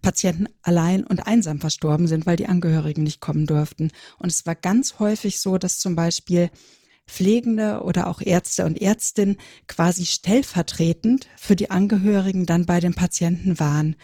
[0.03, 3.89] Patienten allein und einsam verstorben sind, weil die Angehörigen nicht kommen durften.
[4.19, 6.51] Und es war ganz häufig so, dass zum Beispiel
[7.07, 9.37] Pflegende oder auch Ärzte und Ärztinnen
[9.67, 13.95] quasi stellvertretend für die Angehörigen dann bei den Patienten waren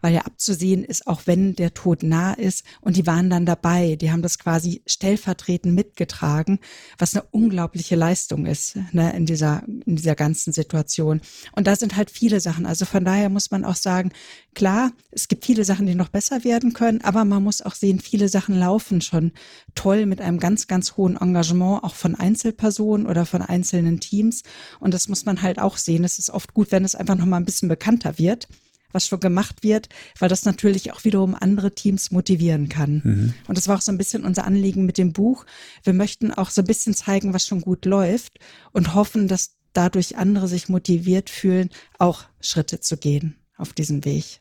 [0.00, 3.96] weil ja abzusehen ist, auch wenn der Tod nah ist und die waren dann dabei,
[3.96, 6.58] die haben das quasi stellvertretend mitgetragen,
[6.98, 11.20] was eine unglaubliche Leistung ist ne, in dieser in dieser ganzen Situation.
[11.52, 12.66] Und da sind halt viele Sachen.
[12.66, 14.12] Also von daher muss man auch sagen,
[14.54, 18.00] klar, es gibt viele Sachen, die noch besser werden können, aber man muss auch sehen,
[18.00, 19.32] viele Sachen laufen schon
[19.74, 24.42] toll mit einem ganz ganz hohen Engagement auch von Einzelpersonen oder von einzelnen Teams.
[24.78, 26.04] Und das muss man halt auch sehen.
[26.04, 28.48] Es ist oft gut, wenn es einfach noch mal ein bisschen bekannter wird
[28.92, 29.88] was schon gemacht wird,
[30.18, 33.02] weil das natürlich auch wiederum andere Teams motivieren kann.
[33.04, 33.34] Mhm.
[33.48, 35.44] Und das war auch so ein bisschen unser Anliegen mit dem Buch.
[35.82, 38.38] Wir möchten auch so ein bisschen zeigen, was schon gut läuft
[38.72, 44.40] und hoffen, dass dadurch andere sich motiviert fühlen, auch Schritte zu gehen auf diesem Weg.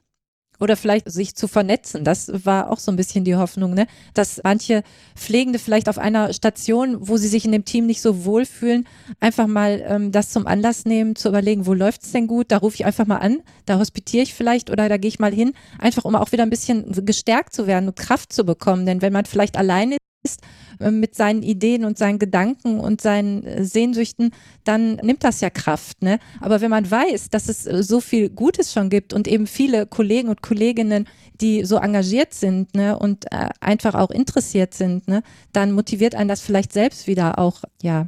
[0.59, 2.03] Oder vielleicht sich zu vernetzen.
[2.03, 3.87] Das war auch so ein bisschen die Hoffnung, ne?
[4.13, 4.83] dass manche
[5.15, 8.87] Pflegende vielleicht auf einer Station, wo sie sich in dem Team nicht so wohlfühlen,
[9.19, 12.47] einfach mal ähm, das zum Anlass nehmen, zu überlegen, wo läuft es denn gut?
[12.51, 15.33] Da rufe ich einfach mal an, da hospitiere ich vielleicht oder da gehe ich mal
[15.33, 18.85] hin, einfach um auch wieder ein bisschen gestärkt zu werden und Kraft zu bekommen.
[18.85, 20.41] Denn wenn man vielleicht alleine ist
[20.79, 24.31] mit seinen Ideen und seinen Gedanken und seinen äh, Sehnsüchten,
[24.63, 26.01] dann nimmt das ja Kraft.
[26.01, 26.19] Ne?
[26.39, 29.85] Aber wenn man weiß, dass es äh, so viel Gutes schon gibt und eben viele
[29.85, 31.07] Kollegen und Kolleginnen,
[31.41, 35.23] die so engagiert sind ne, und äh, einfach auch interessiert sind, ne,
[35.53, 38.07] dann motiviert einen das vielleicht selbst wieder auch, ja,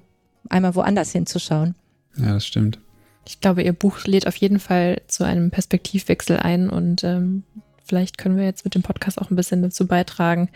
[0.49, 1.76] einmal woanders hinzuschauen.
[2.18, 2.80] Ja, das stimmt.
[3.27, 7.43] Ich glaube, Ihr Buch lädt auf jeden Fall zu einem Perspektivwechsel ein und ähm,
[7.85, 10.49] vielleicht können wir jetzt mit dem Podcast auch ein bisschen dazu beitragen,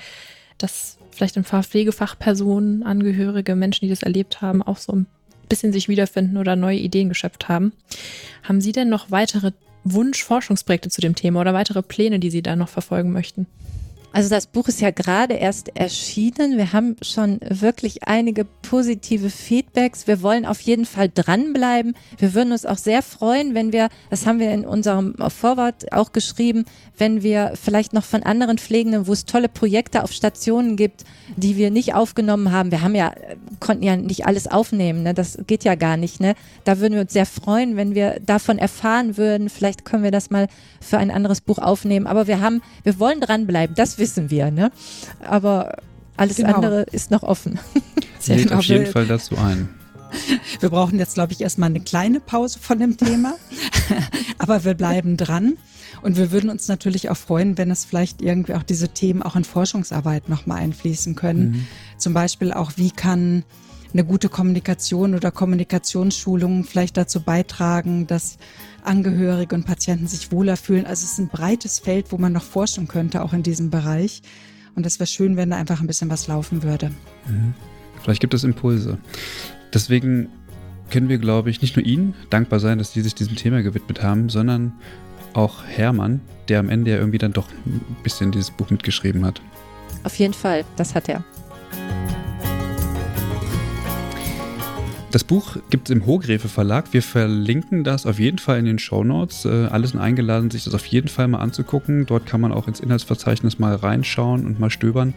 [0.58, 5.08] dass vielleicht paar Pflegefachpersonen, Angehörige, Menschen, die das erlebt haben, auch so ein
[5.50, 7.74] bisschen sich wiederfinden oder neue Ideen geschöpft haben.
[8.44, 9.52] Haben Sie denn noch weitere
[9.84, 13.48] Wunsch-Forschungsprojekte zu dem Thema oder weitere Pläne, die Sie da noch verfolgen möchten?
[14.16, 16.56] Also das Buch ist ja gerade erst erschienen.
[16.56, 20.08] Wir haben schon wirklich einige positive Feedbacks.
[20.08, 21.96] Wir wollen auf jeden Fall dranbleiben.
[22.18, 26.14] Wir würden uns auch sehr freuen, wenn wir, das haben wir in unserem Vorwort auch
[26.14, 26.64] geschrieben,
[26.98, 31.04] wenn wir vielleicht noch von anderen Pflegenden, wo es tolle Projekte auf Stationen gibt,
[31.36, 32.72] die wir nicht aufgenommen haben.
[32.72, 33.14] Wir haben ja,
[33.60, 35.14] konnten ja nicht alles aufnehmen, ne?
[35.14, 36.22] das geht ja gar nicht.
[36.22, 36.36] Ne?
[36.64, 39.50] Da würden wir uns sehr freuen, wenn wir davon erfahren würden.
[39.50, 40.48] Vielleicht können wir das mal
[40.80, 42.08] für ein anderes Buch aufnehmen.
[42.08, 43.76] Aber wir haben, wir wollen dranbleiben.
[43.76, 44.72] Das wissen wir, ne?
[45.19, 45.77] Aber
[46.15, 46.53] alles genau.
[46.53, 47.60] andere ist noch offen.
[48.27, 49.69] Lädt auf jeden Fall dazu ein.
[50.60, 53.36] Wir brauchen jetzt, glaube ich, erstmal eine kleine Pause von dem Thema.
[54.38, 55.57] Aber wir bleiben dran.
[56.03, 59.36] Und wir würden uns natürlich auch freuen, wenn es vielleicht irgendwie auch diese Themen auch
[59.36, 61.52] in Forschungsarbeit nochmal einfließen können.
[61.52, 61.68] Mhm.
[61.98, 63.44] Zum Beispiel auch, wie kann
[63.96, 68.38] eine gute Kommunikation oder Kommunikationsschulungen vielleicht dazu beitragen, dass
[68.84, 70.86] Angehörige und Patienten sich wohler fühlen.
[70.86, 74.22] Also es ist ein breites Feld, wo man noch forschen könnte, auch in diesem Bereich.
[74.76, 76.92] Und es wäre schön, wenn da einfach ein bisschen was laufen würde.
[77.28, 77.54] Mhm.
[78.04, 78.98] Vielleicht gibt es Impulse.
[79.74, 80.28] Deswegen
[80.90, 84.04] können wir, glaube ich, nicht nur Ihnen dankbar sein, dass Sie sich diesem Thema gewidmet
[84.04, 84.74] haben, sondern
[85.34, 86.20] auch Hermann,
[86.50, 89.42] der am Ende ja irgendwie dann doch ein bisschen dieses Buch mitgeschrieben hat.
[90.04, 91.24] Auf jeden Fall, das hat er.
[95.16, 96.92] Das Buch gibt es im Hohgräfe Verlag.
[96.92, 99.46] Wir verlinken das auf jeden Fall in den Show Notes.
[99.46, 102.06] Äh, alle sind eingeladen, sich das auf jeden Fall mal anzugucken.
[102.06, 105.14] Dort kann man auch ins Inhaltsverzeichnis mal reinschauen und mal stöbern.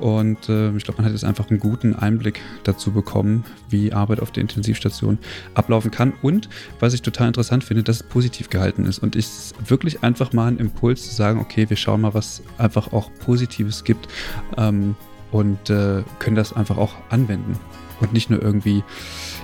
[0.00, 4.20] Und äh, ich glaube, man hat jetzt einfach einen guten Einblick dazu bekommen, wie Arbeit
[4.20, 5.18] auf der Intensivstation
[5.52, 6.14] ablaufen kann.
[6.22, 6.48] Und
[6.80, 9.00] was ich total interessant finde, dass es positiv gehalten ist.
[9.00, 9.28] Und ich
[9.68, 13.84] wirklich einfach mal einen Impuls zu sagen, okay, wir schauen mal, was einfach auch Positives
[13.84, 14.08] gibt.
[14.56, 14.96] Ähm,
[15.30, 17.58] und äh, können das einfach auch anwenden.
[18.00, 18.82] Und nicht nur irgendwie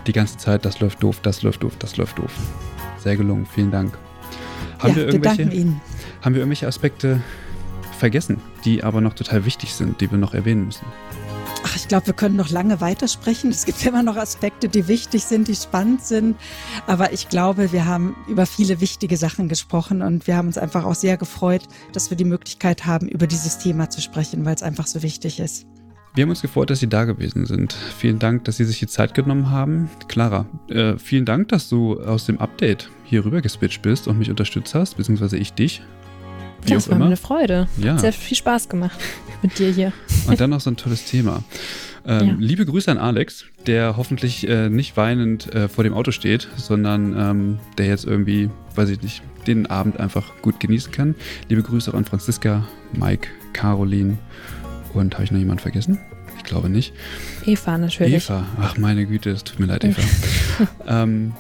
[0.09, 2.32] die ganze Zeit, das läuft doof, das läuft doof, das läuft doof.
[2.98, 3.97] Sehr gelungen, vielen Dank.
[4.78, 5.80] Haben, ja, wir, irgendwelche, Ihnen.
[6.22, 7.20] haben wir irgendwelche Aspekte
[7.98, 10.86] vergessen, die aber noch total wichtig sind, die wir noch erwähnen müssen?
[11.64, 13.51] Ach, ich glaube, wir können noch lange weitersprechen.
[13.51, 16.36] Es gibt immer noch Aspekte, die wichtig sind, die spannend sind.
[16.86, 20.85] Aber ich glaube, wir haben über viele wichtige Sachen gesprochen und wir haben uns einfach
[20.85, 21.62] auch sehr gefreut,
[21.93, 25.40] dass wir die Möglichkeit haben, über dieses Thema zu sprechen, weil es einfach so wichtig
[25.40, 25.66] ist.
[26.19, 27.74] Wir haben uns gefreut, dass Sie da gewesen sind.
[27.97, 29.89] Vielen Dank, dass Sie sich die Zeit genommen haben.
[30.09, 34.28] Clara, äh, vielen Dank, dass du aus dem Update hier rüber geswitcht bist und mich
[34.28, 35.81] unterstützt hast, beziehungsweise ich dich.
[36.62, 37.05] Wie das war immer.
[37.05, 37.69] mir eine Freude.
[37.81, 37.93] Ja.
[37.93, 38.99] Hat sehr viel Spaß gemacht
[39.43, 39.93] mit dir hier.
[40.27, 41.45] Und dann noch so ein tolles Thema.
[42.05, 42.35] Ähm, ja.
[42.36, 47.15] Liebe Grüße an Alex, der hoffentlich äh, nicht weinend äh, vor dem Auto steht, sondern
[47.16, 51.15] ähm, der jetzt irgendwie, weiß ich nicht, den Abend einfach gut genießen kann.
[51.49, 54.19] Liebe Grüße auch an Franziska, Mike, Caroline
[54.95, 55.99] und habe ich noch jemanden vergessen?
[56.48, 56.94] Ich glaube nicht.
[57.44, 58.14] Eva natürlich.
[58.30, 60.00] Eva, ach meine Güte, es tut mir leid, Eva.
[60.88, 61.34] ähm,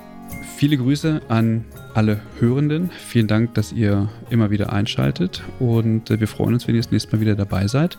[0.58, 1.64] viele Grüße an
[1.94, 2.90] alle Hörenden.
[3.06, 6.90] Vielen Dank, dass ihr immer wieder einschaltet und äh, wir freuen uns, wenn ihr das
[6.90, 7.96] nächste Mal wieder dabei seid.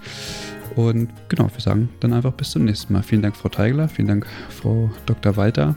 [0.76, 3.02] Und genau, wir sagen dann einfach bis zum nächsten Mal.
[3.02, 3.90] Vielen Dank, Frau Teigler.
[3.90, 5.36] Vielen Dank, Frau Dr.
[5.36, 5.76] Walter.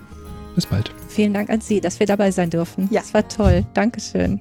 [0.55, 0.93] Bis bald.
[1.09, 2.89] Vielen Dank an Sie, dass wir dabei sein durften.
[2.91, 3.01] Ja.
[3.01, 3.65] Das war toll.
[3.73, 4.39] Dankeschön.